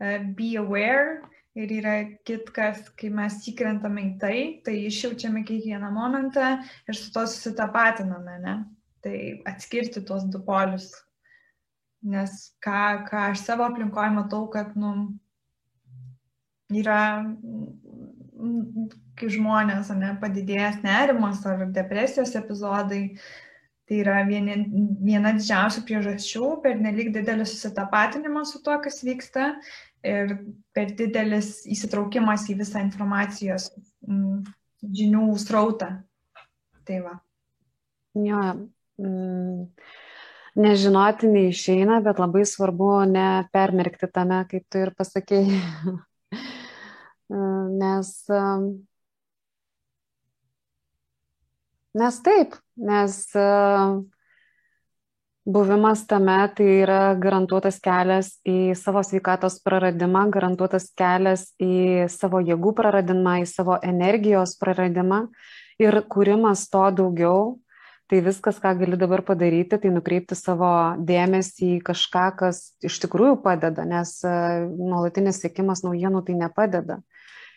uh, 0.00 0.16
be 0.38 0.54
aware 0.56 1.20
ir 1.54 1.70
yra 1.76 1.98
kitkas, 2.26 2.88
kai 2.98 3.10
mes 3.14 3.36
įkrentame 3.52 4.08
į 4.08 4.14
tai, 4.22 4.38
tai 4.64 4.78
išjaučiame 4.88 5.44
kiekvieną 5.46 5.92
momentą 5.92 6.56
ir 6.88 6.98
su 6.98 7.12
to 7.14 7.26
susitapatiname, 7.28 8.38
ne? 8.42 8.56
Tai 9.04 9.16
atskirti 9.50 10.02
tuos 10.08 10.24
du 10.32 10.40
polius. 10.44 10.90
Nes 12.04 12.32
ką, 12.64 13.04
ką 13.08 13.28
aš 13.30 13.44
savo 13.44 13.64
aplinkoje 13.64 14.12
matau, 14.12 14.44
kad, 14.52 14.74
nu, 14.76 14.92
yra, 16.72 17.00
kai 19.16 19.30
žmonės, 19.32 19.92
ne, 19.96 20.12
padidėjęs 20.20 20.82
nerimas 20.84 21.44
ar 21.48 21.64
depresijos 21.72 22.36
epizodai, 22.40 23.06
Tai 23.84 23.98
yra 24.00 24.22
vieni, 24.24 24.54
viena 25.04 25.34
didžiausių 25.36 25.82
priežasčių 25.84 26.46
per 26.64 26.78
nelik 26.80 27.10
didelį 27.12 27.44
susitapatinimą 27.48 28.46
su 28.48 28.62
tuo, 28.64 28.78
kas 28.80 29.02
vyksta 29.04 29.50
ir 30.04 30.38
per 30.76 30.94
didelis 30.96 31.58
įsitraukimas 31.68 32.46
į 32.48 32.56
visą 32.62 32.80
informacijos 32.80 33.68
mm, 34.08 34.38
žinių 35.00 35.26
srautą. 35.42 35.90
Tai 36.88 37.02
va. 37.04 37.12
Jo, 38.16 38.40
mm, 39.00 39.66
nežinoti 40.64 41.30
neišeina, 41.30 42.00
bet 42.04 42.22
labai 42.22 42.44
svarbu 42.48 42.90
nepermerkti 43.10 44.10
tame, 44.12 44.42
kaip 44.50 44.66
tu 44.70 44.82
ir 44.84 44.94
pasakėjai. 44.98 45.60
nes, 47.82 48.10
nes 51.94 52.20
taip, 52.26 52.58
nes 52.76 53.20
buvimas 55.44 56.06
tame 56.06 56.38
tai 56.56 56.68
yra 56.82 57.00
garantuotas 57.20 57.76
kelias 57.84 58.38
į 58.48 58.72
savo 58.78 59.02
sveikatos 59.04 59.58
praradimą, 59.64 60.28
garantuotas 60.32 60.88
kelias 60.96 61.50
į 61.60 62.08
savo 62.08 62.40
jėgų 62.40 62.72
praradimą, 62.78 63.40
į 63.44 63.50
savo 63.50 63.76
energijos 63.84 64.56
praradimą 64.60 65.26
ir 65.82 66.00
kūrimas 66.08 66.64
to 66.72 66.86
daugiau. 66.96 67.58
Tai 68.14 68.20
viskas, 68.22 68.60
ką 68.62 68.70
gali 68.78 68.98
dabar 69.00 69.24
padaryti, 69.26 69.80
tai 69.82 69.90
nukreipti 69.90 70.36
savo 70.38 70.70
dėmesį 71.02 71.72
į 71.80 71.82
kažką, 71.88 72.28
kas 72.38 72.60
iš 72.86 73.00
tikrųjų 73.02 73.40
padeda, 73.42 73.82
nes 73.88 74.20
e, 74.22 74.34
nuolatinis 74.70 75.42
sėkimas 75.42 75.82
naujienų 75.82 76.22
tai 76.28 76.36
nepadeda. 76.38 77.00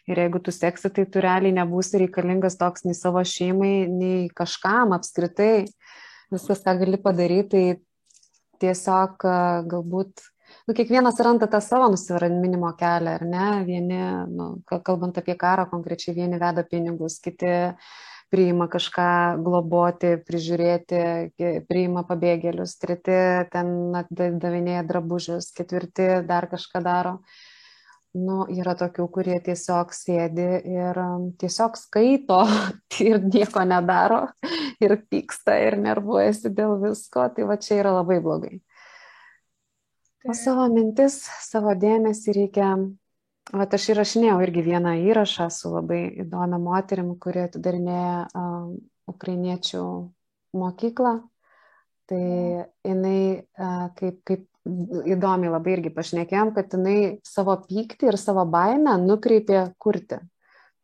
Ir 0.09 0.23
jeigu 0.23 0.41
tu 0.41 0.49
seksi, 0.55 0.89
tai 0.95 1.05
tu 1.05 1.21
realiai 1.21 1.53
nebūsi 1.53 2.01
reikalingas 2.01 2.57
toks 2.57 2.87
nei 2.87 2.97
savo 2.97 3.21
šeimai, 3.21 3.85
nei 3.91 4.31
kažkam 4.33 4.95
apskritai. 4.97 5.67
Uh, 5.67 5.97
viskas, 6.31 6.63
ką 6.63 6.75
gali 6.81 6.99
padaryti, 7.01 7.51
tai 7.51 8.63
tiesiog 8.63 9.23
galbūt, 9.69 10.23
nu, 10.67 10.75
kiekvienas 10.75 11.19
randa 11.23 11.47
tą 11.51 11.61
savo 11.63 11.89
nusiraminimo 11.93 12.71
kelią, 12.79 13.15
ar 13.19 13.25
ne? 13.27 13.47
Vieni, 13.67 14.01
nu, 14.33 14.49
kalbant 14.67 15.19
apie 15.19 15.37
karą 15.39 15.67
konkrečiai, 15.71 16.15
vieni 16.17 16.39
veda 16.41 16.65
pinigus, 16.67 17.19
kiti 17.23 17.51
priima 18.33 18.67
kažką 18.71 19.09
globoti, 19.43 20.15
prižiūrėti, 20.27 21.01
priima 21.69 22.03
pabėgėlius, 22.07 22.77
treti 22.81 23.19
ten 23.53 23.93
davinėja 24.11 24.83
drabužius, 24.87 25.51
ketvirti 25.55 26.09
dar 26.27 26.49
kažką 26.51 26.83
daro. 26.83 27.17
Nu, 28.17 28.45
yra 28.49 28.73
tokių, 28.77 29.05
kurie 29.13 29.35
tiesiog 29.45 29.91
sėdi 29.93 30.45
ir 30.71 30.97
um, 30.97 31.27
tiesiog 31.37 31.75
skaito 31.77 32.39
ir 33.05 33.19
nieko 33.25 33.61
nedaro 33.67 34.23
ir 34.83 34.95
pyksta 35.11 35.59
ir 35.67 35.77
nervuojasi 35.83 36.53
dėl 36.55 36.79
visko, 36.81 37.27
tai 37.35 37.45
va 37.45 37.59
čia 37.61 37.81
yra 37.83 37.93
labai 37.99 38.17
blogai. 38.23 38.55
O 40.27 40.33
savo 40.35 40.65
mintis, 40.71 41.21
savo 41.45 41.75
dėmesį 41.77 42.33
reikia, 42.35 42.71
va 43.53 43.67
aš 43.77 43.91
įrašinėjau 43.93 44.37
irgi 44.43 44.63
vieną 44.65 44.93
įrašą 45.07 45.47
su 45.53 45.71
labai 45.71 46.01
įdomia 46.23 46.59
moterim, 46.59 47.13
kuri 47.21 47.45
atidarinėja 47.45 48.27
um, 48.35 48.77
ukrainiečių 49.07 49.83
mokyklą. 50.57 51.17
Tai 52.07 52.23
jinai 52.87 53.19
uh, 53.59 53.89
kaip, 53.99 54.21
kaip 54.27 54.45
įdomiai 55.07 55.51
labai 55.51 55.75
irgi 55.75 55.91
pašnekėjom, 55.95 56.53
kad 56.55 56.71
jinai 56.75 57.19
savo 57.27 57.55
pyktį 57.67 58.11
ir 58.11 58.19
savo 58.19 58.43
baimę 58.47 58.95
nukreipė 59.03 59.69
kurti. 59.79 60.19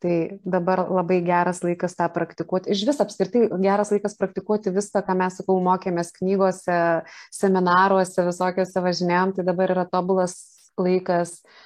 Tai 0.04 0.16
dabar 0.44 0.82
labai 0.92 1.22
geras 1.24 1.62
laikas 1.64 1.96
tą 1.96 2.10
praktikuoti. 2.12 2.72
Iš 2.74 2.82
vis 2.84 3.00
apskritai 3.00 3.46
geras 3.62 3.92
laikas 3.92 4.16
praktikuoti 4.20 4.72
viską, 4.74 5.00
ką 5.04 5.16
mes, 5.16 5.38
sakau, 5.40 5.56
mokėmės 5.64 6.12
knygose, 6.18 6.80
seminaruose, 7.32 8.26
visokiose 8.26 8.84
važinėjom, 8.84 9.32
tai 9.38 9.46
dabar 9.48 9.72
yra 9.72 9.86
tobulas 9.88 10.36
laikas 10.76 11.38
uh, 11.38 11.63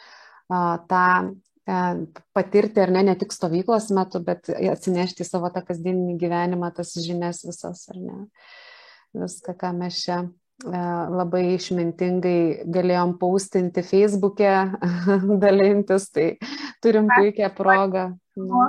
tą 0.48 1.04
uh, 1.28 2.02
patirti, 2.36 2.82
ar 2.84 2.92
ne, 2.94 3.04
ne 3.10 3.14
tik 3.20 3.34
stovyklos 3.34 3.90
metu, 3.96 4.22
bet 4.24 4.48
atsinešti 4.48 5.24
į 5.24 5.28
savo 5.28 5.52
tą 5.54 5.62
kasdieninį 5.68 6.18
gyvenimą, 6.20 6.72
tas 6.76 6.96
žinias 7.04 7.44
visas, 7.46 7.86
ar 7.92 8.00
ne, 8.02 8.18
viską, 9.16 9.56
ką 9.60 9.74
mes 9.76 10.04
čia 10.04 10.22
E, 10.66 10.78
labai 11.14 11.44
išmintingai 11.54 12.66
galėjom 12.74 13.12
paustinti 13.20 13.84
Facebook'e, 13.86 14.54
dalintis, 15.44 16.08
tai 16.10 16.32
turim 16.82 17.06
puikią 17.12 17.52
progą. 17.54 18.08
Nu. 18.34 18.64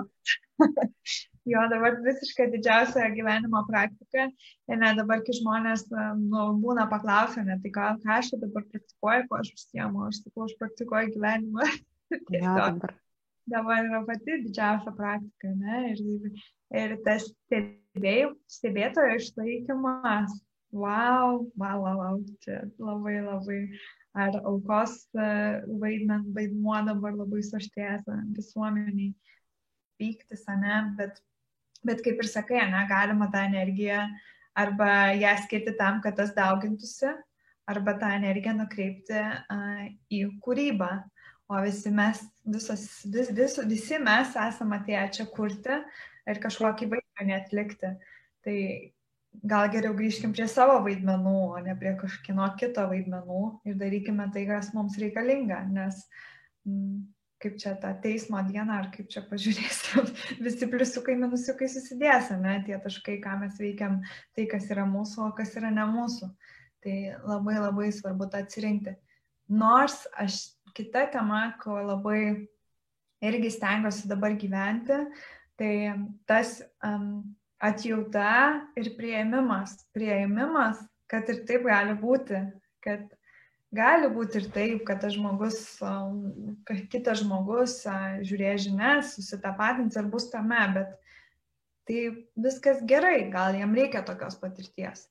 Jo, 1.50 1.62
dabar 1.72 1.98
visiškai 2.06 2.50
didžiausia 2.54 3.08
gyvenimo 3.16 3.62
praktika. 3.68 4.28
Ir 4.70 4.80
net 4.82 5.00
dabar, 5.00 5.22
kai 5.26 5.36
žmonės 5.40 5.86
e, 5.90 6.08
nu, 6.20 6.46
būna 6.62 6.86
paklausę, 6.92 7.44
ne, 7.48 7.58
tai 7.64 7.72
ką, 7.74 7.92
ką 8.04 8.18
aš 8.20 8.34
dabar 8.44 8.66
praktikuoju, 8.74 9.28
ko 9.30 9.40
aš 9.40 9.54
užsiemu, 9.56 10.04
aš 10.08 10.20
sakau, 10.24 10.48
aš 10.48 10.58
praktikuoju 10.64 11.14
gyvenimą. 11.18 11.70
Ja, 12.34 12.56
dabar. 12.58 12.96
dabar 13.54 13.84
yra 13.86 14.00
pati 14.08 14.40
didžiausia 14.48 14.96
praktika, 14.98 15.52
ne? 15.62 15.92
Ir, 15.92 16.32
ir 16.74 16.96
tas 17.06 17.28
stebėjų, 17.30 18.32
stebėtojo 18.50 19.20
išlaikymas. 19.20 20.34
Wow, 20.74 21.46
wow, 21.58 21.86
wow, 21.86 22.18
čia 22.42 22.64
labai 22.82 23.20
labai. 23.22 23.62
Ar 24.18 24.40
aukos 24.42 24.96
e, 25.14 25.30
vaidmen, 25.82 26.26
vaidmuo 26.34 26.80
dabar 26.88 27.14
labai 27.14 27.44
suštėjęs 27.46 28.10
visuomeniai, 28.34 29.14
pyktis, 30.02 30.48
ne, 30.50 30.80
bet, 30.98 31.22
bet 31.86 32.04
kaip 32.06 32.22
ir 32.22 32.30
sakai, 32.30 32.62
ne, 32.72 32.84
galima 32.90 33.30
tą 33.32 33.46
energiją 33.48 34.06
arba 34.60 35.14
ją 35.16 35.36
skirti 35.46 35.76
tam, 35.80 36.02
kad 36.04 36.18
tas 36.20 36.34
daugintųsi, 36.36 37.14
arba 37.70 37.94
tą 38.02 38.12
energiją 38.18 38.56
nukreipti 38.58 39.20
uh, 39.20 39.88
į 40.12 40.26
kūrybą. 40.44 40.92
O 41.50 41.60
visi 41.66 41.90
mes, 41.90 42.22
visos, 42.46 42.86
vis, 43.10 43.32
vis, 43.34 43.56
visi 43.66 43.98
mes 44.02 44.36
esame 44.38 44.78
atėję 44.78 45.06
čia 45.16 45.26
kurti 45.34 45.80
ir 46.30 46.42
kažkokį 46.44 46.90
vaidmenį 46.92 47.36
atlikti. 47.40 47.90
Tai 48.46 48.58
gal 49.50 49.70
geriau 49.74 49.96
grįžkim 49.98 50.34
prie 50.36 50.46
savo 50.50 50.78
vaidmenų, 50.86 51.38
o 51.56 51.62
ne 51.66 51.74
prie 51.80 51.96
kažkino 51.98 52.46
kito 52.60 52.86
vaidmenų 52.92 53.42
ir 53.70 53.80
darykime 53.82 54.30
tai, 54.34 54.46
kas 54.50 54.70
mums 54.76 54.98
reikalinga, 55.02 55.64
nes 55.74 56.04
mm, 56.68 57.02
kaip 57.40 57.56
čia 57.62 57.74
tą 57.80 57.94
teismo 58.04 58.42
dieną, 58.44 58.82
ar 58.82 58.90
kaip 58.94 59.10
čia 59.12 59.24
pažiūrėsim, 59.30 60.10
visi 60.46 60.68
pliusiukai, 60.70 61.16
minusiukai 61.20 61.70
susidės, 61.72 62.32
ne, 62.42 62.60
tie 62.68 62.78
taškai, 62.84 63.20
ką 63.24 63.38
mes 63.44 63.60
veikiam, 63.62 64.00
tai 64.36 64.48
kas 64.52 64.70
yra 64.74 64.86
mūsų, 64.90 65.30
o 65.30 65.32
kas 65.38 65.56
yra 65.60 65.72
ne 65.74 65.88
mūsų. 65.90 66.30
Tai 66.84 66.96
labai 67.28 67.58
labai 67.60 67.90
svarbu 67.92 68.30
tą 68.32 68.44
atsirinkti. 68.46 68.96
Nors 69.52 70.06
aš 70.20 70.46
kita 70.78 71.10
tema, 71.12 71.50
ko 71.60 71.76
labai 71.82 72.48
irgi 73.26 73.52
stengiuosi 73.52 74.08
dabar 74.08 74.36
gyventi, 74.40 75.02
tai 75.60 75.74
tas 76.30 76.60
um, 76.86 77.36
atjauta 77.60 78.64
ir 78.80 78.94
prieimimas. 78.96 79.76
Prieimimas, 79.96 80.80
kad 81.12 81.28
ir 81.32 81.44
taip 81.50 81.68
gali 81.68 81.98
būti, 82.00 82.40
kad 82.84 83.10
gali 83.76 84.10
būti 84.14 84.42
ir 84.42 84.48
taip, 84.54 84.82
kad 84.88 85.02
tas 85.04 85.14
žmogus, 85.16 85.60
kitas 86.92 87.22
žmogus 87.24 87.82
žiūrės 88.26 88.66
žinias, 88.66 89.14
susitapatins 89.18 89.98
ir 90.00 90.10
bus 90.10 90.30
tame, 90.34 90.62
bet 90.76 90.96
tai 91.90 92.04
viskas 92.38 92.82
gerai, 92.90 93.30
gal 93.34 93.58
jam 93.58 93.74
reikia 93.78 94.04
tokios 94.06 94.38
patirties. 94.42 95.08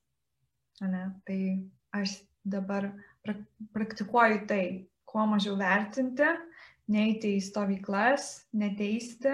Ne? 0.81 1.09
Tai 1.27 1.39
aš 1.99 2.19
dabar 2.47 2.91
praktikuoju 3.75 4.45
tai, 4.47 4.63
kuo 5.09 5.25
mažiau 5.27 5.57
vertinti, 5.59 6.27
neiti 6.89 7.35
į 7.37 7.43
stovyklas, 7.43 8.45
neteisti, 8.55 9.33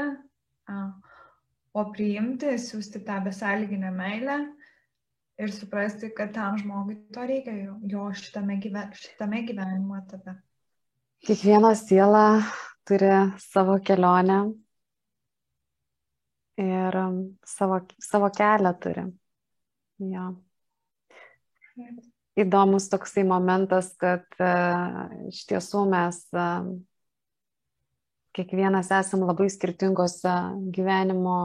o 1.75 1.83
priimti, 1.91 2.55
siūsti 2.61 3.01
tą 3.05 3.19
besąlyginę 3.25 3.91
meilę 3.93 4.37
ir 5.41 5.51
suprasti, 5.53 6.11
kad 6.15 6.33
tam 6.33 6.57
žmogui 6.57 6.97
to 7.13 7.25
reikia 7.27 7.55
jo, 7.57 7.75
jo 7.91 8.07
šitame, 8.15 8.59
gyve, 8.63 8.87
šitame 8.95 9.43
gyvenimo 9.47 9.97
etape. 9.99 10.37
Kiekviena 11.25 11.73
siela 11.75 12.25
turi 12.85 13.11
savo 13.41 13.79
kelionę 13.83 14.39
ir 16.61 16.99
savo, 17.45 17.81
savo 17.99 18.29
kelią 18.35 18.73
turi. 18.79 19.07
Ja 20.05 20.29
įdomus 22.39 22.89
toksai 22.91 23.23
momentas, 23.27 23.93
kad 23.99 24.25
e, 24.39 24.51
iš 25.31 25.43
tiesų 25.49 25.85
mes 25.91 26.19
e, 26.35 26.47
kiekvienas 28.35 28.91
esam 28.99 29.23
labai 29.27 29.47
skirtingose 29.51 30.33
gyvenimo 30.75 31.37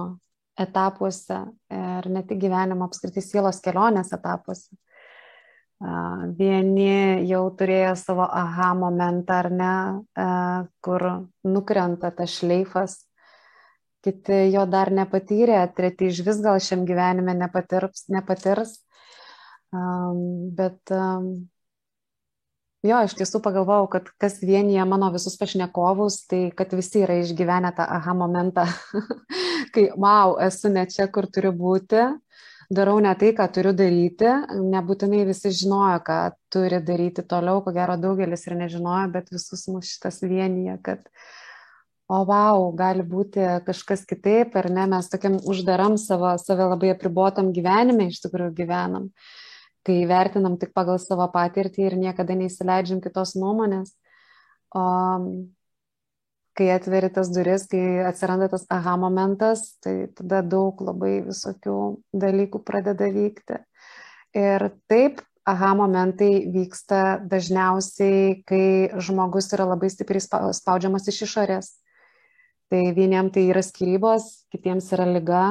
etapuose 0.58 1.38
ir 1.70 2.08
ne 2.10 2.22
tik 2.26 2.40
gyvenimo 2.42 2.86
apskritai 2.88 3.22
sielos 3.24 3.60
kelionės 3.64 4.12
etapuose. 4.16 4.74
Vieni 6.36 7.24
jau 7.24 7.44
turėjo 7.56 7.94
savo 7.96 8.26
aha 8.26 8.72
momentą 8.76 9.38
ar 9.40 9.48
ne, 9.54 9.76
kur 10.84 11.06
nukrenta 11.48 12.10
tas 12.12 12.34
šleifas, 12.36 12.98
kiti 14.04 14.42
jo 14.52 14.66
dar 14.68 14.92
nepatyrė, 14.92 15.62
treti 15.76 16.10
iš 16.12 16.20
vis 16.26 16.42
gal 16.44 16.60
šiam 16.60 16.84
gyvenime 16.88 17.32
nepatirs, 17.38 18.04
nepatirs 18.12 18.76
bet 19.70 20.92
jo, 22.86 23.00
iš 23.04 23.14
tiesų 23.18 23.40
pagalvojau, 23.44 23.88
kad 23.92 24.08
kas 24.20 24.38
vienyje 24.44 24.84
mano 24.88 25.10
visus 25.14 25.36
pašnekovus, 25.40 26.22
tai 26.30 26.42
kad 26.56 26.72
visi 26.76 27.04
yra 27.04 27.20
išgyvenę 27.20 27.74
tą 27.76 27.86
aha 27.98 28.14
momentą, 28.16 28.66
kai, 29.74 29.90
wow, 29.96 30.38
esu 30.46 30.72
ne 30.72 30.86
čia, 30.90 31.08
kur 31.12 31.28
turiu 31.28 31.52
būti, 31.56 32.06
darau 32.72 32.96
ne 33.02 33.12
tai, 33.20 33.34
ką 33.36 33.48
turiu 33.52 33.74
daryti, 33.76 34.30
nebūtinai 34.72 35.26
visi 35.28 35.52
žinojo, 35.62 35.98
ką 36.06 36.22
turi 36.52 36.80
daryti 36.86 37.26
toliau, 37.26 37.60
ko 37.64 37.74
gero 37.76 37.98
daugelis 38.00 38.46
ir 38.48 38.56
nežinojo, 38.62 39.10
bet 39.12 39.28
visus 39.34 39.66
mus 39.68 39.90
šitas 39.90 40.22
vienyje, 40.24 40.78
kad 40.86 41.04
o 42.10 42.24
wow, 42.26 42.64
gali 42.74 43.04
būti 43.06 43.44
kažkas 43.66 44.02
kitaip, 44.08 44.56
ar 44.58 44.66
ne, 44.72 44.88
mes 44.90 45.12
tokiam 45.12 45.36
uždaram 45.46 45.94
savo, 46.00 46.32
save 46.42 46.66
labai 46.72 46.90
apribotam 46.96 47.52
gyvenime 47.54 48.08
iš 48.10 48.18
tikrųjų 48.24 48.56
gyvenam. 48.56 49.10
Uh, 49.10 49.39
kai 49.86 50.02
vertinam 50.08 50.58
tik 50.60 50.74
pagal 50.76 51.00
savo 51.00 51.26
patirtį 51.32 51.86
ir 51.88 51.96
niekada 52.00 52.36
neįsileidžiam 52.36 53.00
kitos 53.04 53.34
nuomonės. 53.38 53.94
O 54.76 54.84
kai 56.58 56.68
atveri 56.74 57.08
tas 57.14 57.30
duris, 57.32 57.64
kai 57.70 58.02
atsiranda 58.04 58.50
tas 58.52 58.66
aha 58.70 58.96
momentas, 59.00 59.78
tai 59.80 60.10
tada 60.16 60.42
daug 60.44 60.80
labai 60.84 61.20
visokių 61.24 61.76
dalykų 62.12 62.60
pradeda 62.66 63.08
vykti. 63.14 63.60
Ir 64.36 64.68
taip, 64.90 65.22
aha 65.48 65.72
momentai 65.78 66.46
vyksta 66.52 67.20
dažniausiai, 67.30 68.42
kai 68.46 68.90
žmogus 69.02 69.50
yra 69.56 69.70
labai 69.72 69.90
stipriai 69.90 70.22
spaudžiamas 70.54 71.08
iš 71.10 71.24
išorės. 71.26 71.72
Tai 72.70 72.82
vieniem 72.94 73.32
tai 73.34 73.48
yra 73.50 73.62
skirybos, 73.66 74.46
kitiems 74.52 74.92
yra 74.94 75.08
lyga, 75.10 75.44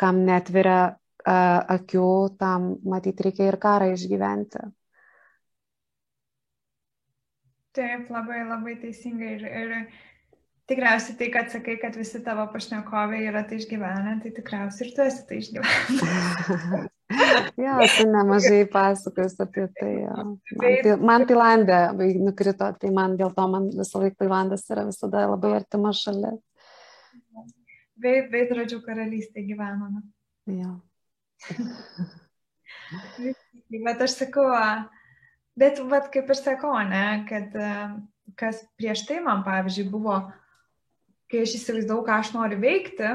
kam 0.00 0.24
netveria 0.26 0.96
akių, 1.26 2.08
tam 2.38 2.74
matyti 2.86 3.26
reikia 3.26 3.50
ir 3.50 3.58
karą 3.62 3.92
išgyventi. 3.94 4.64
Taip, 7.76 8.10
labai 8.12 8.44
labai 8.46 8.76
teisingai. 8.80 9.34
Ir, 9.36 9.42
ir 9.44 9.72
tikriausiai 10.70 11.18
tai, 11.18 11.28
kad 11.34 11.50
sakai, 11.52 11.76
kad 11.82 11.98
visi 11.98 12.22
tavo 12.24 12.46
pašnekovai 12.52 13.24
yra 13.28 13.42
tai 13.48 13.58
išgyvenę, 13.60 14.18
tai 14.22 14.32
tikriausiai 14.38 14.88
ir 14.88 14.94
tu 14.96 15.04
esi 15.04 15.26
tai 15.28 15.40
išgyvenę. 15.42 16.86
jo, 17.66 17.76
tu 17.98 18.08
nemažai 18.14 18.62
pasakojus 18.72 19.36
apie 19.44 19.68
tai. 19.76 19.92
Jo. 20.06 20.16
Man, 20.62 20.80
tai, 20.86 20.96
man 21.10 21.28
Tailandė 21.28 21.80
nukrito, 22.22 22.72
tai 22.80 22.90
man 22.94 23.18
dėl 23.20 23.34
to 23.36 23.46
man 23.52 23.70
visą 23.76 24.02
laiką 24.02 24.22
Tailandas 24.24 24.66
yra 24.72 24.86
visada 24.88 25.28
labai 25.28 25.56
artima 25.60 25.92
šalis. 25.96 26.40
Veidrodžių 28.00 28.82
karalystė 28.84 29.44
gyvename. 29.46 30.04
Jo. 30.52 30.76
Bet 33.86 34.04
aš 34.06 34.18
sakau, 34.22 34.48
bet 35.58 35.80
vat, 35.90 36.10
kaip 36.14 36.30
ir 36.32 36.38
sakau, 36.38 36.74
ne, 36.88 37.06
kad 37.28 37.54
kas 38.36 38.64
prieš 38.78 39.06
tai 39.08 39.20
man, 39.24 39.44
pavyzdžiui, 39.46 39.88
buvo, 39.92 40.18
kai 41.30 41.44
aš 41.44 41.56
įsivaizdavau, 41.60 42.04
ką 42.06 42.18
aš 42.20 42.32
noriu 42.34 42.58
veikti, 42.62 43.12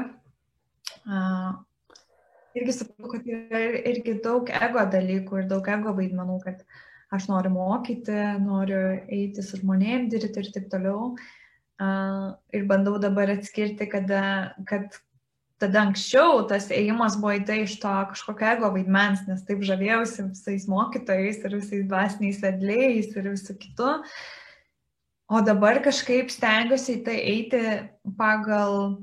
irgi 2.58 2.74
supratau, 2.76 3.12
kad 3.12 3.28
yra 3.28 3.60
irgi 3.92 4.16
daug 4.24 4.50
ego 4.52 4.86
dalykų 4.94 5.42
ir 5.42 5.46
daug 5.50 5.68
ego 5.74 5.94
vaidmenų, 5.98 6.40
kad 6.44 6.64
aš 7.12 7.28
noriu 7.28 7.52
mokyti, 7.54 8.18
noriu 8.40 8.82
eiti 9.06 9.44
su 9.44 9.60
žmonėm 9.60 10.08
dirbti 10.12 10.44
ir 10.44 10.52
taip 10.54 10.68
toliau. 10.72 11.14
Ir 12.56 12.68
bandau 12.70 12.98
dabar 13.02 13.32
atskirti, 13.32 13.88
kad, 13.90 14.10
kad 14.68 15.00
tada 15.62 15.84
anksčiau 15.86 16.42
tas 16.50 16.66
ėjimas 16.74 17.16
buvo 17.20 17.36
į 17.38 17.44
tai 17.46 17.62
iš 17.62 17.78
to 17.82 17.92
kažkokio 18.10 18.48
ego 18.56 18.70
vaidmens, 18.74 19.22
nes 19.28 19.44
taip 19.46 19.62
žavėjausi 19.66 20.26
visais 20.28 20.68
mokytojais 20.70 21.38
ir 21.42 21.58
visais 21.58 21.84
dvasiniais 21.86 22.40
vedliais 22.42 23.10
ir 23.14 23.28
visų 23.30 23.56
kitų. 23.62 23.92
O 25.32 25.40
dabar 25.46 25.78
kažkaip 25.84 26.32
stengiuosi 26.34 26.98
į 26.98 27.02
tai 27.06 27.18
eiti 27.30 27.60
pagal 28.18 28.98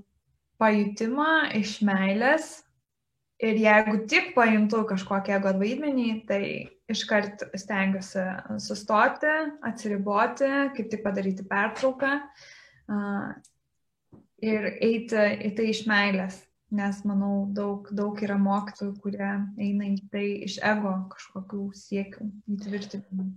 pajutimą 0.60 1.54
iš 1.58 1.80
meilės. 1.88 2.58
Ir 3.40 3.56
jeigu 3.56 4.02
tik 4.12 4.34
pajuntu 4.36 4.84
kažkokią 4.90 5.38
ego 5.38 5.54
vaidmenį, 5.62 6.10
tai 6.28 6.42
iškart 6.92 7.46
stengiuosi 7.56 8.26
sustoti, 8.60 9.32
atsiriboti, 9.64 10.50
kaip 10.76 10.92
tik 10.92 11.06
padaryti 11.06 11.48
pertrauką 11.48 12.18
ir 14.44 14.70
eiti 14.84 15.26
į 15.48 15.56
tai 15.56 15.72
iš 15.72 15.86
meilės 15.88 16.44
nes 16.72 17.04
manau 17.08 17.48
daug, 17.56 17.88
daug 17.96 18.18
yra 18.24 18.38
mokytojų, 18.42 18.94
kurie 19.04 19.30
eina 19.58 19.90
į 19.90 19.96
tai 20.14 20.26
iš 20.46 20.60
ego 20.66 20.94
kažkokių 21.14 21.70
siekių 21.76 22.28
įtvirtinimų. 22.56 23.30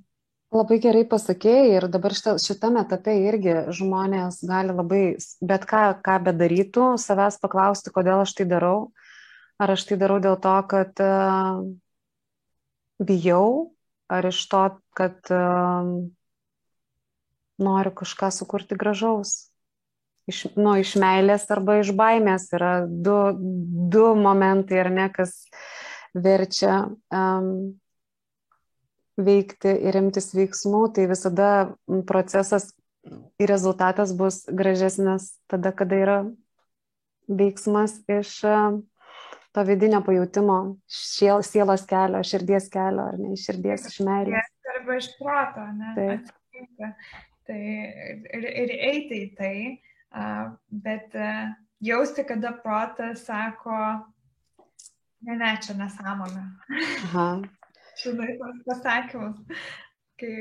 Labai 0.53 0.77
gerai 0.85 1.07
pasakėjai 1.09 1.69
ir 1.79 1.87
dabar 1.89 2.13
šita, 2.13 2.35
šitame 2.43 2.83
etape 2.85 3.15
irgi 3.25 3.55
žmonės 3.73 4.43
gali 4.45 4.75
labai, 4.77 5.05
bet 5.41 5.65
ką, 5.69 5.85
ką 6.05 6.19
bedarytų, 6.27 6.91
savęs 7.01 7.39
paklausti, 7.41 7.93
kodėl 7.95 8.27
aš 8.27 8.35
tai 8.37 8.45
darau. 8.51 8.91
Ar 9.63 9.73
aš 9.73 9.87
tai 9.89 9.97
darau 9.97 10.19
dėl 10.21 10.37
to, 10.45 10.53
kad 10.69 11.01
uh, 11.01 11.63
bijau, 13.01 13.73
ar 14.13 14.29
iš 14.29 14.43
to, 14.53 14.67
kad 14.99 15.33
uh, 15.33 15.89
noriu 17.63 17.95
kažką 18.03 18.29
sukurti 18.35 18.77
gražaus. 18.77 19.52
Iš, 20.31 20.45
nu, 20.55 20.77
iš 20.79 20.95
meilės 21.03 21.49
arba 21.51 21.81
iš 21.81 21.91
baimės 21.99 22.47
yra 22.55 22.85
du, 22.87 23.17
du 23.91 24.13
momentai, 24.15 24.79
ar 24.85 24.91
ne, 24.95 25.09
kas 25.11 25.35
verčia 26.15 26.77
um, 27.11 27.49
veikti 29.19 29.73
ir 29.89 29.99
imtis 29.99 30.31
veiksmų, 30.37 30.85
tai 30.95 31.09
visada 31.11 31.49
procesas 32.07 32.71
ir 33.43 33.51
rezultatas 33.51 34.15
bus 34.15 34.45
gražesnis 34.47 35.33
tada, 35.51 35.75
kada 35.75 35.99
yra 35.99 36.17
veiksmas 37.27 37.99
iš 38.11 38.39
to 39.53 39.65
vidinio 39.69 40.01
pajūtimo, 40.07 40.59
šiel, 40.89 41.43
sielos 41.45 41.85
kelio, 41.89 42.23
širdies 42.25 42.71
kelio, 42.73 43.11
ar 43.13 43.19
ne 43.21 43.35
iš 43.37 43.49
širdies, 43.49 43.89
iš 43.91 43.99
meilės. 44.07 44.49
Arba 44.73 44.97
iš 44.97 45.11
proto, 45.19 45.67
ne? 45.77 45.93
Taip. 45.99 46.31
Tai 47.43 47.59
ir, 47.59 48.47
ir 48.47 48.73
eiti 48.89 49.19
į 49.19 49.29
tai, 49.37 49.55
bet 50.71 51.17
jausti, 51.83 52.27
kada 52.29 52.53
protas 52.63 53.25
sako, 53.27 53.79
ne, 55.25 55.37
ne, 55.37 55.57
čia 55.65 55.79
nesąmonė. 55.79 56.47
Aha 57.09 57.27
žinai, 58.01 58.37
tos 58.41 58.61
pasakymus, 58.67 59.41
kai 60.21 60.33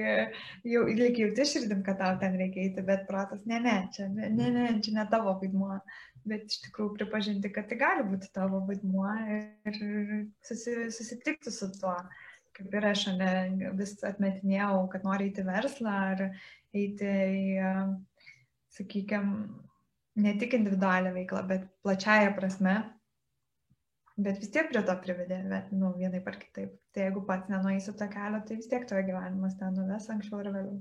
jau 0.67 0.84
lyg 0.88 1.19
jauti 1.19 1.45
širdim, 1.53 1.84
kad 1.86 1.99
tau 2.01 2.17
ten 2.22 2.38
reikia 2.39 2.65
eiti, 2.67 2.84
bet 2.86 3.07
protas, 3.09 3.43
ne, 3.49 3.59
ne, 3.63 3.78
čia 3.95 4.07
ne, 4.11 4.30
ne, 4.30 4.49
ne, 4.55 4.67
čia 4.84 4.95
ne 4.97 5.05
tavo 5.11 5.36
vaidmuo, 5.41 5.80
bet 6.28 6.45
iš 6.51 6.61
tikrųjų 6.67 6.95
pripažinti, 6.99 7.53
kad 7.53 7.69
tai 7.69 7.80
gali 7.82 8.05
būti 8.07 8.30
tavo 8.36 8.61
vaidmuo 8.67 9.09
ir 9.32 9.80
susi, 10.47 10.78
susitikti 10.93 11.53
su 11.53 11.72
tuo. 11.80 11.97
Kaip 12.51 12.74
ir 12.76 12.84
aš 12.89 13.05
vis 13.80 13.93
atmetinėjau, 14.03 14.84
kad 14.91 15.05
nori 15.07 15.30
eiti 15.30 15.43
verslą 15.47 15.91
ar 16.11 16.24
eiti 16.76 17.07
į, 17.07 17.61
sakykime, 18.76 19.47
ne 20.22 20.34
tik 20.39 20.55
individualią 20.57 21.13
veiklą, 21.15 21.43
bet 21.47 21.67
plačiają 21.86 22.34
prasme, 22.38 22.76
bet 24.17 24.39
vis 24.41 24.51
tiek 24.53 24.69
prie 24.72 24.84
to 24.88 24.95
privedė, 25.03 25.39
bet, 25.49 25.72
nu, 25.76 25.93
vienai 25.97 26.22
par 26.24 26.38
kitaip. 26.41 26.74
Tai 26.91 27.05
jeigu 27.07 27.24
pats 27.28 27.51
nenueisi 27.51 27.93
tą 27.97 28.07
kelią, 28.11 28.41
tai 28.47 28.59
vis 28.59 28.69
tiek 28.72 28.84
tavo 28.88 29.01
gyvenimas 29.07 29.57
ten 29.59 29.76
nuves 29.78 30.09
anksčiau 30.13 30.41
ar 30.43 30.51
vėliau. 30.55 30.80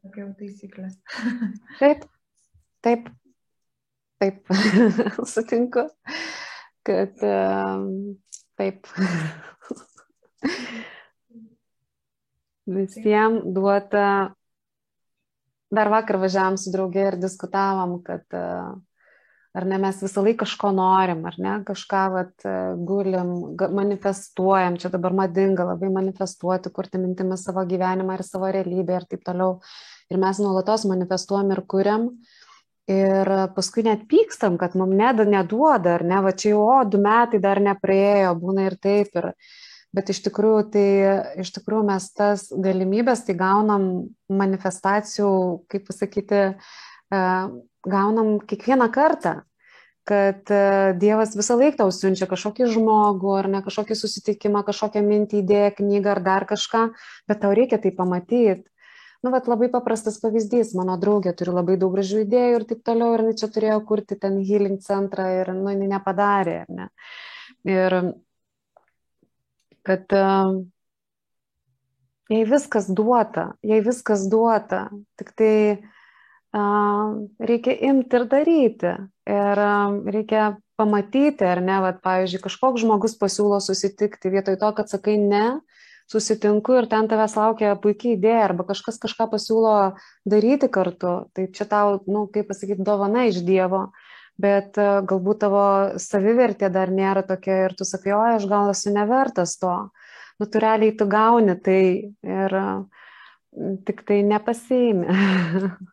Tokia 0.00 0.24
jau 0.24 0.30
taisyklės. 0.38 0.94
taip, 1.82 2.06
taip, 2.86 3.10
taip, 4.22 4.38
sutinku, 5.34 5.82
kad 6.88 7.14
um, 7.26 7.84
taip. 8.60 8.78
Visiems 12.70 13.42
duota, 13.50 14.06
dar 15.70 15.90
vakar 15.92 16.18
važiavam 16.22 16.58
su 16.58 16.72
draugė 16.74 17.06
ir 17.12 17.18
diskutavom, 17.22 17.98
kad 18.06 18.26
uh, 18.34 18.74
ar 19.56 19.66
ne 19.66 19.78
mes 19.82 19.98
visą 20.02 20.22
laiką 20.24 20.44
kažko 20.44 20.70
norim, 20.74 21.24
ar 21.26 21.36
ne, 21.42 21.54
kažką 21.66 22.02
vat, 22.14 22.34
e, 22.46 22.56
gulim, 22.86 23.32
manifestuojam, 23.76 24.78
čia 24.80 24.92
dabar 24.92 25.16
madinga 25.24 25.66
labai 25.72 25.90
manifestuoti, 25.94 26.72
kurti 26.74 27.00
mintimis 27.02 27.44
savo 27.46 27.64
gyvenimą 27.66 28.18
ir 28.18 28.26
savo 28.26 28.50
realybę 28.54 29.00
ir 29.00 29.08
taip 29.10 29.24
toliau. 29.26 29.58
Ir 30.10 30.20
mes 30.22 30.42
nuolatos 30.42 30.86
manifestuojam 30.90 31.50
ir 31.54 31.64
kuriam. 31.70 32.06
Ir 32.90 33.28
paskui 33.54 33.84
net 33.86 34.08
pykstam, 34.10 34.56
kad 34.58 34.74
mums 34.78 34.96
neduoda, 34.98 35.94
ar 35.98 36.02
ne, 36.02 36.22
va 36.24 36.32
čia 36.34 36.54
jau, 36.54 36.62
o, 36.66 36.78
du 36.90 36.98
metai 36.98 37.38
dar 37.42 37.60
nepraėjo, 37.62 38.32
būna 38.40 38.66
ir 38.66 38.74
taip. 38.82 39.14
Ir, 39.14 39.28
bet 39.96 40.12
iš 40.12 40.22
tikrųjų, 40.28 40.60
tai, 40.74 40.86
iš 41.42 41.50
tikrųjų 41.56 41.86
mes 41.88 42.06
tas 42.14 42.46
galimybės 42.50 43.24
tai 43.26 43.34
gaunam 43.38 43.88
manifestacijų, 44.30 45.32
kaip 45.72 45.88
pasakyti, 45.88 46.44
uh, 46.54 46.78
gaunam 47.86 48.38
kiekvieną 48.40 48.90
kartą, 48.92 49.40
kad 50.04 50.50
e, 50.50 50.94
Dievas 50.98 51.36
visą 51.36 51.56
laiką 51.58 51.84
tau 51.84 51.92
siunčia 51.94 52.26
kažkokį 52.30 52.68
žmogų, 52.72 53.34
ar 53.36 53.48
ne 53.52 53.60
kažkokį 53.64 53.96
susitikimą, 53.98 54.64
kažkokią 54.66 55.02
mintį, 55.06 55.42
idėją, 55.44 55.70
knygą 55.78 56.14
ar 56.16 56.20
dar 56.24 56.46
kažką, 56.50 56.88
bet 57.30 57.42
tau 57.42 57.52
reikia 57.56 57.78
tai 57.82 57.92
pamatyti. 57.94 58.66
Nu, 59.20 59.28
bet 59.34 59.50
labai 59.52 59.68
paprastas 59.68 60.16
pavyzdys, 60.22 60.72
mano 60.78 60.94
draugė 60.96 61.34
turi 61.36 61.52
labai 61.52 61.76
daug 61.76 61.92
gražių 61.92 62.22
idėjų 62.24 62.54
ir 62.56 62.64
taip 62.70 62.80
toliau, 62.88 63.18
ir 63.18 63.36
čia 63.36 63.50
turėjo 63.52 63.82
kurti 63.84 64.16
ten 64.16 64.38
healing 64.40 64.80
centrą 64.80 65.26
ir, 65.42 65.52
nu, 65.52 65.74
nepadarė, 65.76 66.62
ar 66.64 66.70
ne. 66.72 66.86
Ir 67.68 67.96
kad 69.86 70.16
uh, 70.16 70.60
jai 72.30 72.42
viskas 72.48 72.90
duota, 72.90 73.52
jai 73.66 73.80
viskas 73.84 74.26
duota, 74.30 74.86
tik 75.20 75.32
tai 75.38 75.54
uh, 75.76 77.16
reikia 77.40 77.76
imti 77.90 78.20
ir 78.20 78.26
daryti. 78.30 78.96
Ir 79.30 79.62
reikia 80.10 80.50
pamatyti, 80.80 81.44
ar 81.46 81.60
ne, 81.62 81.76
vat, 81.84 82.00
pavyzdžiui, 82.04 82.42
kažkoks 82.46 82.84
žmogus 82.84 83.16
pasiūlo 83.20 83.60
susitikti, 83.62 84.32
vietoj 84.32 84.56
to, 84.60 84.70
kad 84.78 84.90
sakai 84.90 85.18
ne, 85.20 85.60
susitinku 86.10 86.74
ir 86.80 86.88
ten 86.90 87.08
tavęs 87.10 87.36
laukia 87.38 87.74
puikiai 87.82 88.16
idėja, 88.16 88.46
arba 88.48 88.66
kažkas 88.70 88.98
kažką 89.02 89.28
pasiūlo 89.34 89.74
daryti 90.28 90.70
kartu, 90.72 91.12
tai 91.36 91.46
čia 91.54 91.68
tau, 91.70 92.00
na, 92.06 92.14
nu, 92.16 92.24
kaip 92.32 92.48
pasakyti, 92.50 92.86
dovana 92.86 93.28
iš 93.30 93.42
Dievo, 93.46 93.90
bet 94.40 94.78
galbūt 94.78 95.42
tavo 95.44 95.64
savivertė 96.00 96.70
dar 96.72 96.92
nėra 96.94 97.22
tokia 97.26 97.66
ir 97.66 97.76
tu 97.78 97.86
sakai, 97.88 98.14
o 98.16 98.22
aš 98.36 98.46
gal 98.50 98.72
esu 98.72 98.92
nevertas 98.94 99.56
to. 99.60 99.74
Natūraliai 100.40 100.96
tu 100.96 101.06
gauni 101.10 101.58
tai 101.60 101.82
ir 102.24 102.56
tik 103.84 104.04
tai 104.06 104.22
nepasiimi. 104.22 105.06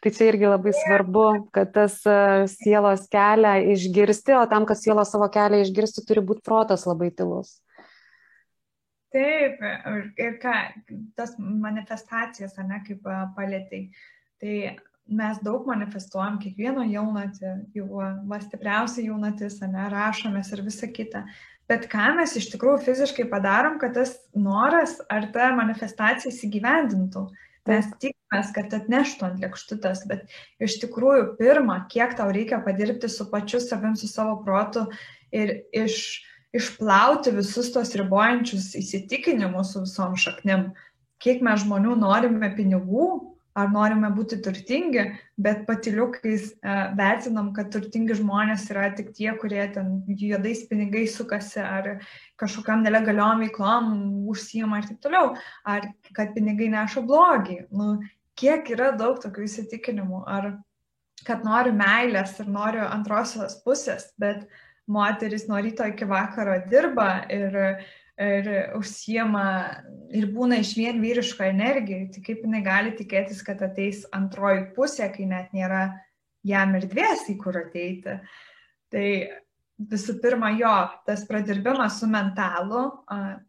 Tai 0.00 0.10
čia 0.16 0.30
irgi 0.30 0.48
labai 0.48 0.72
svarbu, 0.72 1.24
kad 1.52 1.68
tas 1.74 1.98
e, 2.08 2.46
sielos 2.48 3.04
kelią 3.12 3.52
išgirsti, 3.74 4.32
o 4.38 4.46
tam, 4.48 4.64
kad 4.66 4.78
sielos 4.80 5.12
savo 5.12 5.28
kelią 5.30 5.60
išgirsti, 5.66 6.06
turi 6.08 6.22
būti 6.24 6.40
protas 6.46 6.86
labai 6.88 7.10
tylus. 7.12 7.58
Taip, 9.12 9.60
ir 10.16 10.38
ką, 10.40 10.54
tas 11.18 11.36
manifestacijas, 11.38 12.56
ne, 12.64 12.80
kaip 12.86 13.04
e, 13.04 13.18
palėtai, 13.36 13.82
tai 14.40 14.54
mes 15.10 15.38
daug 15.44 15.66
manifestuojam, 15.68 16.38
kiekvieno 16.42 16.84
jaunatį, 16.86 17.52
jau 17.76 17.86
va 18.30 18.38
stipriausia 18.42 19.04
jaunatis, 19.08 19.58
ne, 19.66 19.88
rašomės 19.92 20.52
ir 20.54 20.62
visa 20.66 20.88
kita. 20.90 21.24
Bet 21.70 21.86
ką 21.90 22.08
mes 22.18 22.32
iš 22.38 22.48
tikrųjų 22.54 22.80
fiziškai 22.88 23.28
padarom, 23.30 23.78
kad 23.82 23.94
tas 23.94 24.16
noras 24.34 24.96
ar 25.12 25.28
ta 25.34 25.52
manifestacija 25.54 26.32
įsigyvendintų. 26.32 27.28
Mes 27.70 27.86
tikimės, 28.02 28.50
kad 28.56 28.72
atneštų 28.74 29.26
ant 29.28 29.44
lėkštutės, 29.44 30.02
bet 30.10 30.32
iš 30.62 30.80
tikrųjų 30.82 31.36
pirmą, 31.38 31.82
kiek 31.92 32.16
tau 32.18 32.30
reikia 32.34 32.58
padirbti 32.64 33.10
su 33.12 33.28
pačiu 33.30 33.60
savim, 33.62 33.94
su 33.94 34.08
savo 34.10 34.40
protu 34.42 34.86
ir 35.30 35.60
iš, 35.76 36.24
išplauti 36.56 37.36
visus 37.36 37.70
tos 37.74 37.94
ribojančius 38.00 38.72
įsitikinimus 38.80 39.74
su 39.74 39.84
visom 39.84 40.16
šaknim. 40.18 40.70
Kiek 41.22 41.44
mes 41.44 41.62
žmonių 41.62 41.98
norime 42.00 42.50
pinigų, 42.56 43.10
ar 43.60 43.70
norime 43.72 44.08
būti 44.14 44.38
turtingi, 44.44 45.04
bet 45.40 45.62
patiliukais 45.68 46.46
e, 46.52 46.76
vertinam, 46.98 47.50
kad 47.56 47.70
turtingi 47.74 48.16
žmonės 48.18 48.66
yra 48.72 48.88
tik 48.96 49.12
tie, 49.16 49.30
kurie 49.40 49.62
ten 49.74 50.00
juodais 50.20 50.64
pinigais 50.70 51.16
sukasi, 51.18 51.60
ar 51.62 52.06
kažkokiam 52.40 52.84
nelegaliom 52.86 53.44
veiklom 53.44 53.92
užsijama 54.32 54.80
ir 54.80 54.90
taip 54.90 55.04
toliau, 55.04 55.34
ar 55.68 55.90
kad 56.16 56.34
pinigai 56.36 56.70
neša 56.72 57.04
blogį. 57.06 57.60
Nu, 57.70 57.92
kiek 58.40 58.72
yra 58.74 58.90
daug 58.96 59.20
tokių 59.22 59.46
įsitikinimų, 59.46 60.24
ar 60.24 60.52
kad 61.26 61.44
noriu 61.44 61.76
meilės 61.76 62.38
ir 62.40 62.48
noriu 62.48 62.86
antrosios 62.88 63.58
pusės, 63.64 64.08
bet 64.20 64.46
moteris 64.90 65.46
nuo 65.46 65.60
ryto 65.62 65.84
iki 65.86 66.08
vakaro 66.08 66.56
dirba 66.70 67.10
ir 67.30 67.58
uh, 67.60 67.90
ir 68.20 68.48
užsiema 68.76 69.44
ir 70.12 70.28
būna 70.34 70.60
iš 70.60 70.74
vien 70.76 71.00
vyriško 71.02 71.46
energijai, 71.48 72.08
tai 72.12 72.22
kaip 72.26 72.44
jinai 72.44 72.62
gali 72.64 72.94
tikėtis, 72.98 73.42
kad 73.46 73.62
ateis 73.64 74.04
antroji 74.16 74.68
pusė, 74.76 75.08
kai 75.14 75.28
net 75.30 75.54
nėra 75.56 75.88
jam 76.46 76.74
erdvės 76.76 77.26
į 77.32 77.36
kur 77.40 77.58
ateiti. 77.60 78.18
Tai 78.90 79.06
visų 79.90 80.18
pirma, 80.20 80.52
jo, 80.58 80.72
tas 81.06 81.24
pradirbimas 81.28 82.00
su 82.00 82.08
mentalu, 82.10 82.88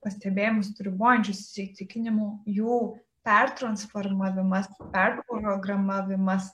pastebėjimus 0.04 0.74
turibuojančius 0.78 1.42
įsitikinimu, 1.50 2.30
jų 2.48 2.82
pertransformavimas, 3.28 4.70
perprogramavimas, 4.94 6.52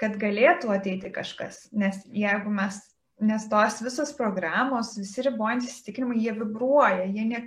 kad 0.00 0.18
galėtų 0.20 0.72
ateiti 0.74 1.12
kažkas. 1.14 1.68
Nes 1.70 2.00
jeigu 2.10 2.50
mes 2.52 2.80
nes 3.22 3.46
tos 3.50 3.80
visos 3.84 4.12
programos, 4.18 4.96
visi 4.98 5.24
ribojantys 5.26 5.70
įsitikinimai, 5.70 6.18
jie 6.24 6.34
vibruoja, 6.36 7.06
jie, 7.06 7.26
ne, 7.30 7.42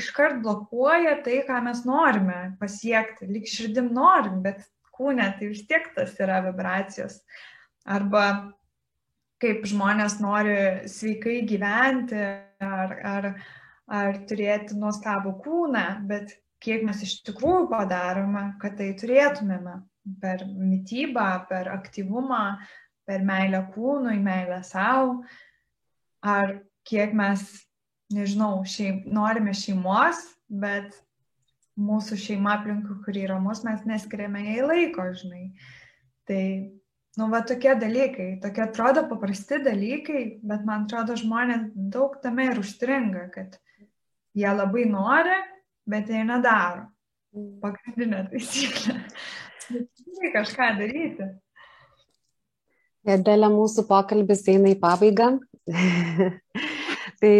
iškart 0.00 0.40
blokuoja 0.44 1.18
tai, 1.26 1.42
ką 1.48 1.60
mes 1.66 1.82
norime 1.88 2.40
pasiekti. 2.60 3.28
Lik 3.30 3.48
širdim 3.50 3.90
norim, 3.94 4.40
bet 4.44 4.62
kūne 4.96 5.28
tai 5.38 5.50
vis 5.52 5.66
tiek 5.68 5.90
tas 5.96 6.14
yra 6.22 6.40
vibracijos. 6.46 7.20
Arba 7.86 8.26
kaip 9.42 9.66
žmonės 9.68 10.18
nori 10.22 10.56
sveikai 10.88 11.42
gyventi 11.48 12.22
ar, 12.64 12.94
ar, 13.04 13.28
ar 13.92 14.22
turėti 14.28 14.78
nuostabų 14.78 15.36
kūną, 15.44 15.86
bet 16.08 16.38
kiek 16.64 16.86
mes 16.86 17.02
iš 17.04 17.20
tikrųjų 17.26 17.66
padarome, 17.70 18.48
kad 18.62 18.78
tai 18.78 18.94
turėtumėme 18.98 19.82
per 20.22 20.46
mytybą, 20.46 21.28
per 21.50 21.68
aktyvumą, 21.74 22.56
per 23.06 23.24
meilę 23.26 23.62
kūnui, 23.74 24.18
meilę 24.22 24.60
savo, 24.66 25.20
ar 26.26 26.58
kiek 26.86 27.14
mes 27.16 27.42
nežinau, 28.12 28.60
šeim, 28.68 29.02
norime 29.10 29.54
šeimos, 29.56 30.22
bet 30.46 30.94
mūsų 31.76 32.18
šeima 32.20 32.56
aplinkui, 32.56 33.00
kuri 33.04 33.26
yra 33.26 33.38
mus, 33.42 33.62
mes 33.66 33.84
neskiriame 33.88 34.44
jai 34.46 34.60
laiko, 34.64 35.06
žinai. 35.18 35.44
Tai, 36.26 36.42
nu, 37.18 37.28
va 37.32 37.42
tokie 37.46 37.74
dalykai, 37.78 38.28
tokie 38.42 38.64
atrodo 38.64 39.04
paprasti 39.10 39.60
dalykai, 39.64 40.22
bet 40.46 40.66
man 40.68 40.86
atrodo 40.86 41.18
žmonės 41.18 41.68
daug 41.92 42.16
tame 42.22 42.50
ir 42.50 42.60
užstringa, 42.62 43.28
kad 43.34 43.58
jie 44.36 44.52
labai 44.52 44.86
nori, 44.90 45.40
bet 45.88 46.12
jie 46.12 46.22
nedaro. 46.26 46.88
Pagrindinė 47.60 48.24
taisyklė. 48.30 49.00
Reikia 49.76 50.30
kažką 50.38 50.70
daryti. 50.78 51.26
Dėlė 53.06 53.48
mūsų 53.52 53.86
pokalbis 53.86 54.42
eina 54.50 54.72
į 54.72 54.80
pabaigą. 54.82 55.36
Tai 57.16 57.32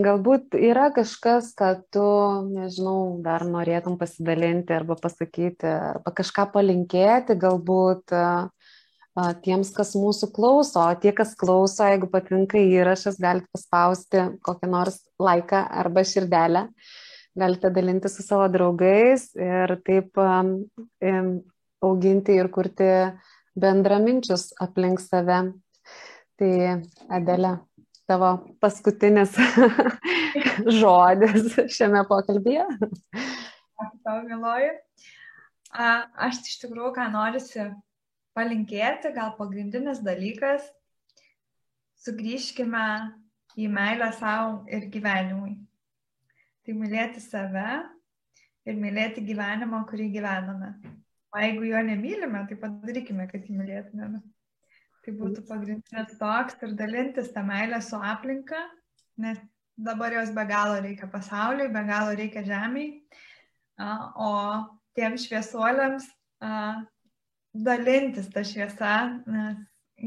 galbūt 0.00 0.54
yra 0.56 0.86
kažkas, 0.94 1.50
kad 1.58 1.82
tu, 1.92 2.04
nežinau, 2.48 3.18
dar 3.24 3.42
norėtum 3.44 3.98
pasidalinti 4.00 4.72
arba 4.72 4.96
pasakyti, 4.96 5.68
arba 5.68 6.14
kažką 6.16 6.46
palinkėti, 6.54 7.36
galbūt 7.36 8.14
tiems, 9.44 9.72
kas 9.76 9.92
mūsų 9.98 10.30
klauso, 10.32 10.80
o 10.80 10.94
tie, 11.02 11.12
kas 11.12 11.34
klauso, 11.36 11.84
jeigu 11.84 12.08
patinka 12.08 12.62
įrašas, 12.62 13.18
galite 13.20 13.50
paspausti 13.52 14.22
kokią 14.46 14.70
nors 14.72 15.02
laiką 15.20 15.60
arba 15.82 16.06
širdelę, 16.08 16.68
galite 17.36 17.74
dalinti 17.74 18.08
su 18.08 18.24
savo 18.24 18.48
draugais 18.54 19.28
ir 19.36 19.76
taip 19.84 20.16
auginti 21.82 22.38
ir 22.38 22.48
kurti 22.54 22.88
bendraminčius 23.58 24.50
aplink 24.62 25.02
save. 25.02 25.40
Tai 26.40 26.52
Adelė, 27.12 27.56
tavo 28.10 28.32
paskutinis 28.62 29.36
žodis 30.80 31.54
šiame 31.76 32.02
pokalbėje? 32.08 32.66
Ačiū 33.82 33.98
tau, 34.06 34.20
Miloju. 34.26 34.72
Aš 35.72 36.42
iš 36.44 36.58
tikrųjų, 36.64 36.92
ką 36.96 37.08
norisi 37.12 37.66
palinkėti, 38.36 39.12
gal 39.16 39.34
pagrindinis 39.38 40.02
dalykas, 40.04 40.64
sugrįžkime 42.02 42.86
į 43.60 43.68
meilę 43.72 44.10
savo 44.16 44.62
ir 44.72 44.88
gyvenimui. 44.92 45.56
Tai 46.62 46.74
mylėti 46.78 47.22
save 47.22 47.82
ir 48.68 48.78
mylėti 48.78 49.24
gyvenimą, 49.26 49.84
kurį 49.88 50.10
gyvename. 50.16 50.74
O 51.32 51.40
jeigu 51.40 51.64
jo 51.70 51.80
nemylime, 51.86 52.44
tai 52.48 52.58
padarykime, 52.60 53.26
kad 53.30 53.46
jį 53.48 53.56
mylėtumėme. 53.56 54.20
Tai 55.02 55.14
būtų 55.18 55.42
pagrindinis 55.48 56.18
toks 56.20 56.60
ir 56.62 56.76
dalintis 56.78 57.32
tą 57.34 57.42
meilę 57.46 57.80
su 57.82 57.98
aplinka, 57.98 58.60
nes 59.22 59.40
dabar 59.74 60.14
jos 60.14 60.30
be 60.36 60.44
galo 60.46 60.76
reikia 60.84 61.08
pasauliui, 61.10 61.72
be 61.72 61.82
galo 61.88 62.12
reikia 62.18 62.44
žemiai, 62.46 63.00
o 63.82 64.30
tiems 64.94 65.26
šviesuoliams 65.26 66.06
dalintis 67.52 68.30
tą 68.32 68.44
šviesą, 68.46 68.94
nes 69.26 69.58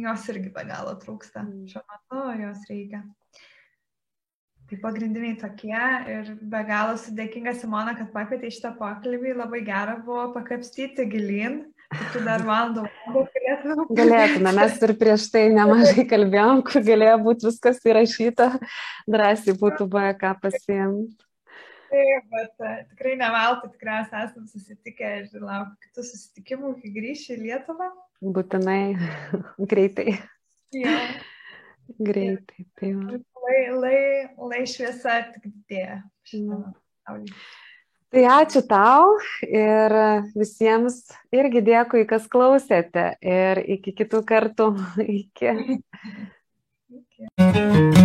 jos 0.05 0.29
irgi 0.31 0.53
be 0.53 0.63
galo 0.69 0.95
trūksta. 1.01 1.43
Mm. 1.43 1.67
Šiuo 1.71 1.83
metu 1.89 2.23
jos 2.43 2.65
reikia. 2.69 3.03
Tai 4.65 4.77
pagrindiniai 4.81 5.35
tokie 5.37 5.81
ir 6.09 6.31
be 6.41 6.61
galo 6.65 6.95
sudėkinga 6.97 7.53
Simona, 7.59 7.93
kad 7.97 8.09
pakvietė 8.13 8.49
šitą 8.49 8.73
pokalbį, 8.79 9.35
labai 9.37 9.61
gera 9.67 9.99
buvo 10.01 10.31
pakapstyti 10.33 11.05
gilin 11.11 11.61
Tu 12.11 12.21
dar 12.25 12.41
valandų 12.45 12.85
galėtume. 13.13 13.85
Galėtume, 13.97 14.53
mes 14.57 14.79
ir 14.87 14.93
prieš 14.99 15.27
tai 15.33 15.43
nemažai 15.53 16.05
kalbėjom, 16.09 16.63
kur 16.65 16.83
galėjo 16.85 17.19
būti 17.27 17.47
viskas 17.49 17.79
įrašyta, 17.85 18.47
drąsiai 19.11 19.55
būtų 19.61 19.87
buvę 19.93 20.15
ką 20.19 20.33
pasiimti. 20.41 21.21
Taip, 21.91 22.25
bet 22.33 22.65
uh, 22.65 22.79
tikrai 22.89 23.13
neveltui 23.19 23.69
tikriausiai 23.75 24.25
esame 24.25 24.49
susitikę 24.49 25.11
ir 25.21 25.45
laukiu 25.45 25.77
kitų 25.85 26.07
susitikimų, 26.09 26.73
kai 26.81 26.91
grįšiu 26.97 27.35
į 27.37 27.39
Lietuvą. 27.43 27.91
Būtinai 28.35 28.81
greitai. 29.71 30.17
Ja. 30.75 30.97
Greitai, 32.01 32.65
tai 32.79 32.95
va 32.97 33.21
lai, 33.45 33.59
lai, 33.81 33.99
lai 34.51 34.63
šviesa 34.69 35.21
tik 35.33 35.47
didėja 35.51 36.01
mm. 36.01 36.09
šitame 36.31 36.73
pasaulyje. 36.73 37.37
Tai 38.15 38.21
ačiū 38.31 38.61
tau 38.69 39.17
ir 39.43 39.95
visiems 40.37 41.01
irgi 41.35 41.63
dėkui, 41.65 42.05
kas 42.07 42.29
klausėte 42.31 43.09
ir 43.19 43.63
iki 43.77 43.95
kitų 43.97 44.23
kartų. 44.29 44.71
Iki. 45.19 45.55
iki. 46.95 48.04